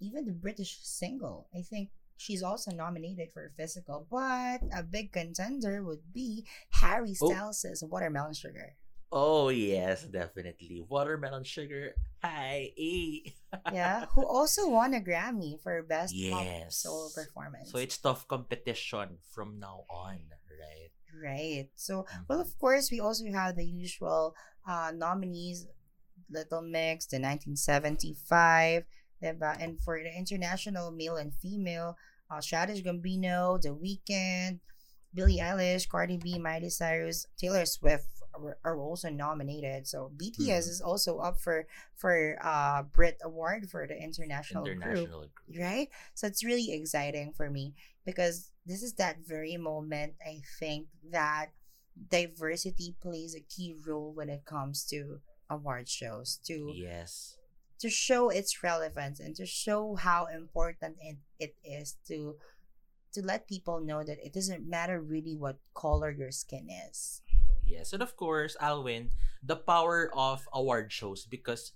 even 0.00 0.24
the 0.26 0.32
British 0.32 0.78
single. 0.82 1.48
I 1.54 1.62
think 1.62 1.90
she's 2.16 2.42
also 2.42 2.70
nominated 2.70 3.32
for 3.32 3.52
physical, 3.56 4.06
but 4.10 4.60
a 4.74 4.82
big 4.82 5.12
contender 5.12 5.82
would 5.82 6.12
be 6.12 6.46
Harry 6.70 7.14
Oh. 7.20 7.28
Styles' 7.30 7.82
Watermelon 7.82 8.34
Sugar. 8.34 8.76
Oh, 9.12 9.48
yes, 9.48 10.02
definitely. 10.02 10.82
Watermelon 10.82 11.44
sugar. 11.44 11.94
Hi. 12.22 12.72
Yeah, 13.72 14.04
who 14.12 14.26
also 14.26 14.68
won 14.68 14.92
a 14.92 15.00
Grammy 15.00 15.62
for 15.62 15.80
best 15.82 16.12
pop 16.30 16.44
Yes. 16.44 16.76
solo 16.82 17.08
performance. 17.14 17.70
So 17.70 17.78
it's 17.78 17.96
tough 17.96 18.26
competition 18.28 19.16
from 19.32 19.58
now 19.58 19.86
on, 19.88 20.18
right? 20.50 20.90
right. 21.14 21.68
So 21.74 22.04
well, 22.28 22.40
of 22.40 22.52
course, 22.58 22.90
we 22.90 23.00
also 23.00 23.24
have 23.32 23.56
the 23.56 23.64
usual 23.64 24.34
uh, 24.68 24.92
nominees: 24.94 25.66
Little 26.30 26.62
Mix, 26.62 27.06
the 27.06 27.18
1975, 27.18 28.84
diba? 29.22 29.56
and 29.62 29.80
for 29.80 29.98
the 30.02 30.12
international 30.16 30.90
male 30.90 31.16
and 31.16 31.32
female, 31.34 31.96
uh, 32.30 32.40
Childish 32.40 32.82
Gambino, 32.82 33.60
The 33.60 33.70
Weeknd, 33.70 34.60
Billie 35.14 35.38
Eilish, 35.38 35.88
Cardi 35.88 36.18
B, 36.18 36.38
Miley 36.38 36.68
Cyrus, 36.68 37.26
Taylor 37.38 37.64
Swift 37.64 38.06
are, 38.34 38.58
are 38.64 38.78
also 38.78 39.08
nominated. 39.08 39.86
So 39.86 40.10
BTS 40.16 40.66
Mhm. 40.66 40.70
is 40.70 40.80
also 40.82 41.18
up 41.18 41.40
for 41.40 41.66
for 41.94 42.36
uh 42.42 42.82
Brit 42.82 43.16
Award 43.24 43.70
for 43.70 43.86
the 43.86 43.96
international, 43.96 44.64
group 44.64 44.76
International 44.76 45.20
group. 45.28 45.56
right? 45.58 45.88
So 46.14 46.26
it's 46.26 46.44
really 46.44 46.72
exciting 46.72 47.32
for 47.32 47.48
me 47.48 47.74
because 48.04 48.52
this 48.66 48.82
is 48.82 48.92
that 48.94 49.20
very 49.24 49.56
moment 49.56 50.14
I 50.20 50.42
think 50.58 50.88
that 51.10 51.52
diversity 52.10 52.94
plays 53.00 53.34
a 53.34 53.40
key 53.40 53.74
role 53.86 54.12
when 54.12 54.28
it 54.28 54.44
comes 54.44 54.84
to 54.86 55.20
award 55.50 55.88
shows 55.88 56.38
to 56.46 56.72
Yes. 56.74 57.36
to 57.78 57.90
show 57.92 58.30
its 58.32 58.62
relevance 58.64 59.20
and 59.20 59.36
to 59.36 59.44
show 59.44 59.96
how 60.00 60.26
important 60.32 60.96
it, 61.00 61.18
it 61.38 61.54
is 61.62 61.96
to 62.08 62.36
to 63.12 63.20
let 63.24 63.48
people 63.48 63.80
know 63.80 64.04
that 64.04 64.20
it 64.20 64.32
doesn't 64.32 64.68
matter 64.68 65.00
really 65.00 65.36
what 65.36 65.56
color 65.72 66.10
your 66.12 66.32
skin 66.32 66.68
is. 66.68 67.22
Yes. 67.64 67.92
And 67.92 68.02
of 68.02 68.16
course, 68.16 68.56
Alwin, 68.60 69.10
the 69.42 69.56
power 69.56 70.10
of 70.12 70.44
award 70.52 70.92
shows 70.92 71.24
because 71.24 71.72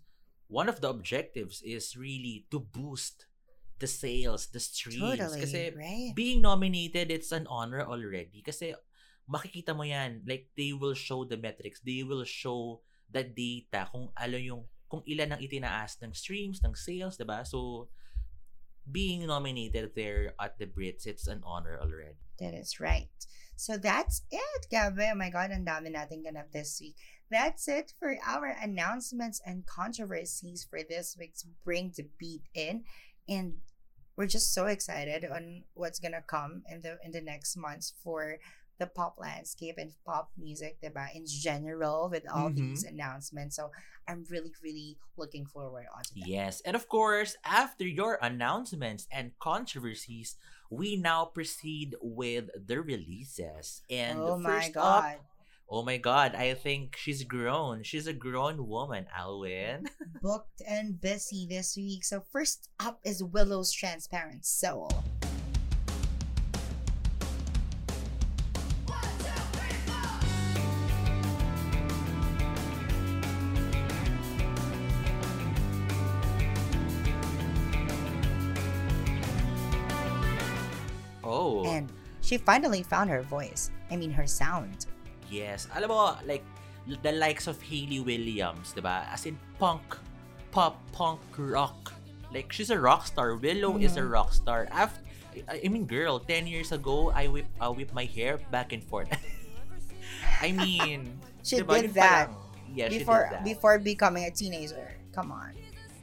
one 0.48 0.68
of 0.68 0.80
the 0.80 0.88
objectives 0.90 1.62
is 1.64 1.96
really 1.96 2.44
to 2.50 2.60
boost 2.60 3.24
the 3.80 3.86
sales, 3.88 4.52
the 4.52 4.60
streams. 4.60 5.16
Totally, 5.16 5.40
Kasi 5.40 5.72
right? 5.72 6.12
being 6.14 6.42
nominated, 6.44 7.08
it's 7.10 7.32
an 7.32 7.46
honor 7.48 7.80
already. 7.80 8.42
Kasi 8.44 8.76
makikita 9.24 9.72
mo 9.72 9.82
yan, 9.88 10.20
like 10.28 10.50
they 10.56 10.72
will 10.76 10.92
show 10.94 11.24
the 11.24 11.38
metrics, 11.40 11.80
they 11.80 12.02
will 12.04 12.24
show 12.24 12.82
the 13.10 13.26
data 13.26 13.90
kung 13.90 14.08
ano 14.14 14.36
yung 14.38 14.62
kung 14.90 15.02
ilan 15.06 15.34
ang 15.34 15.40
itinaas 15.42 15.98
ng 16.02 16.14
streams, 16.14 16.62
ng 16.62 16.74
sales, 16.74 17.18
'di 17.18 17.26
ba? 17.26 17.46
So 17.46 17.90
being 18.90 19.26
nominated 19.26 19.94
there 19.94 20.34
at 20.40 20.58
the 20.58 20.66
Brits, 20.66 21.06
it's 21.06 21.26
an 21.26 21.42
honor 21.46 21.78
already. 21.78 22.18
That 22.38 22.54
is 22.54 22.80
right. 22.80 23.12
So 23.54 23.76
that's 23.76 24.22
it, 24.32 24.66
Gabi. 24.72 25.12
Oh 25.12 25.14
my 25.14 25.28
God, 25.28 25.52
ang 25.52 25.68
dami 25.68 25.92
natin 25.92 26.24
ganap 26.24 26.48
this 26.50 26.80
week. 26.80 26.96
That's 27.30 27.68
it 27.68 27.92
for 28.00 28.16
our 28.26 28.56
announcements 28.56 29.38
and 29.44 29.68
controversies 29.68 30.64
for 30.64 30.80
this 30.82 31.14
week's 31.14 31.44
Bring 31.62 31.92
the 31.94 32.08
Beat 32.18 32.48
In. 32.56 32.82
And 33.28 33.60
we're 34.16 34.32
just 34.32 34.52
so 34.52 34.66
excited 34.66 35.28
on 35.28 35.64
what's 35.74 36.00
gonna 36.00 36.24
come 36.24 36.64
in 36.72 36.80
the 36.80 36.98
in 37.04 37.12
the 37.12 37.20
next 37.20 37.54
months 37.56 37.92
for 38.02 38.40
the 38.80 38.88
pop 38.88 39.14
landscape 39.20 39.76
and 39.78 39.92
pop 40.04 40.32
music, 40.36 40.80
diba? 40.82 41.06
In 41.14 41.24
general, 41.28 42.08
with 42.10 42.24
all 42.32 42.48
Mhm. 42.50 42.56
these 42.56 42.82
announcements. 42.84 43.54
So 43.54 43.70
I'm 44.08 44.24
really, 44.32 44.50
really 44.64 44.96
looking 45.16 45.44
forward 45.46 45.86
onto 45.94 46.14
that. 46.18 46.26
Yes, 46.26 46.60
and 46.64 46.74
of 46.74 46.88
course, 46.88 47.36
after 47.44 47.86
your 47.86 48.18
announcements 48.20 49.06
and 49.12 49.38
controversies, 49.38 50.34
we 50.70 50.96
now 50.96 51.26
proceed 51.26 51.94
with 52.00 52.48
the 52.56 52.80
releases. 52.80 53.82
And 53.90 54.18
oh 54.18 54.38
my 54.38 54.48
first 54.64 54.72
God. 54.72 55.04
up, 55.14 55.24
oh 55.68 55.82
my 55.84 55.98
god, 55.98 56.34
I 56.34 56.54
think 56.54 56.96
she's 56.96 57.22
grown. 57.22 57.82
She's 57.84 58.06
a 58.08 58.12
grown 58.16 58.66
woman, 58.66 59.06
Alwyn. 59.14 59.86
booked 60.22 60.62
and 60.66 60.98
busy 61.00 61.46
this 61.46 61.76
week. 61.76 62.02
So 62.04 62.22
first 62.32 62.70
up 62.80 62.98
is 63.04 63.22
Willow's 63.22 63.70
Transparent 63.72 64.44
Soul. 64.46 64.90
She 82.30 82.38
finally 82.38 82.86
found 82.86 83.10
her 83.10 83.26
voice. 83.26 83.74
I 83.90 83.98
mean 83.98 84.14
her 84.14 84.22
sound. 84.30 84.86
yes. 85.26 85.66
Alam 85.74 85.90
mo, 85.90 86.14
like, 86.22 86.46
the 86.86 87.10
likes 87.10 87.50
of 87.50 87.58
Hayley 87.58 87.98
Williams, 87.98 88.70
diba? 88.70 89.02
As 89.10 89.26
in 89.26 89.34
punk, 89.58 89.82
pop, 90.54 90.78
punk, 90.94 91.18
rock. 91.34 91.90
Like, 92.30 92.54
she's 92.54 92.70
a 92.70 92.78
rock 92.78 93.10
star. 93.10 93.34
Willow 93.34 93.78
is 93.82 93.98
a 93.98 94.06
Mhm. 94.06 94.14
rock 94.14 94.30
star. 94.30 94.70
After, 94.70 95.02
I 95.50 95.66
mean, 95.66 95.90
girl, 95.90 96.22
10 96.22 96.46
years 96.46 96.70
ago, 96.70 97.10
I 97.10 97.26
whip, 97.26 97.50
I 97.58 97.66
whip 97.74 97.90
my 97.90 98.06
hair 98.06 98.38
back 98.54 98.70
and 98.70 98.82
forth. 98.86 99.10
I 100.42 100.54
mean, 100.54 101.18
She 101.42 101.58
diba, 101.58 101.82
did 101.82 101.94
that. 101.98 102.30
Yeah, 102.70 102.86
before 102.94 103.26
did 103.26 103.42
that. 103.42 103.42
before 103.42 103.76
becoming 103.82 104.30
a 104.30 104.30
teenager. 104.30 104.94
Come 105.10 105.34
on. 105.34 105.50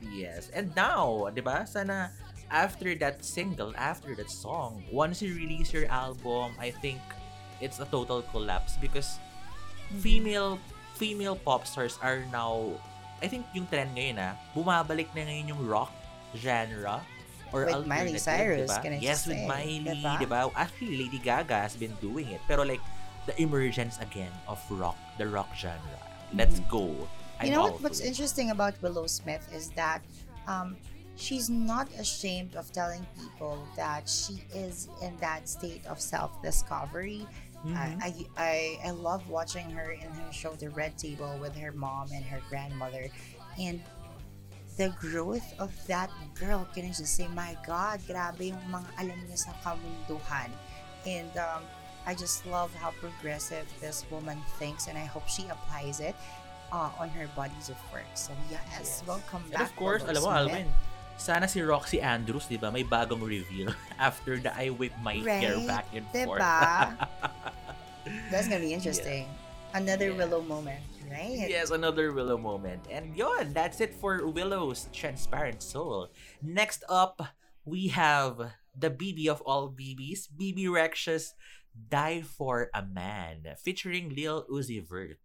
Yes. 0.03 0.51
And 0.51 0.75
now, 0.75 1.27
now, 1.27 1.31
'di 1.31 1.39
ba? 1.39 1.63
Sana 1.63 2.11
after 2.49 2.95
that 2.95 3.23
single, 3.23 3.73
after 3.77 4.15
that 4.15 4.29
song, 4.31 4.83
once 4.91 5.21
you 5.21 5.35
release 5.35 5.73
your 5.73 5.85
album, 5.87 6.53
I 6.59 6.71
think 6.71 6.99
it's 7.59 7.79
a 7.79 7.85
total 7.85 8.21
collapse 8.31 8.77
because 8.77 9.19
Mm-hmm. 9.87 10.03
female 10.03 10.59
female 10.99 11.35
pop 11.39 11.63
stars 11.63 11.95
are 12.03 12.19
now 12.27 12.75
I 13.23 13.31
think 13.31 13.47
yung 13.55 13.71
trend 13.71 13.95
ngayon 13.95 14.19
ah, 14.19 14.35
bumabalik 14.51 15.07
na 15.15 15.23
ngayon 15.23 15.55
yung 15.55 15.63
rock 15.63 15.95
genre 16.35 16.99
or 17.55 17.71
With 17.71 17.87
Miley 17.87 18.19
Cyrus, 18.19 18.67
diba? 18.67 18.83
can 18.83 18.91
I 18.91 18.99
Yes, 18.99 19.23
with 19.23 19.39
say, 19.39 19.47
Miley, 19.47 20.03
diba? 20.03 20.19
diba? 20.19 20.51
Actually, 20.59 21.07
Lady 21.07 21.23
Gaga 21.23 21.55
has 21.55 21.79
been 21.79 21.95
doing 22.03 22.27
it. 22.35 22.43
Pero 22.43 22.67
like, 22.67 22.83
the 23.23 23.31
emergence 23.41 23.95
again 24.03 24.35
of 24.51 24.59
rock, 24.67 24.99
the 25.15 25.23
rock 25.23 25.47
genre. 25.55 25.79
Let's 26.35 26.59
go. 26.67 26.91
I'm 27.39 27.47
you 27.47 27.55
know 27.55 27.71
what? 27.71 27.79
What's 27.79 28.03
interesting 28.03 28.51
about 28.51 28.75
Willow 28.83 29.07
Smith 29.07 29.47
is 29.55 29.71
that 29.79 30.03
um, 30.43 30.75
she's 31.17 31.49
not 31.49 31.89
ashamed 31.97 32.55
of 32.55 32.71
telling 32.71 33.05
people 33.17 33.57
that 33.75 34.07
she 34.07 34.39
is 34.53 34.87
in 35.01 35.17
that 35.17 35.49
state 35.49 35.81
of 35.89 35.99
self-discovery. 35.99 37.25
Mhm. 37.65 37.73
I, 37.99 38.13
I 38.37 38.53
I 38.85 38.91
love 38.93 39.25
watching 39.27 39.65
her 39.73 39.91
in 39.91 40.05
her 40.13 40.29
show 40.31 40.53
The 40.53 40.69
Red 40.69 40.93
Table 40.95 41.33
with 41.41 41.57
her 41.57 41.73
mom 41.73 42.13
and 42.13 42.21
her 42.29 42.37
grandmother, 42.53 43.09
and 43.57 43.81
the 44.77 44.93
growth 45.01 45.45
of 45.57 45.73
that 45.89 46.13
girl. 46.37 46.69
Can 46.77 46.85
I 46.85 46.93
just 46.93 47.17
say, 47.17 47.25
my 47.33 47.57
God, 47.65 47.97
grabe 48.05 48.53
yung 48.53 48.61
mga 48.69 48.89
alam 49.01 49.17
niya 49.25 49.41
sa 49.41 49.51
kamunduhan, 49.65 50.53
and 51.09 51.33
um, 51.41 51.65
I 52.05 52.13
just 52.13 52.45
love 52.45 52.69
how 52.77 52.93
progressive 53.01 53.65
this 53.81 54.05
woman 54.13 54.37
thinks, 54.61 54.85
and 54.85 54.93
I 54.95 55.09
hope 55.09 55.25
she 55.25 55.49
applies 55.49 55.97
it 55.99 56.13
uh, 56.71 56.93
on 57.01 57.09
her 57.17 57.25
bodies 57.33 57.73
of 57.73 57.77
work. 57.89 58.05
So 58.13 58.37
yes, 58.53 58.61
Yes. 58.69 58.89
welcome 59.09 59.41
And 59.49 59.57
back. 59.57 59.65
of 59.65 59.73
course, 59.75 60.05
alam 60.05 60.21
mo. 60.21 60.29
Alwyn, 60.29 60.69
sana 61.17 61.47
si 61.49 61.61
Roxy 61.61 61.99
Andrews, 62.01 62.45
di 62.47 62.57
ba, 62.57 62.71
may 62.71 62.85
bagong 62.85 63.21
reveal 63.21 63.73
after 63.99 64.37
the 64.37 64.53
I 64.53 64.69
whip 64.69 64.93
my 65.01 65.17
hair 65.21 65.57
back 65.65 65.89
and 65.93 66.05
forth. 66.13 66.41
Diba? 66.41 66.95
That's 68.31 68.47
gonna 68.47 68.63
be 68.63 68.73
interesting. 68.73 69.27
Another 69.73 70.15
Yeah. 70.15 70.23
Willow 70.23 70.41
moment, 70.41 70.79
right? 71.11 71.43
yes, 71.49 71.69
another 71.75 72.15
Willow 72.15 72.37
moment. 72.39 72.87
And 72.87 73.11
yon, 73.17 73.51
that's 73.51 73.83
it 73.83 73.93
for 73.93 74.23
Willow's 74.25 74.87
Transparent 74.95 75.59
Soul. 75.61 76.07
Next 76.41 76.87
up, 76.87 77.19
we 77.67 77.91
have 77.91 78.55
the 78.71 78.89
BB 78.89 79.27
of 79.27 79.43
all 79.43 79.67
BBs, 79.67 80.31
Bebe 80.31 80.71
Rexha's 80.71 81.35
Die 81.75 82.23
for 82.23 82.71
a 82.73 82.81
Man, 82.81 83.43
featuring 83.59 84.15
Lil 84.15 84.47
Uzi 84.49 84.79
Vert. 84.81 85.19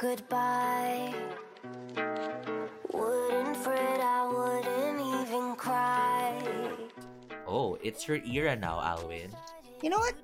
Goodbye, 0.00 1.12
wouldn't 2.88 3.56
fret, 3.60 4.00
I 4.00 4.24
wouldn't 4.32 4.96
even 4.96 5.52
cry. 5.60 6.40
Oh, 7.44 7.76
it's 7.84 8.08
your 8.08 8.16
era 8.24 8.56
now, 8.56 8.80
Alwyn. 8.80 9.28
You 9.84 9.92
know 9.92 10.00
what? 10.00 10.16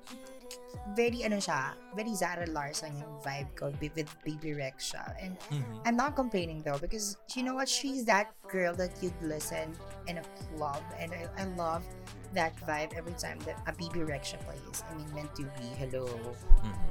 Very 0.97 1.21
ano 1.21 1.37
siya, 1.37 1.77
very 1.93 2.09
Zara 2.17 2.49
Larsson 2.49 2.97
yung 2.97 3.21
vibe 3.21 3.53
ko 3.53 3.69
with 3.77 4.09
Bebe 4.25 4.57
Rexha. 4.57 5.13
And 5.21 5.37
Mhm. 5.53 5.85
I'm 5.85 5.93
not 5.93 6.17
complaining 6.17 6.65
though 6.65 6.81
because 6.81 7.21
you 7.37 7.45
know 7.45 7.53
what? 7.53 7.69
She's 7.69 8.01
that 8.09 8.33
girl 8.49 8.73
that 8.81 8.97
you'd 8.97 9.13
listen 9.21 9.77
in 10.09 10.17
a 10.17 10.25
club 10.57 10.81
and 10.97 11.13
I, 11.13 11.29
I 11.37 11.45
love 11.53 11.85
that 12.33 12.57
vibe 12.65 12.97
every 12.97 13.13
time 13.13 13.37
that 13.45 13.61
a 13.69 13.77
Bebe 13.77 14.01
Rexha 14.01 14.41
plays. 14.41 14.81
I 14.89 14.97
mean, 14.97 15.05
meant 15.13 15.37
to 15.37 15.45
be, 15.61 15.69
hello. 15.77 16.09
Mhm. 16.65 16.89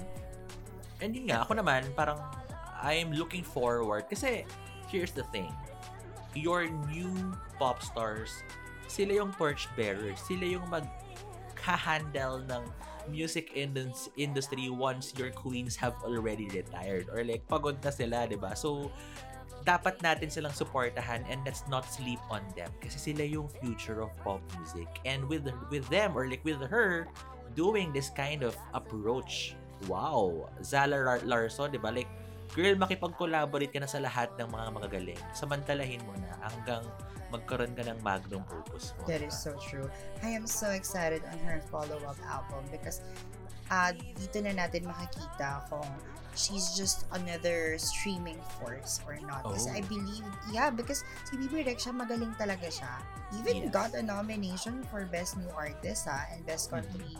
And 1.02 1.10
yun 1.18 1.34
nga, 1.34 1.42
ako 1.42 1.58
naman, 1.58 1.90
parang 1.98 2.22
I'm 2.82 3.12
looking 3.12 3.44
forward. 3.44 4.08
Kasi, 4.08 4.44
here's 4.88 5.12
the 5.12 5.24
thing. 5.34 5.52
Your 6.34 6.68
new 6.90 7.10
pop 7.58 7.82
stars, 7.82 8.44
sila 8.86 9.24
yung 9.24 9.32
torch 9.34 9.68
bearers. 9.76 10.20
Sila 10.24 10.44
yung 10.44 10.68
mag-handle 10.68 12.44
ng 12.44 12.62
music 13.08 13.54
indus- 13.54 14.10
industry 14.18 14.68
once 14.68 15.14
your 15.16 15.30
queens 15.30 15.74
have 15.76 15.94
already 16.04 16.50
retired. 16.50 17.08
Or 17.08 17.24
like, 17.24 17.46
pagod 17.48 17.80
na 17.82 17.90
sila, 17.90 18.26
di 18.28 18.36
ba? 18.36 18.52
So, 18.52 18.90
dapat 19.66 19.98
natin 19.98 20.30
silang 20.30 20.54
supportahan 20.54 21.26
and 21.26 21.42
let's 21.42 21.66
not 21.66 21.82
sleep 21.90 22.22
on 22.30 22.46
them. 22.54 22.70
Kasi 22.78 23.10
sila 23.10 23.26
yung 23.26 23.50
future 23.58 23.98
of 23.98 24.14
pop 24.22 24.38
music. 24.54 24.86
And 25.02 25.26
with 25.26 25.50
with 25.74 25.90
them, 25.90 26.14
or 26.14 26.30
like 26.30 26.46
with 26.46 26.62
her, 26.62 27.10
doing 27.58 27.90
this 27.90 28.14
kind 28.14 28.46
of 28.46 28.54
approach, 28.78 29.58
wow, 29.90 30.46
Zala 30.62 31.02
Lar- 31.02 31.26
Larson, 31.26 31.74
di 31.74 31.82
ba? 31.82 31.90
Like, 31.90 32.08
girl, 32.56 32.72
makipag-collaborate 32.74 33.68
ka 33.68 33.78
na 33.78 33.86
sa 33.86 34.00
lahat 34.00 34.32
ng 34.40 34.48
mga 34.48 34.66
magagaling. 34.72 35.20
Samantalahin 35.36 36.00
mo 36.08 36.16
na 36.16 36.32
hanggang 36.40 36.80
magkaroon 37.28 37.76
ka 37.76 37.84
ng 37.84 38.00
magnum 38.00 38.40
opus 38.48 38.96
mo. 38.96 39.04
That 39.04 39.20
is 39.20 39.36
so 39.36 39.52
true. 39.60 39.92
I 40.24 40.32
am 40.32 40.48
so 40.48 40.72
excited 40.72 41.20
on 41.28 41.36
her 41.44 41.60
follow-up 41.68 42.16
album 42.24 42.64
because 42.72 43.04
uh, 43.68 43.92
dito 44.16 44.40
na 44.40 44.56
natin 44.56 44.88
makikita 44.88 45.68
kung 45.68 45.84
she's 46.32 46.72
just 46.72 47.04
another 47.12 47.76
streaming 47.76 48.40
force 48.56 49.04
or 49.04 49.20
not. 49.20 49.44
Kasi 49.44 49.68
Oh. 49.68 49.76
I 49.76 49.82
believe, 49.84 50.24
yeah, 50.48 50.72
because 50.72 51.04
si 51.28 51.36
Bibi 51.36 51.60
Rexha 51.66 51.92
magaling 51.92 52.32
talaga 52.40 52.72
siya. 52.72 52.92
Even 53.36 53.68
Yes. 53.68 53.74
got 53.74 53.90
a 53.92 54.00
nomination 54.00 54.80
for 54.88 55.04
Best 55.10 55.36
New 55.36 55.50
Artist 55.52 56.08
ah, 56.08 56.24
and 56.32 56.40
Best 56.48 56.72
Mm-hmm. 56.72 56.88
Country 56.88 57.12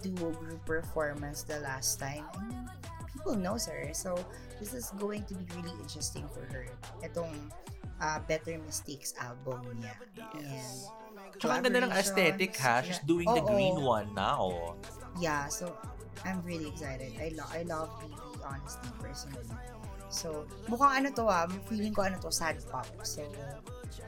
Duo 0.00 0.32
Group 0.32 0.64
Performance 0.64 1.44
the 1.44 1.60
last 1.60 2.00
time. 2.00 2.24
I 2.32 2.40
mean, 2.48 2.64
people 3.12 3.34
knows 3.36 3.66
her. 3.66 3.90
So, 3.92 4.18
this 4.58 4.74
is 4.74 4.92
going 4.98 5.24
to 5.26 5.34
be 5.34 5.44
really 5.56 5.74
interesting 5.80 6.26
for 6.30 6.46
her. 6.52 6.66
Itong 7.02 7.30
uh, 8.00 8.18
Better 8.26 8.58
Mistakes 8.64 9.14
album 9.20 9.66
niya. 9.78 9.94
And 10.34 11.00
Tsaka 11.40 11.52
ang 11.56 11.62
ganda 11.62 11.80
ng 11.86 11.94
aesthetic 11.94 12.52
ha. 12.58 12.82
collaborations, 12.82 12.86
She's 12.86 13.00
yeah. 13.00 13.10
doing 13.10 13.28
the 13.30 13.44
Oo. 13.44 13.50
green 13.54 13.76
one 13.80 14.08
now. 14.12 14.74
Yeah, 15.18 15.46
so 15.46 15.72
I'm 16.26 16.42
really 16.42 16.68
excited. 16.68 17.14
I, 17.16 17.32
lo- 17.32 17.48
I 17.50 17.62
love 17.64 17.88
BB, 18.02 18.18
honestly, 18.44 18.90
personally. 18.98 19.46
So, 20.10 20.44
mukhang 20.66 21.06
ano 21.06 21.08
to 21.14 21.24
ah, 21.30 21.46
feeling 21.70 21.94
ko 21.94 22.02
ano 22.02 22.18
to, 22.18 22.34
sad 22.34 22.58
pop. 22.66 22.88
So, 23.06 23.22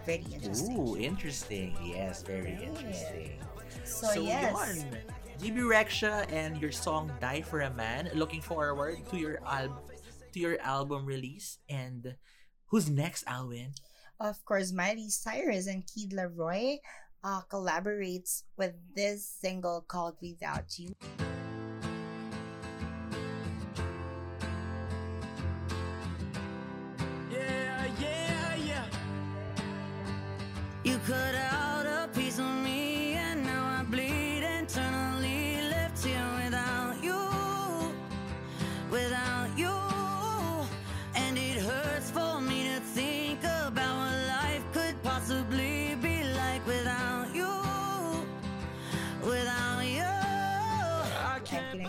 very 0.02 0.26
interesting. 0.34 0.74
Ooh, 0.74 0.98
interesting. 0.98 1.78
Yes, 1.78 2.26
very 2.26 2.58
Yeah. 2.58 2.74
interesting. 2.74 3.38
So, 3.86 4.10
yes. 4.18 4.50
yun. 4.50 4.98
Bebe 5.42 5.66
Rexha 5.66 6.22
and 6.30 6.54
your 6.62 6.70
song 6.70 7.10
Die 7.20 7.42
for 7.42 7.62
a 7.66 7.70
Man. 7.74 8.08
Looking 8.14 8.40
forward 8.40 9.02
to 9.10 9.18
your 9.18 9.42
al- 9.42 9.82
to 10.30 10.38
your 10.38 10.54
album 10.62 11.02
release. 11.04 11.58
And 11.68 12.14
who's 12.70 12.88
next, 12.88 13.26
Alwyn? 13.26 13.74
Of 14.20 14.38
course, 14.46 14.70
Miley 14.70 15.10
Cyrus 15.10 15.66
and 15.66 15.82
Kid 15.82 16.14
Laroi 16.14 16.78
uh, 17.26 17.42
collaborates 17.50 18.46
with 18.56 18.78
this 18.94 19.26
single 19.26 19.82
called 19.82 20.14
Without 20.22 20.78
You. 20.78 20.94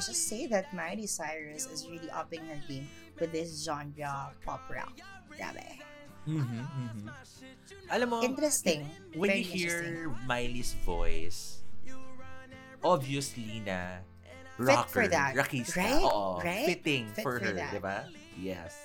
Just 0.08 0.28
say 0.28 0.48
that 0.48 0.74
Miley 0.74 1.08
Cyrus 1.08 1.68
is 1.68 1.88
really 1.88 2.10
upping 2.12 2.42
her 2.48 2.60
game 2.68 2.88
with 3.20 3.32
this 3.32 3.64
genre 3.64 4.32
pop 4.46 4.62
rock. 4.70 4.94
Grabe. 5.34 5.80
Mm-hmm, 6.24 6.64
mm-hmm. 6.64 7.08
Alam 7.92 8.08
mo, 8.10 8.18
Interesting. 8.24 8.88
when 9.20 9.30
Very 9.30 9.44
you 9.44 9.68
hear. 9.68 9.80
Miley's 10.24 10.72
voice, 10.88 11.60
obviously 12.84 13.60
na 13.66 14.04
Fit 14.56 14.70
rocker, 14.70 14.88
for 14.88 15.06
that, 15.10 15.34
rockista. 15.36 15.78
right? 15.82 16.04
Oo, 16.06 16.40
Right? 16.40 16.66
fitting 16.70 17.10
Fit 17.12 17.24
for 17.26 17.40
for 17.40 17.46
her, 17.46 17.54
di 17.58 17.80
ba? 17.82 18.06
Yes. 18.38 18.78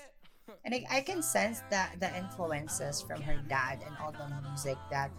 And 0.64 0.74
I, 0.74 0.84
I 0.90 1.00
can 1.04 1.22
sense 1.22 1.62
that 1.70 1.96
the 2.00 2.08
influences 2.16 3.00
from 3.04 3.20
her 3.22 3.36
dad 3.48 3.84
and 3.86 3.94
all 4.00 4.10
the 4.12 4.26
music 4.48 4.76
that 4.90 5.12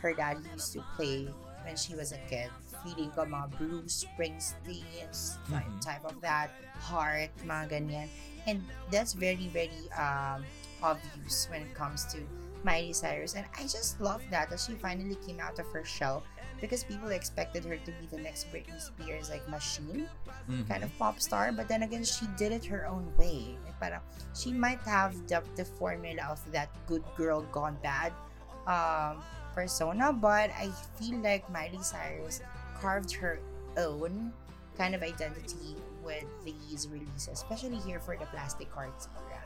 her 0.00 0.12
dad 0.14 0.38
used 0.52 0.72
to 0.76 0.84
play 0.96 1.26
when 1.64 1.76
she 1.76 1.96
was 1.96 2.12
a 2.12 2.20
kid. 2.30 2.52
Feeling 2.84 3.10
ko 3.16 3.24
mga 3.24 3.48
Bruce 3.56 4.04
Springsteen, 4.04 5.08
type, 5.48 5.64
Mhm. 5.64 5.80
type 5.80 6.04
of 6.04 6.20
that, 6.20 6.52
Heart, 6.84 7.32
mga 7.48 7.64
ganyan. 7.72 8.08
And 8.46 8.60
that's 8.92 9.16
very, 9.16 9.48
very 9.48 9.88
um, 9.96 10.44
obvious 10.84 11.48
when 11.48 11.64
it 11.64 11.72
comes 11.72 12.04
to 12.12 12.20
Miley 12.60 12.92
Cyrus. 12.92 13.34
And 13.34 13.48
I 13.56 13.64
just 13.64 13.96
love 14.04 14.20
that, 14.28 14.52
that 14.52 14.60
she 14.60 14.76
finally 14.76 15.16
came 15.24 15.40
out 15.40 15.56
of 15.58 15.64
her 15.72 15.84
shell 15.84 16.20
because 16.60 16.84
people 16.84 17.08
expected 17.08 17.64
her 17.64 17.76
to 17.76 17.90
be 18.00 18.04
the 18.12 18.20
next 18.20 18.48
Britney 18.52 18.76
Spears, 18.80 19.28
like 19.32 19.44
machine 19.48 20.08
Mhm. 20.48 20.68
kind 20.68 20.84
of 20.84 20.92
pop 21.00 21.20
star, 21.20 21.52
but 21.56 21.68
then 21.68 21.82
again, 21.88 22.04
she 22.04 22.28
did 22.36 22.52
it 22.52 22.64
her 22.68 22.84
own 22.84 23.08
way. 23.16 23.56
Parang, 23.80 24.00
she 24.36 24.52
might 24.52 24.80
have 24.84 25.12
the, 25.28 25.40
the 25.56 25.64
formula 25.64 26.24
of 26.28 26.40
that 26.52 26.68
good 26.86 27.04
girl 27.16 27.40
gone 27.48 27.76
bad 27.82 28.12
um, 28.68 29.20
persona, 29.52 30.08
but 30.12 30.48
I 30.56 30.68
feel 30.96 31.20
like 31.20 31.44
Miley 31.52 31.80
Cyrus 31.84 32.40
carved 32.84 33.16
her 33.16 33.40
own 33.80 34.28
kind 34.76 34.92
of 34.92 35.00
identity 35.00 35.80
with 36.04 36.28
these 36.44 36.84
releases, 36.92 37.32
especially 37.40 37.80
here 37.80 37.96
for 37.96 38.12
the 38.20 38.28
Plastic 38.28 38.68
Hearts 38.68 39.08
era. 39.24 39.40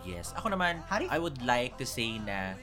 Yes. 0.00 0.32
Ako 0.40 0.56
naman, 0.56 0.80
How 0.88 0.96
do 0.96 1.04
you- 1.04 1.12
I 1.12 1.20
would 1.20 1.44
like 1.44 1.76
to 1.76 1.84
say 1.84 2.16
na 2.16 2.56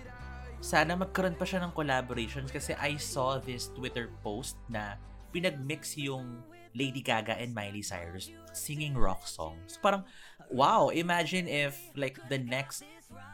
sana 0.57 0.97
magkaroon 0.97 1.37
pa 1.37 1.45
siya 1.45 1.61
ng 1.61 1.69
collaborations 1.69 2.49
kasi 2.49 2.73
I 2.81 2.97
saw 2.97 3.37
this 3.37 3.69
Twitter 3.77 4.09
post 4.25 4.57
na 4.65 4.97
pinagmix 5.29 5.93
yung 6.01 6.41
Lady 6.73 7.05
Gaga 7.05 7.37
and 7.37 7.53
Miley 7.53 7.85
Cyrus 7.85 8.33
singing 8.57 8.97
rock 8.97 9.21
songs. 9.29 9.77
Parang, 9.77 10.01
wow, 10.49 10.89
imagine 10.89 11.45
if 11.45 11.77
like 11.93 12.17
the 12.25 12.41
next 12.41 12.81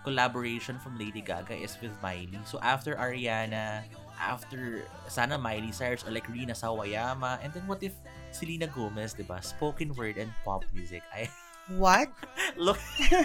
collaboration 0.04 0.76
from 0.84 1.00
Lady 1.00 1.24
Gaga 1.24 1.56
is 1.56 1.80
with 1.80 1.96
Miley. 2.04 2.40
So 2.44 2.60
after 2.60 3.00
Ariana, 3.00 3.88
after 4.24 4.88
sana 5.12 5.36
Miley 5.38 5.76
Cyrus 5.76 6.08
or 6.08 6.12
like 6.16 6.28
Rina 6.32 6.56
Sawayama, 6.56 7.44
and 7.44 7.52
then 7.52 7.68
what 7.68 7.84
if 7.84 7.92
Selena 8.32 8.66
Gomez, 8.72 9.14
di 9.14 9.24
ba? 9.28 9.44
Spoken 9.44 9.92
word 9.94 10.16
and 10.16 10.32
pop 10.48 10.64
music. 10.72 11.04
I 11.12 11.28
What? 11.80 12.12
look 12.60 12.80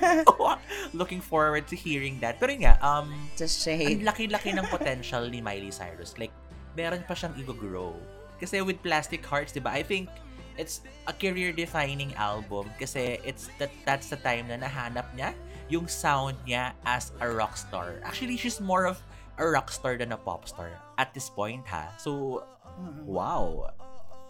looking 0.95 1.19
forward 1.21 1.67
to 1.69 1.77
hearing 1.77 2.21
that. 2.23 2.39
Pero 2.39 2.55
nga, 2.55 2.79
um, 2.79 3.11
Just 3.35 3.67
ang 3.67 3.79
shade. 3.79 4.03
laki-laki 4.07 4.55
ng 4.55 4.67
potential 4.71 5.27
ni 5.27 5.43
Miley 5.43 5.75
Cyrus. 5.75 6.15
Like, 6.19 6.31
meron 6.79 7.03
pa 7.03 7.15
siyang 7.19 7.35
i-grow. 7.35 7.99
Kasi 8.39 8.63
with 8.63 8.79
Plastic 8.83 9.27
Hearts, 9.27 9.51
di 9.51 9.59
ba, 9.59 9.75
I 9.75 9.83
think 9.83 10.07
it's 10.55 10.87
a 11.07 11.15
career-defining 11.15 12.15
album 12.19 12.67
kasi 12.79 13.19
it's 13.23 13.47
that 13.63 13.71
that's 13.87 14.11
the 14.11 14.19
time 14.19 14.51
na 14.51 14.59
nahanap 14.59 15.07
niya 15.15 15.31
yung 15.71 15.87
sound 15.87 16.35
niya 16.47 16.75
as 16.87 17.11
a 17.23 17.27
rock 17.27 17.55
star. 17.59 17.99
Actually, 18.03 18.39
she's 18.39 18.59
more 18.63 18.87
of 18.87 18.99
a 19.39 19.47
rock 19.47 19.71
star 19.71 19.97
than 19.97 20.13
a 20.13 20.17
pop 20.17 20.49
star 20.49 20.71
at 20.99 21.15
this 21.15 21.31
point, 21.31 21.67
ha? 21.67 21.95
So, 21.99 22.45
Mm-mm. 22.79 23.05
wow. 23.05 23.71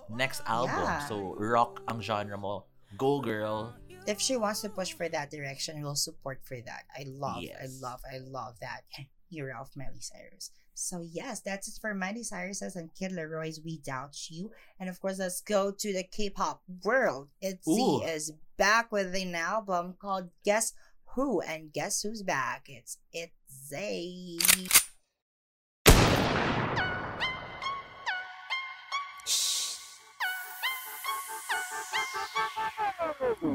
Next 0.09 0.43
album. 0.47 0.85
Yeah. 0.85 1.07
So, 1.09 1.35
rock 1.37 1.83
ang 1.89 2.01
genre 2.01 2.39
mo. 2.39 2.65
Go, 2.97 3.21
girl. 3.21 3.75
If 4.07 4.21
she 4.21 4.37
wants 4.37 4.63
to 4.63 4.71
push 4.71 4.93
for 4.93 5.09
that 5.09 5.31
direction, 5.31 5.83
we'll 5.83 5.95
support 5.97 6.41
for 6.43 6.57
that. 6.57 6.85
I 6.97 7.05
love, 7.07 7.45
I 7.45 7.67
love, 7.81 8.01
I 8.09 8.19
love 8.25 8.57
that 8.61 8.89
era 9.33 9.59
of 9.61 9.69
Miley 9.77 10.01
Cyrus. 10.01 10.51
So 10.73 11.03
yes, 11.03 11.41
that's 11.41 11.67
it 11.67 11.75
for 11.81 11.93
Miley 11.93 12.23
Cyrus's 12.23 12.77
and 12.77 12.95
Kid 12.95 13.11
Laroi's 13.11 13.61
"We 13.61 13.79
Doubt 13.79 14.15
You. 14.31 14.53
And 14.79 14.89
of 14.89 15.01
course, 15.01 15.19
let's 15.19 15.41
go 15.41 15.73
to 15.73 15.93
the 15.93 16.05
K-pop 16.05 16.63
world. 16.85 17.29
ITZY 17.43 18.07
is 18.07 18.33
back 18.57 18.93
with 18.93 19.13
an 19.15 19.35
album 19.35 19.97
called 20.01 20.31
Guess 20.45 20.73
Who, 21.17 21.41
and 21.41 21.73
guess 21.73 22.03
who's 22.03 22.23
back? 22.23 22.67
It's 22.69 22.97
ITZY. 23.13 24.39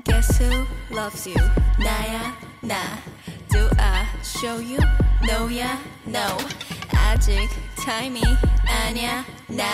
Guess 0.05 0.39
who 0.39 0.67
loves 0.95 1.27
you? 1.27 1.37
나야 1.79 2.37
나. 2.63 2.77
Do 3.49 3.69
I 3.79 4.07
show 4.23 4.59
you? 4.61 4.79
No야 5.27 5.79
no. 6.07 6.37
아직 6.95 7.49
타임이 7.77 8.21
아니야 8.67 9.25
난. 9.49 9.65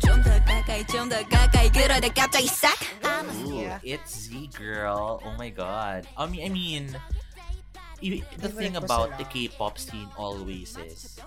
좀 0.00 0.22
더 0.22 0.30
가까이 0.44 0.86
좀 0.86 1.08
더 1.08 1.22
가까이 1.28 1.70
그러다 1.70 2.08
갑자기 2.08 2.46
싹. 2.46 2.76
Ooh, 3.04 3.58
Yeah. 3.62 3.78
it's 3.82 4.28
Z 4.28 4.50
girl. 4.56 5.20
Oh 5.24 5.34
my 5.36 5.50
god. 5.50 6.06
I 6.16 6.26
mean, 6.26 6.42
I 6.44 6.48
mean, 6.50 6.84
i- 8.02 8.22
the 8.38 8.48
Favorite 8.48 8.56
thing 8.58 8.72
ko 8.74 8.78
about 8.84 9.08
sila. 9.10 9.18
the 9.18 9.24
K-pop 9.24 9.78
scene 9.78 10.08
always 10.16 10.76
is, 10.78 11.18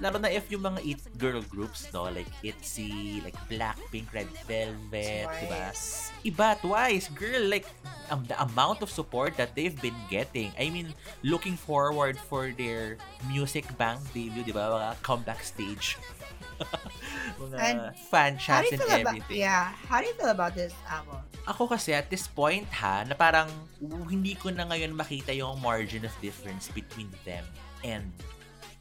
lalo 0.00 0.16
na 0.22 0.30
if 0.30 0.48
yung 0.48 0.62
mga 0.62 0.80
it 0.86 1.00
girl 1.18 1.42
groups, 1.50 1.90
no, 1.92 2.08
like 2.08 2.28
ITZY, 2.40 3.24
like 3.26 3.36
Blackpink, 3.50 4.08
Red 4.14 4.30
Velvet, 4.46 5.28
diba? 5.28 5.72
Twice. 5.74 6.12
Iba 6.24 6.48
twice, 6.60 7.06
girl. 7.12 7.42
Like 7.48 7.66
um, 8.08 8.24
the 8.28 8.38
amount 8.40 8.80
of 8.80 8.88
support 8.88 9.36
that 9.36 9.52
they've 9.58 9.76
been 9.76 9.98
getting. 10.08 10.52
I 10.56 10.70
mean, 10.70 10.94
looking 11.22 11.58
forward 11.58 12.16
for 12.16 12.54
their 12.54 12.96
music 13.28 13.66
bank 13.76 14.00
debut, 14.14 14.46
di 14.46 14.54
ba? 14.54 14.70
Mga 14.70 14.90
comeback 15.02 15.42
stage. 15.42 15.98
mga 17.42 17.56
And 17.58 17.78
fan 17.96 18.38
chats 18.38 18.70
and 18.70 18.78
feel 18.78 18.86
about 18.86 19.18
everything. 19.18 19.38
yeah? 19.42 19.74
How 19.90 19.98
do 19.98 20.06
you 20.06 20.14
feel 20.14 20.30
about 20.30 20.54
this 20.54 20.70
album? 20.86 21.18
Ako 21.48 21.66
kasi 21.66 21.90
at 21.90 22.06
this 22.06 22.30
point 22.30 22.70
ha, 22.70 23.02
na 23.02 23.18
parang 23.18 23.50
uh, 23.82 24.06
hindi 24.06 24.38
ko 24.38 24.54
na 24.54 24.62
ngayon 24.70 24.94
makita 24.94 25.34
yung 25.34 25.58
margin 25.58 26.06
of 26.06 26.14
difference 26.22 26.70
between 26.70 27.10
them 27.26 27.42
and 27.82 28.06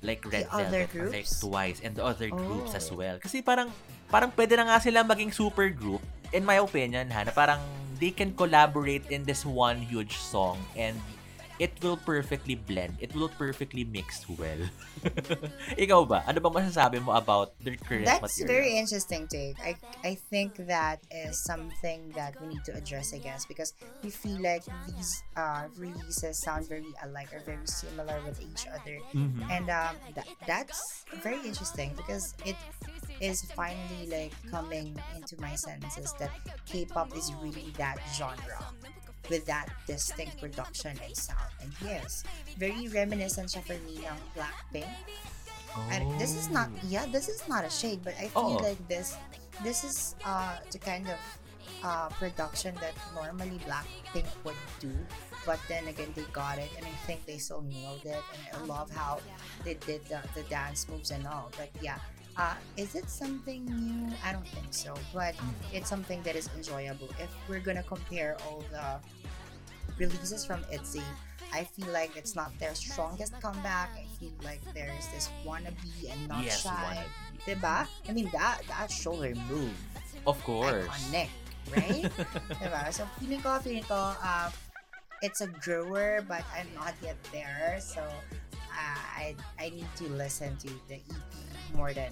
like 0.02 0.22
Red 0.26 0.50
The 0.50 0.58
Velvet 0.66 0.90
or 0.98 1.08
like? 1.14 1.28
Twice 1.30 1.78
and 1.82 1.94
the 1.94 2.04
other 2.04 2.30
groups 2.30 2.74
as 2.74 2.90
Oh. 2.90 2.98
well. 2.98 3.18
Kasi 3.22 3.42
parang 3.42 3.70
parang 4.10 4.34
pwede 4.34 4.58
na 4.58 4.66
nga 4.68 4.78
sila 4.82 5.06
maging 5.06 5.32
super 5.32 5.70
group 5.70 6.02
in 6.32 6.44
my 6.44 6.58
opinion 6.58 7.08
ha, 7.10 7.24
na 7.24 7.32
parang 7.32 7.62
they 8.02 8.10
can 8.10 8.34
collaborate 8.34 9.06
in 9.14 9.24
this 9.24 9.46
one 9.46 9.78
huge 9.78 10.18
song 10.18 10.58
and 10.74 10.98
it 11.62 11.78
will 11.86 11.98
perfectly 12.02 12.58
blend. 12.58 12.98
It 12.98 13.14
will 13.14 13.30
perfectly 13.30 13.86
mix 13.86 14.26
well. 14.26 14.66
Ikaw 15.78 16.02
ba? 16.10 16.26
Ano 16.26 16.42
bang 16.42 16.54
masasabi 16.58 16.98
mo 17.06 17.14
about 17.14 17.54
their 17.62 17.78
current 17.78 18.10
That's 18.10 18.26
material? 18.42 18.50
very 18.50 18.72
interesting 18.82 19.30
take. 19.30 19.62
I 19.62 19.78
I 20.02 20.18
think 20.18 20.58
that 20.66 21.06
is 21.14 21.38
something 21.46 22.18
that 22.18 22.34
we 22.42 22.50
need 22.50 22.66
to 22.66 22.74
address, 22.74 23.14
I 23.14 23.22
guess, 23.22 23.46
because 23.46 23.78
we 24.02 24.10
feel 24.10 24.42
like 24.42 24.66
these 24.90 25.10
uh, 25.38 25.70
releases 25.78 26.42
sound 26.42 26.66
very 26.66 26.90
alike 27.06 27.30
or 27.30 27.46
very 27.46 27.70
similar 27.70 28.18
with 28.26 28.42
each 28.42 28.66
other, 28.66 28.98
Mhm. 29.14 29.46
and 29.54 29.66
um, 29.70 29.94
that, 30.18 30.26
that's 30.50 31.06
very 31.22 31.46
interesting 31.46 31.94
because 31.94 32.34
it 32.42 32.58
is 33.22 33.38
finally 33.54 34.10
like 34.10 34.34
coming 34.50 34.98
into 35.14 35.38
my 35.38 35.54
senses 35.54 36.10
that 36.18 36.34
K-pop 36.66 37.14
is 37.14 37.30
really 37.38 37.70
that 37.78 38.02
genre 38.18 38.66
with 39.30 39.46
that 39.46 39.70
distinct 39.88 40.40
production 40.42 40.98
and 41.04 41.16
sound. 41.16 41.52
And 41.62 41.72
yes, 41.84 42.24
very 42.58 42.88
reminiscent 42.88 43.50
siya 43.54 43.62
for 43.64 43.78
me 43.86 44.02
ng 44.04 44.20
Blackpink. 44.36 44.90
And 45.92 46.04
this 46.20 46.36
is 46.36 46.50
not 46.52 46.68
yeah, 46.88 47.06
this 47.08 47.30
is 47.30 47.48
not 47.48 47.64
a 47.64 47.72
shade, 47.72 48.04
but 48.04 48.14
I 48.20 48.28
feel 48.28 48.60
Oh. 48.60 48.64
like 48.64 48.80
this 48.92 49.16
this 49.64 49.84
is 49.84 50.16
uh 50.26 50.58
the 50.72 50.80
kind 50.80 51.08
of 51.08 51.20
uh 51.84 52.10
production 52.20 52.76
that 52.84 52.92
normally 53.16 53.56
Blackpink 53.64 54.28
would 54.44 54.60
do. 54.84 54.92
But 55.48 55.60
then 55.72 55.88
again 55.88 56.12
they 56.14 56.28
got 56.36 56.60
it 56.60 56.70
and 56.76 56.84
I 56.86 56.96
think 57.08 57.24
they 57.26 57.38
still 57.40 57.64
nailed 57.64 58.04
it 58.04 58.20
and 58.36 58.42
I 58.52 58.60
love 58.68 58.92
how 58.92 59.24
they 59.64 59.76
did 59.80 60.04
the, 60.12 60.20
the 60.36 60.44
dance 60.52 60.86
moves 60.92 61.12
and 61.12 61.26
all. 61.26 61.50
But 61.56 61.70
yeah. 61.82 61.98
Uh, 62.42 62.58
is 62.74 62.96
it 62.98 63.06
something 63.06 63.62
new? 63.70 64.10
I 64.26 64.34
don't 64.34 64.48
think 64.50 64.74
so, 64.74 64.98
but 65.14 65.38
it's 65.70 65.86
something 65.86 66.26
that 66.26 66.34
is 66.36 66.50
enjoyable. 66.58 67.06
If 67.22 67.30
we're 67.46 67.62
gonna 67.62 67.86
compare 67.86 68.34
all 68.50 68.66
the 68.74 68.98
releases 70.02 70.42
from 70.44 70.66
ITZY, 70.74 71.06
I 71.54 71.64
feel 71.70 71.94
like 71.94 72.18
it's 72.18 72.34
not 72.34 72.50
their 72.58 72.74
strongest 72.74 73.38
comeback. 73.46 73.94
I 73.94 74.10
feel 74.18 74.34
like 74.42 74.58
there's 74.74 75.06
this 75.14 75.30
wannabe 75.46 75.86
and 76.10 76.18
not 76.26 76.42
Yes, 76.42 76.66
shy. 76.66 76.74
wannabe. 76.74 77.14
Diba? 77.46 77.86
I 78.10 78.12
mean, 78.12 78.26
that 78.34 78.66
that 78.74 78.90
shoulder 78.90 79.38
move, 79.46 79.78
Of 80.26 80.42
course. 80.42 80.90
iconic, 80.90 81.30
right? 81.70 82.10
diba? 82.58 82.90
So, 82.90 83.06
feeling 83.22 83.46
ko, 83.46 83.62
feeling 83.62 83.86
ko, 83.86 84.18
uh, 84.18 84.50
it's 85.22 85.46
a 85.46 85.50
grower, 85.62 86.26
but 86.26 86.42
I'm 86.58 86.74
not 86.74 86.98
yet 87.06 87.22
there. 87.30 87.78
So, 87.78 88.02
uh, 88.72 89.04
I 89.16 89.36
I 89.60 89.70
need 89.70 89.88
to 90.02 90.08
listen 90.16 90.56
to 90.64 90.70
the 90.88 91.00
EP 91.00 91.32
more 91.76 91.94
than 91.94 92.12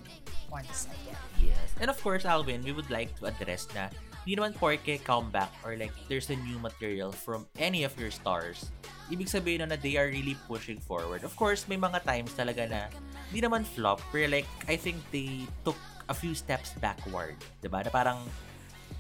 once 0.52 0.88
again. 0.88 1.20
Yes. 1.40 1.68
And 1.80 1.90
of 1.90 2.00
course, 2.00 2.24
Alvin, 2.24 2.64
we 2.64 2.72
would 2.72 2.90
like 2.92 3.16
to 3.20 3.28
address 3.28 3.68
na 3.76 3.90
hindi 4.24 4.38
naman 4.40 4.54
porke 4.56 5.02
comeback 5.04 5.50
or 5.66 5.74
like 5.80 5.92
there's 6.06 6.30
a 6.30 6.38
new 6.46 6.60
material 6.60 7.12
from 7.12 7.48
any 7.58 7.84
of 7.84 7.96
your 7.98 8.12
stars. 8.12 8.70
Ibig 9.10 9.26
sabihin 9.26 9.66
na, 9.66 9.74
they 9.80 9.98
are 9.98 10.06
really 10.06 10.38
pushing 10.46 10.78
forward. 10.78 11.26
Of 11.26 11.34
course, 11.34 11.66
may 11.66 11.82
mga 11.82 12.06
times 12.06 12.38
talaga 12.38 12.70
na 12.70 12.94
hindi 13.32 13.42
naman 13.42 13.66
flop, 13.66 13.98
pero 14.14 14.30
like, 14.30 14.46
I 14.70 14.78
think 14.78 15.02
they 15.10 15.50
took 15.66 15.78
a 16.06 16.14
few 16.14 16.38
steps 16.38 16.78
backward. 16.78 17.34
ba 17.66 17.82
Na 17.82 17.90
parang 17.90 18.22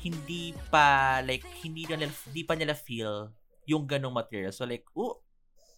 hindi 0.01 0.57
pa, 0.73 1.19
like, 1.21 1.45
hindi, 1.61 1.85
na, 1.85 2.01
nila- 2.01 2.21
hindi 2.25 2.41
pa 2.41 2.57
nila 2.57 2.73
feel 2.73 3.29
yung 3.69 3.85
ganong 3.85 4.17
material. 4.17 4.49
So 4.49 4.65
like, 4.65 4.89
oh, 4.97 5.21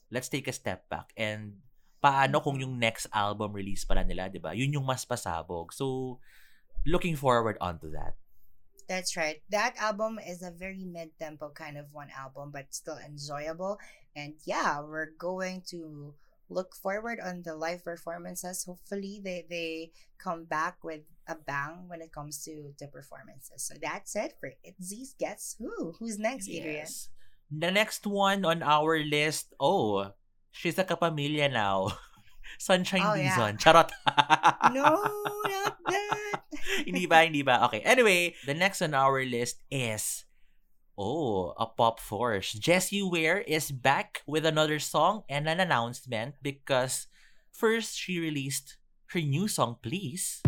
let's 0.08 0.32
take 0.32 0.48
a 0.48 0.56
step 0.56 0.88
back 0.88 1.12
and 1.20 1.60
paano 2.02 2.42
kung 2.42 2.58
yung 2.58 2.82
next 2.82 3.06
album 3.14 3.54
release 3.54 3.86
pala 3.86 4.02
nila, 4.02 4.28
'di 4.28 4.42
ba? 4.42 4.58
Yun 4.58 4.82
yung 4.82 4.86
mas 4.86 5.06
pasabog. 5.06 5.70
So 5.72 6.18
looking 6.84 7.16
forward 7.16 7.62
onto 7.62 7.94
that. 7.94 8.18
That's 8.90 9.16
right. 9.16 9.40
That 9.54 9.80
album 9.80 10.20
is 10.20 10.44
a 10.44 10.52
very 10.52 10.84
mid-tempo 10.84 11.56
kind 11.56 11.78
of 11.78 11.88
one 11.96 12.12
album, 12.12 12.52
but 12.52 12.76
still 12.76 13.00
enjoyable. 13.00 13.80
And 14.18 14.36
yeah, 14.44 14.84
we're 14.84 15.16
going 15.16 15.64
to 15.72 16.12
look 16.52 16.76
forward 16.76 17.24
on 17.24 17.48
the 17.48 17.56
live 17.56 17.88
performances. 17.88 18.68
Hopefully, 18.68 19.22
they 19.24 19.48
they 19.48 19.96
come 20.20 20.44
back 20.44 20.84
with 20.84 21.08
a 21.24 21.40
bang 21.40 21.88
when 21.88 22.04
it 22.04 22.12
comes 22.12 22.44
to 22.44 22.76
the 22.76 22.92
performances. 22.92 23.64
So 23.64 23.80
that's 23.80 24.12
it 24.20 24.36
for 24.42 24.52
Itzy's 24.60 25.16
Guess 25.16 25.56
Who. 25.64 25.96
Who's 25.96 26.20
next, 26.20 26.52
Adrian? 26.52 26.84
Yes. 26.84 27.08
The 27.48 27.72
next 27.72 28.08
one 28.08 28.44
on 28.44 28.64
our 28.64 29.00
list, 29.00 29.56
oh, 29.60 30.12
she's 30.52 30.78
a 30.78 30.84
kapamilya 30.84 31.52
now. 31.52 31.98
Sunshine 32.60 33.02
Oh, 33.04 33.14
yeah. 33.16 33.32
Dizon. 33.36 33.56
Charot. 33.58 33.90
No, 34.76 34.84
not 35.48 35.78
that. 35.88 36.44
hindi 36.86 37.06
ba? 37.08 37.24
Hindi 37.26 37.42
ba? 37.42 37.64
Okay. 37.66 37.82
Anyway, 37.82 38.36
the 38.46 38.54
next 38.54 38.82
on 38.82 38.94
our 38.94 39.24
list 39.26 39.60
is 39.72 40.26
Oh, 40.98 41.56
a 41.58 41.66
pop 41.66 42.00
force. 42.00 42.54
Jessie 42.54 43.02
Ware 43.02 43.42
is 43.48 43.72
back 43.72 44.22
with 44.28 44.46
another 44.46 44.78
song 44.78 45.24
and 45.30 45.48
an 45.50 45.60
announcement 45.60 46.36
because 46.44 47.08
first 47.50 47.98
she 47.98 48.20
released 48.20 48.78
her 49.16 49.22
new 49.24 49.48
song, 49.48 49.78
Please. 49.82 50.44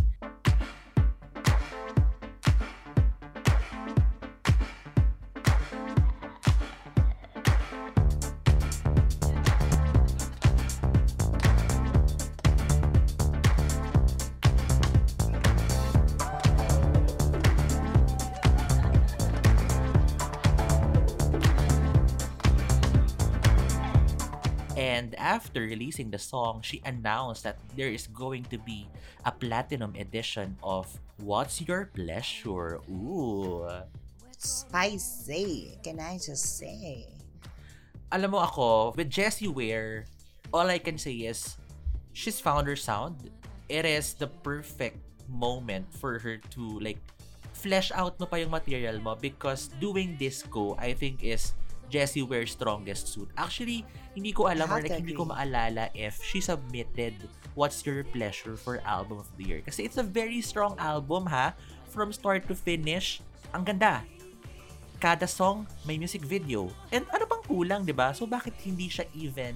After 25.53 25.69
releasing 25.69 26.09
the 26.09 26.17
song, 26.17 26.65
she 26.65 26.81
announced 26.81 27.45
that 27.45 27.61
there 27.77 27.93
is 27.93 28.09
going 28.09 28.41
to 28.49 28.57
be 28.57 28.89
a 29.21 29.29
platinum 29.29 29.93
edition 29.93 30.57
of 30.65 30.89
What's 31.21 31.61
Your 31.61 31.93
Pleasure? 31.93 32.81
Ooh. 32.89 33.69
Spicy. 34.33 35.77
Can 35.85 36.01
I 36.01 36.17
just 36.17 36.57
say? 36.57 37.05
Alam 38.09 38.33
mo 38.33 38.41
ako, 38.41 38.97
with 38.97 39.13
Jessie 39.13 39.45
Ware, 39.45 40.09
all 40.49 40.65
I 40.65 40.81
can 40.81 40.97
say 40.97 41.29
is 41.29 41.53
she's 42.17 42.41
found 42.41 42.65
her 42.65 42.73
sound. 42.73 43.29
It 43.69 43.85
is 43.85 44.17
the 44.17 44.33
perfect 44.41 44.97
moment 45.29 45.85
for 45.93 46.17
her 46.17 46.41
to 46.57 46.81
like 46.81 46.97
flesh 47.53 47.93
out 47.93 48.17
mo 48.17 48.25
pa 48.25 48.41
yung 48.41 48.49
material 48.49 48.97
mo 48.97 49.13
because 49.13 49.69
doing 49.77 50.17
disco, 50.17 50.73
I 50.81 50.97
think 50.97 51.21
is 51.21 51.53
Jessie 51.93 52.25
Ware's 52.25 52.57
strongest 52.57 53.13
suit. 53.13 53.29
Actually, 53.37 53.85
hindi 54.13 54.31
ko 54.31 54.49
alam 54.49 54.69
or 54.69 54.81
like, 54.81 54.93
hindi 54.93 55.17
ko 55.17 55.25
maalala 55.25 55.89
if 55.97 56.21
she 56.21 56.41
submitted 56.41 57.17
What's 57.57 57.81
Your 57.85 58.05
Pleasure 58.05 58.57
for 58.57 58.81
Album 58.85 59.21
of 59.21 59.29
the 59.37 59.45
Year. 59.45 59.61
Kasi 59.65 59.85
it's 59.85 59.97
a 59.97 60.05
very 60.05 60.41
strong 60.41 60.77
album 60.77 61.29
ha. 61.29 61.53
From 61.93 62.09
start 62.09 62.49
to 62.49 62.57
finish, 62.57 63.21
ang 63.53 63.65
ganda. 63.65 64.01
Kada 64.97 65.29
song, 65.29 65.69
may 65.85 66.01
music 66.01 66.25
video. 66.25 66.69
And 66.89 67.05
ano 67.13 67.29
bang 67.29 67.43
kulang, 67.45 67.81
di 67.85 67.93
ba? 67.93 68.13
So 68.17 68.25
bakit 68.25 68.57
hindi 68.65 68.89
siya 68.89 69.05
even 69.13 69.53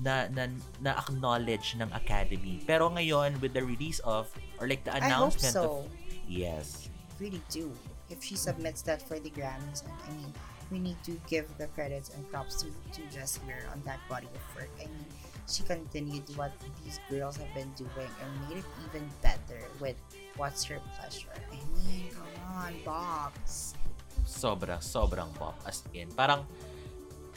na, 0.00 0.28
na, 0.32 0.48
na 0.80 0.96
acknowledge 0.96 1.76
ng 1.76 1.92
Academy? 1.92 2.64
Pero 2.64 2.88
ngayon, 2.88 3.36
with 3.44 3.52
the 3.52 3.60
release 3.60 4.00
of, 4.06 4.32
or 4.56 4.64
like 4.64 4.80
the 4.88 4.96
I 4.96 5.04
hope 5.04 5.36
announcement 5.36 5.52
so. 5.52 5.62
of, 5.64 5.92
yes. 6.24 6.88
really 7.20 7.42
do. 7.50 7.70
If 8.10 8.22
she 8.22 8.36
submits 8.36 8.82
that 8.82 9.02
for 9.02 9.18
the 9.18 9.30
Grammys, 9.30 9.82
I 9.84 10.10
mean, 10.12 10.32
we 10.70 10.78
need 10.78 11.00
to 11.04 11.16
give 11.28 11.46
the 11.58 11.68
credits 11.72 12.12
and 12.14 12.22
props 12.30 12.62
to 12.62 12.68
to 12.96 13.02
Ware 13.46 13.66
on 13.72 13.82
that 13.84 14.00
body 14.08 14.28
of 14.30 14.42
work. 14.56 14.70
I 14.80 14.88
mean, 14.88 15.08
she 15.44 15.62
continued 15.64 16.24
what 16.36 16.52
these 16.84 16.98
girls 17.12 17.36
have 17.36 17.52
been 17.52 17.70
doing 17.76 18.10
and 18.20 18.30
made 18.48 18.64
it 18.64 18.68
even 18.88 19.04
better 19.20 19.60
with 19.80 19.96
What's 20.36 20.68
Your 20.68 20.80
Pleasure. 20.96 21.32
I 21.36 21.44
mean, 21.52 22.08
come 22.12 22.32
on, 22.48 22.72
Bobs. 22.84 23.76
Sobra, 24.24 24.80
sobrang 24.80 25.28
pop. 25.36 25.60
As 25.68 25.84
in, 25.92 26.08
parang, 26.16 26.48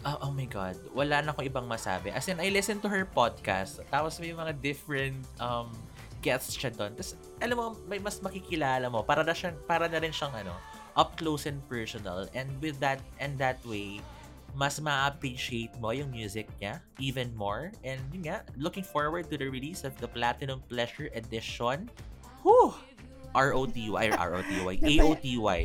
oh, 0.07 0.17
oh 0.27 0.31
my 0.31 0.47
God, 0.47 0.79
wala 0.95 1.19
na 1.19 1.35
akong 1.35 1.47
ibang 1.51 1.67
masabi. 1.67 2.15
As 2.15 2.31
in, 2.31 2.39
I 2.39 2.47
listened 2.47 2.79
to 2.87 2.89
her 2.89 3.03
podcast, 3.03 3.83
tapos 3.91 4.23
may 4.23 4.31
mga 4.31 4.55
different 4.63 5.19
um, 5.43 5.67
guests 6.23 6.55
siya 6.55 6.71
doon. 6.71 6.95
Tapos, 6.95 7.19
alam 7.43 7.55
mo, 7.59 7.65
may 7.91 7.99
mas 7.99 8.23
makikilala 8.23 8.87
mo. 8.87 9.03
Para 9.03 9.27
na, 9.27 9.35
siya, 9.35 9.51
para 9.67 9.91
na 9.91 9.99
rin 9.99 10.15
siyang, 10.15 10.31
ano, 10.31 10.55
up 10.97 11.15
close 11.15 11.45
and 11.45 11.61
personal. 11.69 12.25
And 12.33 12.49
with 12.59 12.81
that, 12.81 12.99
and 13.21 13.37
that 13.37 13.61
way, 13.61 14.01
mas 14.57 14.81
ma-appreciate 14.81 15.77
mo 15.77 15.93
yung 15.93 16.09
music 16.09 16.49
niya 16.57 16.81
even 16.97 17.29
more. 17.37 17.69
And 17.85 18.01
yun 18.09 18.25
nga, 18.25 18.41
looking 18.57 18.81
forward 18.83 19.29
to 19.29 19.37
the 19.37 19.45
release 19.47 19.85
of 19.85 19.93
the 20.01 20.09
Platinum 20.09 20.65
Pleasure 20.65 21.13
Edition. 21.13 21.85
Whew! 22.41 22.73
R-O-T-Y, 23.37 24.05
R-O-T-Y, 24.17 24.75
A-O-T-Y. 24.81 25.61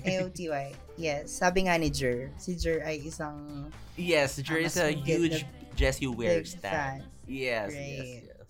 AOTY. 0.00 0.66
Yes. 0.96 1.28
Sabi 1.28 1.68
nga 1.68 1.76
ni 1.76 1.92
Jer, 1.92 2.32
si 2.40 2.56
Jer 2.56 2.80
ay 2.80 3.04
isang 3.04 3.68
Yes, 4.00 4.40
there 4.40 4.64
Ah, 4.64 4.68
is 4.72 4.80
a 4.80 4.96
huge 4.96 5.44
Jessie 5.76 6.08
Ware 6.08 6.40
stan. 6.48 6.72
fan. 6.72 6.98
Yes, 7.28 7.68
Great. 7.68 7.84
yes, 7.92 8.08
yes. 8.24 8.48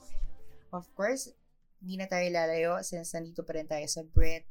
Of 0.71 0.87
course, 0.95 1.35
di 1.83 1.99
na 1.99 2.07
tayo 2.07 2.31
lalayo 2.31 2.79
since 2.87 3.11
nandito 3.11 3.43
pa 3.43 3.59
rin 3.59 3.67
tayo 3.67 3.83
sa 3.91 4.07
Brit 4.07 4.47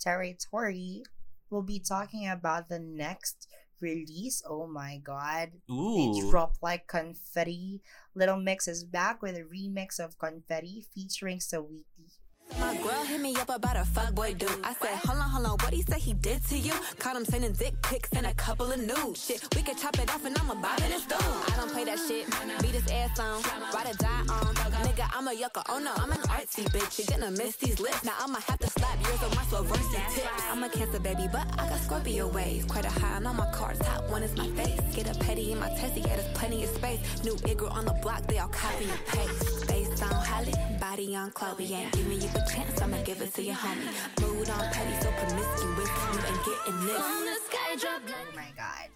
territory. 0.00 1.02
We'll 1.50 1.62
be 1.62 1.80
talking 1.80 2.28
about 2.28 2.68
the 2.68 2.78
next 2.78 3.48
release. 3.80 4.42
Oh 4.48 4.66
my 4.66 5.00
god. 5.02 5.50
They 5.68 5.74
Ooh. 5.74 6.30
dropped 6.30 6.62
like 6.62 6.86
confetti. 6.86 7.80
Little 8.14 8.38
Mix 8.38 8.68
is 8.68 8.84
back 8.84 9.22
with 9.22 9.36
a 9.36 9.42
remix 9.42 9.98
of 9.98 10.18
Confetti 10.18 10.86
featuring 10.94 11.38
Saweetie. 11.38 12.19
My 12.58 12.76
girl 12.76 13.04
hit 13.04 13.20
me 13.20 13.34
up 13.36 13.48
about 13.48 13.76
a 13.76 13.80
fuckboy 13.80 14.38
dude. 14.38 14.50
I 14.64 14.74
said, 14.74 14.96
hold 15.04 15.18
on, 15.18 15.30
hold 15.30 15.46
on, 15.46 15.58
what 15.58 15.72
he 15.72 15.82
say 15.82 15.98
he 15.98 16.12
did 16.14 16.44
to 16.48 16.58
you? 16.58 16.72
Caught 16.98 17.16
him 17.16 17.24
sending 17.24 17.52
dick 17.52 17.74
pics 17.82 18.10
and 18.12 18.26
a 18.26 18.34
couple 18.34 18.70
of 18.70 18.78
nudes. 18.78 19.24
Shit, 19.26 19.46
we 19.54 19.62
could 19.62 19.78
chop 19.78 19.98
it 19.98 20.12
off 20.12 20.24
and 20.24 20.36
I'ma 20.38 20.54
bob 20.54 20.78
in 20.80 20.92
his 20.92 21.04
dude. 21.04 21.18
I 21.20 21.54
don't 21.56 21.70
play 21.70 21.84
that 21.84 21.98
shit. 21.98 22.26
Beat 22.62 22.74
his 22.74 22.86
ass 22.90 23.18
on, 23.18 23.42
ride 23.72 23.90
or 23.90 23.96
die 23.96 24.24
on. 24.28 24.54
Nigga, 24.84 25.08
I'm 25.12 25.28
a 25.28 25.32
yucca. 25.32 25.62
Oh 25.68 25.78
no, 25.78 25.92
I'm 25.96 26.10
an 26.10 26.18
artsy 26.28 26.64
bitch. 26.70 26.98
You're 26.98 27.18
gonna 27.18 27.30
miss 27.30 27.56
these 27.56 27.80
lips. 27.80 28.04
Now 28.04 28.14
I'ma 28.20 28.40
have 28.40 28.58
to 28.58 28.70
slap 28.70 29.00
yours 29.04 29.22
on 29.22 29.30
my 29.30 29.44
swarovski 29.44 30.14
tips. 30.14 30.42
I'm 30.50 30.64
a 30.64 30.68
cancer 30.68 31.00
baby, 31.00 31.28
but 31.30 31.46
I 31.58 31.68
got 31.68 31.78
Scorpio 31.80 32.28
waves. 32.28 32.64
Quite 32.66 32.84
a 32.84 32.90
high 32.90 33.16
on 33.16 33.26
all 33.26 33.34
my 33.34 33.50
cards. 33.52 33.78
Top 33.80 34.08
one 34.10 34.22
is 34.22 34.34
my 34.36 34.48
face. 34.50 34.80
Get 34.94 35.14
a 35.14 35.18
petty 35.20 35.52
in 35.52 35.60
my 35.60 35.68
testy, 35.70 36.00
yeah, 36.00 36.16
there's 36.16 36.32
plenty 36.38 36.64
of 36.64 36.70
space. 36.70 37.00
New 37.24 37.36
Igor 37.48 37.70
on 37.70 37.84
the 37.84 37.92
block, 38.02 38.26
they 38.26 38.38
all 38.38 38.48
copy 38.48 38.84
and 38.84 39.06
paste. 39.06 39.68
Based 40.00 40.16
on 40.16 40.24
Halle, 40.24 40.56
body 40.80 41.12
on 41.12 41.28
Chloe. 41.36 41.68
Ain't 41.76 41.92
giving 41.92 42.24
you 42.24 42.30
a 42.32 42.40
chance, 42.48 42.80
I'ma 42.80 43.04
give 43.04 43.20
it 43.20 43.36
to 43.36 43.44
your 43.44 43.52
homie. 43.52 43.84
Mood 44.24 44.48
on 44.48 44.64
petty, 44.72 44.96
so 44.96 45.12
promiscuous. 45.12 45.92
You 45.92 46.20
ain't 46.24 46.40
getting 46.40 46.78
this. 46.88 47.04
Oh 47.04 48.32
my 48.32 48.48
God. 48.56 48.88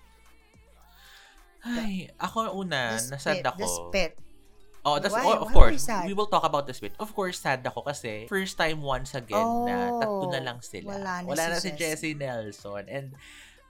Ay, 1.61 2.09
ako 2.17 2.57
una, 2.57 2.97
The 2.97 3.21
nasad 3.21 3.37
spit, 3.37 3.45
ako. 3.45 3.61
the 3.61 3.69
spit. 3.69 4.13
Oh, 4.81 4.97
that's 4.97 5.13
Why? 5.13 5.29
oh, 5.29 5.45
of 5.45 5.53
Why 5.53 5.77
course. 5.77 5.85
We 6.09 6.17
will 6.17 6.29
talk 6.33 6.45
about 6.49 6.65
the 6.65 6.73
split. 6.73 6.97
Of 6.97 7.13
course, 7.13 7.37
sad 7.37 7.61
ako 7.69 7.85
kasi 7.85 8.25
first 8.25 8.57
time 8.57 8.81
once 8.81 9.13
again 9.13 9.45
na 9.69 9.93
tatlo 10.01 10.33
na 10.33 10.41
Oh, 10.41 10.45
lang 10.49 10.59
sila. 10.65 11.21
wala 11.21 11.45
na 11.53 11.61
si 11.61 11.69
si 11.69 11.77
Jessie 11.77 12.17
Nelson. 12.17 12.89
And 12.89 13.13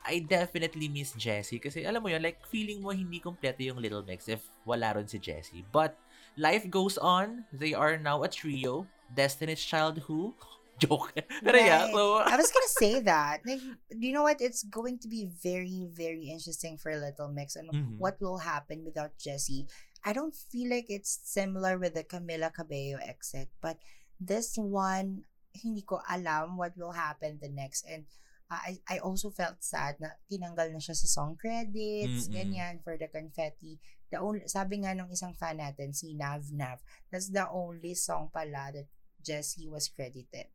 I 0.07 0.23
definitely 0.23 0.87
miss 0.87 1.19
Jessie 1.19 1.59
kasi 1.59 1.83
alam 1.83 1.99
mo 1.99 2.15
yun, 2.15 2.23
like 2.23 2.47
feeling 2.47 2.79
mo 2.79 2.95
hindi 2.95 3.19
kompleto 3.19 3.59
yung 3.59 3.83
Little 3.83 4.07
Mix 4.07 4.31
if 4.31 4.47
wala 4.63 4.95
ron 4.95 5.11
si 5.11 5.19
Jessie. 5.19 5.67
But 5.67 5.99
life 6.37 6.69
goes 6.71 6.99
on. 6.99 7.45
They 7.53 7.75
are 7.75 7.97
now 7.99 8.23
a 8.23 8.29
trio. 8.29 8.87
Destiny's 9.13 9.63
Child 9.63 9.99
who? 10.07 10.35
Joke. 10.83 11.15
Pero 11.15 11.55
yeah, 11.55 11.87
Right. 11.87 11.95
so, 11.95 12.19
I 12.19 12.35
was 12.35 12.51
gonna 12.51 12.75
say 12.83 12.99
that. 13.07 13.47
Like, 13.47 13.63
you 13.95 14.11
know 14.11 14.27
what? 14.27 14.43
It's 14.43 14.67
going 14.67 14.99
to 15.07 15.09
be 15.09 15.31
very, 15.31 15.87
very 15.87 16.27
interesting 16.35 16.75
for 16.83 16.91
Little 16.99 17.31
Mix 17.31 17.55
and 17.55 17.71
Mhm. 17.71 17.95
what 18.03 18.19
will 18.19 18.43
happen 18.43 18.83
without 18.83 19.15
Jesy. 19.15 19.71
I 20.03 20.11
don't 20.13 20.35
feel 20.35 20.69
like 20.75 20.91
it's 20.91 21.15
similar 21.23 21.79
with 21.79 21.95
the 21.95 22.03
Camila 22.03 22.51
Cabello 22.53 22.99
exit, 23.01 23.49
but 23.63 23.79
this 24.19 24.59
one, 24.59 25.23
hindi 25.55 25.87
ko 25.87 26.03
alam 26.11 26.59
what 26.59 26.75
will 26.75 26.93
happen 26.93 27.39
the 27.39 27.49
next. 27.49 27.87
And 27.87 28.05
uh, 28.51 28.59
I, 28.59 28.83
I 28.91 28.99
also 28.99 29.31
felt 29.31 29.63
sad 29.63 29.97
na 30.03 30.19
tinanggal 30.27 30.75
na 30.75 30.83
siya 30.83 30.99
sa 30.99 31.07
song 31.07 31.39
credits, 31.39 32.27
Mm-mm. 32.29 32.35
ganyan, 32.35 32.83
for 32.83 32.99
the 32.99 33.07
confetti. 33.07 33.79
The 34.15 34.23
only, 34.23 34.47
sabi 34.47 34.79
nga 34.87 34.95
nung 34.95 35.11
isang 35.11 35.35
fan 35.35 35.59
natin, 35.59 35.91
si 35.91 36.15
Nav 36.15 36.47
Nav, 36.55 36.79
that's 37.11 37.35
the 37.35 37.51
only 37.51 37.99
song 37.99 38.31
pala 38.31 38.71
that 38.71 38.87
Jesy 39.19 39.67
was 39.67 39.91
credited 39.91 40.47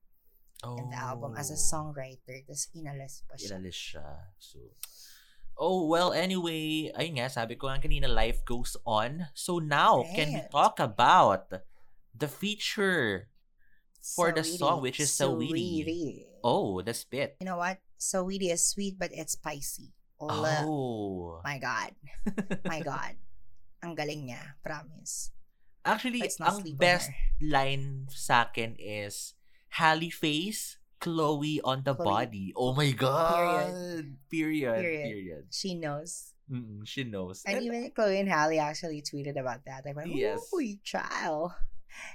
in 0.64 0.88
the 0.88 0.96
album 0.96 1.36
as 1.36 1.52
a 1.52 1.60
Oh. 1.60 1.68
songwriter. 1.68 2.40
Tapos 2.48 2.72
inalas 2.72 3.28
pa 3.28 3.36
siya. 3.36 3.60
Ilalis 3.60 3.76
siya. 3.76 4.08
So, 4.40 4.64
oh, 5.60 5.92
well, 5.92 6.16
anyway, 6.16 6.88
ayun 6.96 7.20
nga, 7.20 7.28
sabi 7.28 7.60
ko 7.60 7.68
nga 7.68 7.84
kanina, 7.84 8.08
life 8.08 8.48
goes 8.48 8.80
on. 8.88 9.28
So 9.36 9.60
now, 9.60 10.08
can 10.08 10.40
we 10.40 10.42
talk 10.48 10.80
about 10.80 11.52
the 12.16 12.32
feature 12.32 13.28
for 14.16 14.32
the 14.32 14.48
song, 14.48 14.80
which 14.80 15.04
is 15.04 15.12
Saweetie? 15.12 15.84
Saweetie. 15.84 16.16
Oh, 16.48 16.80
the 16.80 16.96
spit. 16.96 17.36
You 17.44 17.52
know 17.52 17.60
what? 17.60 17.84
Saweetie 18.00 18.56
is 18.56 18.64
sweet, 18.64 18.96
but 18.96 19.12
it's 19.12 19.36
spicy. 19.36 19.92
Ola. 20.16 20.64
Uh, 20.64 20.64
oh. 20.64 21.44
My 21.44 21.60
God. 21.60 21.92
My 22.64 22.80
God. 22.80 23.20
Ang 23.84 23.96
galing 23.96 24.28
niya. 24.28 24.60
Promise. 24.64 25.32
Actually, 25.86 26.22
ang 26.44 26.60
best 26.76 27.10
line 27.40 28.06
sa 28.12 28.46
akin 28.52 28.76
is 28.78 29.34
Halle 29.80 30.12
face, 30.12 30.78
Chloe 31.00 31.64
on 31.64 31.88
the 31.88 31.96
Chloe. 31.96 32.04
body. 32.06 32.48
Oh 32.54 32.76
my 32.76 32.92
God. 32.92 33.72
Period. 34.28 34.84
Period. 34.84 35.06
Period. 35.08 35.44
She 35.50 35.80
knows. 35.80 36.36
Mm-mm, 36.52 36.84
she 36.84 37.06
knows. 37.08 37.46
And 37.48 37.64
even 37.64 37.92
Chloe 37.96 38.20
and 38.20 38.28
Halle 38.28 38.60
actually 38.60 39.02
tweeted 39.02 39.40
about 39.40 39.64
that. 39.66 39.86
Like, 39.86 39.96
Yes. 40.12 40.50
oh, 40.52 40.60
child. 40.84 41.54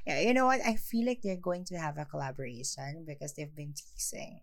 Yeah, 0.06 0.20
you 0.20 0.34
know 0.34 0.46
what? 0.46 0.60
I 0.60 0.76
feel 0.76 1.06
like 1.06 1.22
they're 1.22 1.40
going 1.40 1.64
to 1.72 1.78
have 1.78 1.98
a 1.98 2.04
collaboration 2.04 3.04
because 3.06 3.34
they've 3.34 3.54
been 3.54 3.74
teasing 3.74 4.40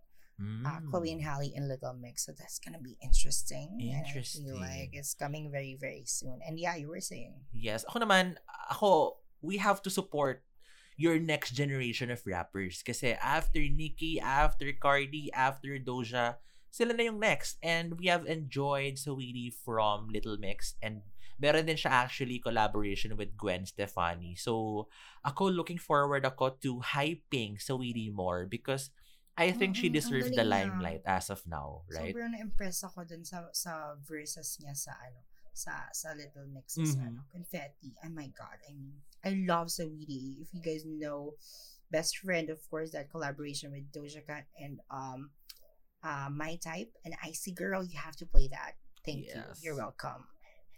uh, 0.65 0.79
Chloe 0.89 1.11
and 1.11 1.21
Mm. 1.21 1.25
Halle 1.25 1.51
in 1.53 1.67
Little 1.67 1.93
Mix. 1.93 2.25
So 2.25 2.31
that's 2.33 2.57
gonna 2.59 2.81
be 2.81 2.97
interesting. 3.01 3.77
And 3.79 3.91
I 3.91 4.07
Interesting. 4.07 4.45
feel 4.45 4.59
like 4.59 4.91
it's 4.93 5.13
coming 5.13 5.51
very, 5.51 5.77
very 5.79 6.03
soon. 6.05 6.39
And 6.45 6.59
yeah, 6.59 6.75
you 6.75 6.89
were 6.89 7.01
saying. 7.01 7.33
Yes. 7.53 7.85
Ako 7.89 8.01
naman, 8.01 8.37
ako, 8.69 9.21
we 9.41 9.57
have 9.57 9.81
to 9.85 9.89
support 9.89 10.43
your 10.97 11.17
next 11.17 11.51
generation 11.57 12.11
of 12.11 12.21
rappers. 12.25 12.83
Kasi 12.85 13.13
after 13.17 13.59
Nicki, 13.61 14.19
after 14.21 14.69
Cardi, 14.73 15.33
after 15.33 15.77
Doja, 15.81 16.37
sila 16.69 16.93
na 16.93 17.09
yung 17.09 17.19
next. 17.19 17.57
And 17.61 17.97
we 17.97 18.07
have 18.07 18.25
enjoyed 18.29 18.95
Saweetie 19.01 19.53
from 19.53 20.07
Little 20.13 20.37
Mix. 20.37 20.77
And 20.81 21.01
meron 21.41 21.65
din 21.65 21.75
siya 21.77 22.05
actually 22.05 22.37
collaboration 22.37 23.17
with 23.17 23.33
Gwen 23.33 23.65
Stefani. 23.65 24.37
So, 24.37 24.85
ako 25.25 25.49
looking 25.49 25.81
forward 25.81 26.21
ako 26.21 26.61
to 26.61 26.85
hyping 26.93 27.57
Saweetie 27.57 28.13
more 28.13 28.45
because 28.45 28.93
I 29.41 29.51
think 29.51 29.73
she 29.75 29.89
Mm-mm, 29.89 29.97
ang 29.97 29.97
deserves 29.97 30.29
the 30.29 30.45
galing 30.45 30.45
niya. 30.45 30.53
limelight 30.71 31.03
as 31.09 31.29
of 31.33 31.41
now, 31.49 31.81
right? 31.89 32.13
Sobrang 32.13 32.31
na-impress 32.37 32.85
ako 32.85 33.03
dun 33.09 33.25
sa 33.25 33.49
sa 33.51 33.97
verses 34.05 34.61
niya 34.61 34.77
sa 34.77 34.93
ano 35.01 35.25
sa 35.51 35.89
sa 35.91 36.13
Little 36.15 36.47
Mixes 36.47 36.95
Mhm. 36.95 37.03
ano 37.03 37.19
confetti. 37.33 37.91
Oh 38.05 38.13
my 38.13 38.29
god. 38.31 38.61
I 38.69 38.71
mean, 38.77 39.01
I 39.25 39.33
love 39.43 39.67
Saweetie. 39.73 40.39
If 40.45 40.53
you 40.55 40.61
guys 40.63 40.85
know 40.85 41.35
Best 41.91 42.21
Friend 42.23 42.47
of 42.53 42.61
course 42.71 42.95
that 42.95 43.11
collaboration 43.11 43.73
with 43.75 43.89
Doja 43.91 44.23
Cat 44.23 44.47
and 44.55 44.79
um 44.93 45.33
uh 46.05 46.29
My 46.31 46.55
Type 46.61 46.93
and 47.03 47.13
Icy 47.19 47.51
Girl, 47.51 47.83
you 47.83 47.99
have 47.99 48.15
to 48.21 48.25
play 48.29 48.47
that. 48.53 48.79
Thank 49.03 49.27
Yes. 49.27 49.59
you. 49.59 49.73
You're 49.73 49.79
welcome. 49.81 50.29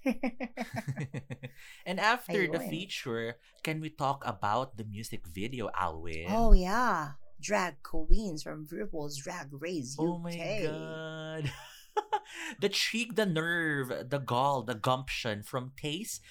and 1.86 1.99
after 2.03 2.47
the 2.47 2.59
feature, 2.59 3.38
can 3.64 3.80
we 3.80 3.89
talk 3.89 4.24
about 4.26 4.76
the 4.78 4.84
music 4.84 5.28
video, 5.28 5.70
Alwyn? 5.76 6.28
oh 6.28 6.51
yeah. 6.53 7.16
Drag 7.44 7.76
queens 7.84 8.41
from 8.41 8.66
RuPaul's 8.72 9.20
Drag 9.20 9.52
Race 9.52 10.00
UK. 10.00 10.08
Oh 10.08 10.18
my 10.18 10.32
god. 10.64 11.52
the 12.64 12.70
cheek, 12.72 13.20
the 13.20 13.26
nerve, 13.28 13.91
the 14.08 14.24
gall, 14.24 14.64
the 14.64 14.80
gumption 14.80 15.44
from 15.44 15.76
Tayce. 15.76 16.24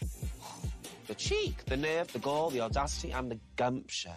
The 1.07 1.15
cheek, 1.15 1.69
the 1.69 1.77
nerve, 1.77 2.09
the 2.17 2.19
gall, 2.19 2.49
the 2.49 2.65
audacity, 2.65 3.13
and 3.13 3.31
the 3.31 3.39
gumption. 3.57 4.17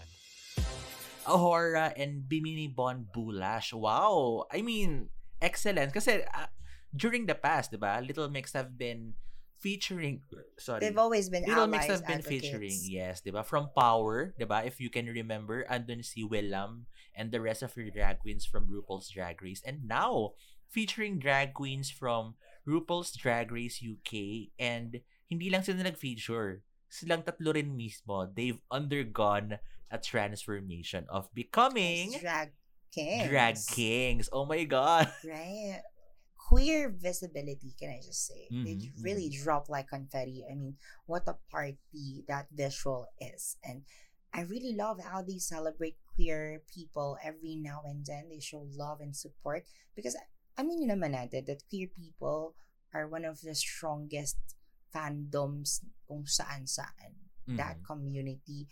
A'Whora 1.28 1.92
and 2.00 2.24
Bimini 2.30 2.72
Bon 2.72 3.06
Boulash. 3.12 3.74
Wow. 3.74 4.46
I 4.48 4.62
mean, 4.62 5.10
excellent. 5.42 5.92
Kasi 5.92 6.24
uh, 6.24 6.48
during 6.96 7.26
the 7.26 7.36
past, 7.36 7.76
diba, 7.76 8.00
Little 8.08 8.30
Mix 8.30 8.54
have 8.54 8.78
been 8.78 9.20
featuring, 9.60 10.22
sorry. 10.58 10.82
They've 10.82 10.98
always 10.98 11.30
been 11.30 11.46
Little 11.46 11.68
Mix 11.68 11.88
have 11.88 12.06
been 12.06 12.20
advocates. 12.20 12.48
featuring, 12.48 12.78
yes, 12.84 13.22
diba? 13.26 13.46
From 13.46 13.70
Power, 13.76 14.34
diba? 14.40 14.66
If 14.66 14.80
you 14.80 14.90
can 14.90 15.08
remember, 15.08 15.66
andun 15.70 16.04
si 16.04 16.24
Willam 16.24 16.86
and 17.16 17.32
the 17.32 17.42
rest 17.42 17.64
of 17.64 17.74
her 17.74 17.90
drag 17.90 18.20
queens 18.20 18.46
from 18.46 18.68
RuPaul's 18.68 19.10
Drag 19.10 19.42
Race. 19.42 19.62
And 19.66 19.88
now, 19.88 20.36
featuring 20.70 21.20
drag 21.20 21.54
queens 21.54 21.90
from 21.90 22.36
RuPaul's 22.68 23.16
Drag 23.16 23.52
Race 23.52 23.80
UK. 23.80 24.52
And 24.60 25.00
hindi 25.30 25.50
lang 25.50 25.64
sila 25.64 25.84
nag-feature. 25.84 26.62
Silang 26.90 27.24
tatlo 27.24 27.56
rin 27.56 27.76
mismo. 27.76 28.28
They've 28.30 28.60
undergone 28.70 29.60
a 29.92 29.98
transformation 29.98 31.06
of 31.10 31.30
becoming 31.34 32.14
drag 32.20 32.52
kings. 32.92 33.28
drag 33.30 33.56
kings. 33.72 34.30
Oh 34.32 34.46
my 34.46 34.64
God. 34.64 35.10
right? 35.26 35.82
Queer 36.46 36.94
visibility, 36.94 37.74
can 37.74 37.90
I 37.90 38.02
just 38.06 38.30
say? 38.30 38.54
They 38.54 38.78
Mhm, 38.78 39.02
really 39.02 39.30
dropped 39.34 39.66
like 39.70 39.90
confetti. 39.90 40.46
I 40.46 40.54
mean, 40.54 40.78
what 41.10 41.26
a 41.26 41.34
party 41.50 42.22
that 42.30 42.54
visual 42.54 43.10
is. 43.18 43.58
And 43.66 43.82
I 44.30 44.46
really 44.46 44.78
love 44.78 45.02
how 45.02 45.26
they 45.26 45.40
celebrate 45.42 45.98
queer 46.14 46.62
people 46.70 47.18
every 47.24 47.56
now 47.58 47.82
and 47.82 48.06
then. 48.06 48.30
They 48.30 48.40
show 48.40 48.62
love 48.78 49.02
and 49.02 49.18
support. 49.18 49.66
Because, 49.98 50.14
I 50.54 50.62
mean, 50.62 50.86
yun 50.86 50.94
naman 50.94 51.18
natin, 51.18 51.50
that 51.50 51.66
queer 51.66 51.90
people 51.90 52.54
are 52.94 53.10
one 53.10 53.26
of 53.26 53.42
the 53.42 53.56
strongest 53.58 54.38
fandoms 54.94 55.82
kung 56.06 56.30
saan 56.30 56.70
saan. 56.70 57.26
That 57.58 57.82
Mhm. 57.82 57.86
community 57.90 58.70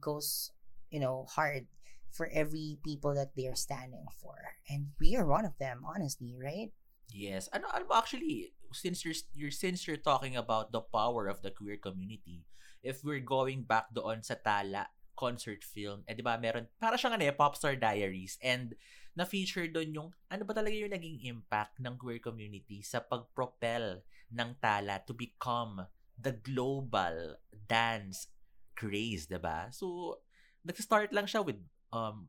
goes, 0.00 0.50
you 0.90 0.98
know, 0.98 1.26
hard 1.30 1.70
for 2.10 2.26
every 2.34 2.78
people 2.82 3.14
that 3.14 3.36
they're 3.36 3.54
standing 3.54 4.06
for. 4.18 4.58
And 4.68 4.90
we 4.98 5.14
are 5.14 5.26
one 5.26 5.44
of 5.46 5.54
them, 5.62 5.84
honestly, 5.86 6.34
right? 6.34 6.72
Yes. 7.10 7.48
Ano, 7.54 7.70
ano 7.70 7.86
actually, 7.94 8.52
since 8.72 9.04
you're, 9.04 9.16
you're 9.34 9.54
since 9.54 9.86
you're 9.86 10.00
talking 10.00 10.36
about 10.36 10.72
the 10.72 10.82
power 10.82 11.26
of 11.30 11.42
the 11.42 11.50
queer 11.50 11.78
community, 11.78 12.44
if 12.82 13.02
we're 13.02 13.22
going 13.22 13.62
back 13.64 13.90
doon 13.94 14.22
sa 14.22 14.34
Tala 14.36 14.90
concert 15.16 15.64
film, 15.64 16.04
eh 16.04 16.12
di 16.12 16.20
ba 16.20 16.36
meron, 16.36 16.68
para 16.76 17.00
siyang 17.00 17.16
ano 17.16 17.24
eh, 17.24 17.32
Popstar 17.32 17.74
Diaries, 17.80 18.36
and 18.44 18.76
na-feature 19.16 19.64
doon 19.64 19.96
yung, 19.96 20.08
ano 20.28 20.44
ba 20.44 20.52
talaga 20.52 20.76
yung 20.76 20.92
naging 20.92 21.24
impact 21.24 21.80
ng 21.80 21.96
queer 21.96 22.20
community 22.20 22.84
sa 22.84 23.00
pag-propel 23.00 24.04
ng 24.28 24.50
Tala 24.60 25.00
to 25.08 25.16
become 25.16 25.88
the 26.20 26.36
global 26.36 27.40
dance 27.64 28.28
craze, 28.76 29.24
di 29.24 29.40
ba? 29.40 29.72
So, 29.72 30.20
nag-start 30.68 31.16
lang 31.16 31.24
siya 31.24 31.40
with 31.40 31.64
um 31.96 32.28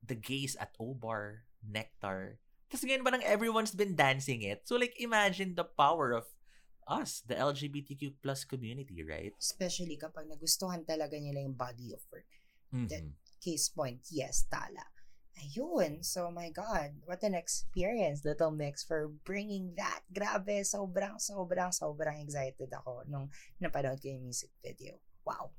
the 0.00 0.16
gays 0.16 0.56
at 0.56 0.72
O-Bar, 0.80 1.44
Nectar. 1.62 2.40
Tapos 2.72 2.88
ngayon 2.88 3.04
parang 3.04 3.20
everyone's 3.20 3.76
been 3.76 3.92
dancing 3.92 4.40
it. 4.48 4.64
So 4.64 4.80
like 4.80 4.96
imagine 4.96 5.52
the 5.52 5.68
power 5.68 6.16
of 6.16 6.24
us, 6.88 7.20
the 7.28 7.36
LGBTQ 7.36 8.24
plus 8.24 8.48
community, 8.48 9.04
right? 9.04 9.36
Especially 9.36 10.00
kapag 10.00 10.24
nagustuhan 10.24 10.88
talaga 10.88 11.20
nila 11.20 11.44
yung 11.44 11.52
body 11.52 11.92
of 11.92 12.00
work. 12.08 12.26
That 12.88 13.04
Mhm. 13.04 13.12
case 13.44 13.68
point, 13.68 14.00
yes, 14.08 14.48
tala. 14.48 14.88
Ayun. 15.40 16.04
So, 16.04 16.28
my 16.30 16.52
God, 16.52 16.92
what 17.08 17.24
an 17.24 17.34
experience, 17.34 18.24
Little 18.24 18.52
Mix, 18.52 18.84
for 18.84 19.08
bringing 19.24 19.74
that. 19.80 20.04
Grabe, 20.12 20.60
sobrang, 20.64 21.16
sobrang, 21.16 21.72
sobrang 21.72 22.20
excited 22.20 22.68
ako 22.72 23.04
nung 23.08 23.32
napanood 23.60 24.00
ko 24.00 24.12
yung 24.12 24.28
music 24.28 24.52
video. 24.60 25.00
Wow. 25.24 25.52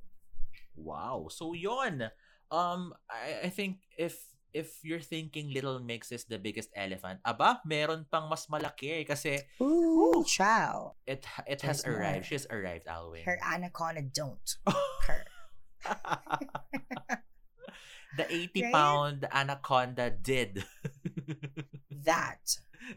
Wow. 0.73 1.27
So 1.29 1.53
yon. 1.53 2.09
Um 2.49 2.93
I, 3.09 3.47
I 3.47 3.49
think 3.49 3.81
if 3.97 4.32
if 4.53 4.79
you're 4.85 5.01
thinking 5.01 5.49
Little 5.51 5.79
Mix 5.81 6.11
is 6.13 6.25
the 6.29 6.37
biggest 6.37 6.69
elephant, 6.77 7.19
aba, 7.25 7.59
meron 7.65 8.05
pang 8.09 8.29
mas 8.29 8.45
malaki 8.47 9.01
eh, 9.01 9.03
kasi 9.03 9.41
Ooh, 9.59 10.23
ciao. 10.25 10.93
it 11.09 11.25
it 11.49 11.61
has 11.65 11.81
There's 11.81 11.89
arrived. 11.97 12.23
more. 12.23 12.29
She's 12.29 12.45
arrived, 12.49 12.85
Alwin. 12.87 13.25
Her 13.25 13.37
anaconda 13.41 14.01
don't. 14.05 14.45
Her. 15.09 15.25
the 18.17 18.25
80 18.29 18.61
Right? 18.63 18.73
pound 18.73 19.27
anaconda 19.33 20.09
did 20.13 20.63
That. 22.05 22.45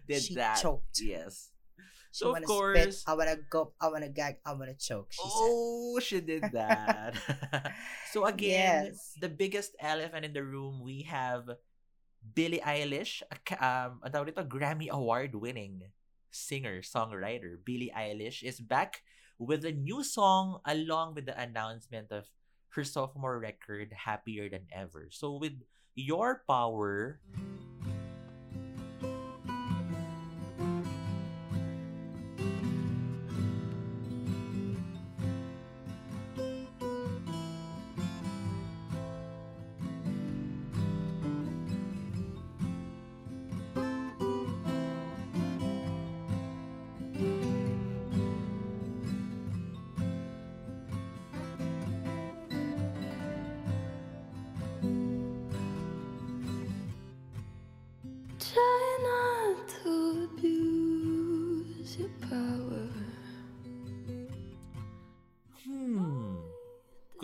did 0.06 0.22
She 0.22 0.34
that. 0.36 0.60
choked. 0.60 1.00
Yes. 1.00 1.50
She 2.16 2.24
So 2.24 2.32
of 2.32 2.40
wanna 2.40 2.48
course, 2.48 3.04
spit, 3.04 3.04
I 3.04 3.12
wanna 3.12 3.36
go, 3.52 3.76
I 3.76 3.92
wanna 3.92 4.08
gag, 4.08 4.40
I 4.40 4.56
wanna 4.56 4.72
choke, 4.72 5.12
she 5.12 5.20
said. 5.20 5.52
Oh, 5.52 6.00
she 6.00 6.24
did 6.24 6.48
that. 6.56 7.12
so 8.12 8.24
again, 8.32 8.96
Yes. 8.96 9.12
the 9.20 9.28
biggest 9.28 9.76
elephant 9.76 10.24
in 10.24 10.32
the 10.32 10.40
room, 10.40 10.80
we 10.80 11.04
have 11.04 11.44
Billie 12.24 12.64
Eilish, 12.64 13.20
a, 13.28 13.36
um, 13.60 14.00
ang 14.00 14.12
tawag 14.16 14.32
dito, 14.32 14.48
Grammy 14.48 14.88
Award 14.88 15.36
winning 15.36 15.92
singer, 16.32 16.80
songwriter. 16.80 17.60
Billie 17.60 17.92
Eilish 17.92 18.40
is 18.40 18.64
back 18.64 19.04
with 19.36 19.68
a 19.68 19.72
new 19.76 20.00
song 20.00 20.64
along 20.64 21.14
with 21.20 21.28
the 21.28 21.36
announcement 21.36 22.08
of 22.08 22.24
her 22.72 22.84
sophomore 22.84 23.36
record, 23.38 23.92
Happier 23.92 24.48
Than 24.48 24.64
Ever. 24.72 25.08
So 25.12 25.36
with 25.36 25.60
Your 25.92 26.44
Power, 26.48 27.20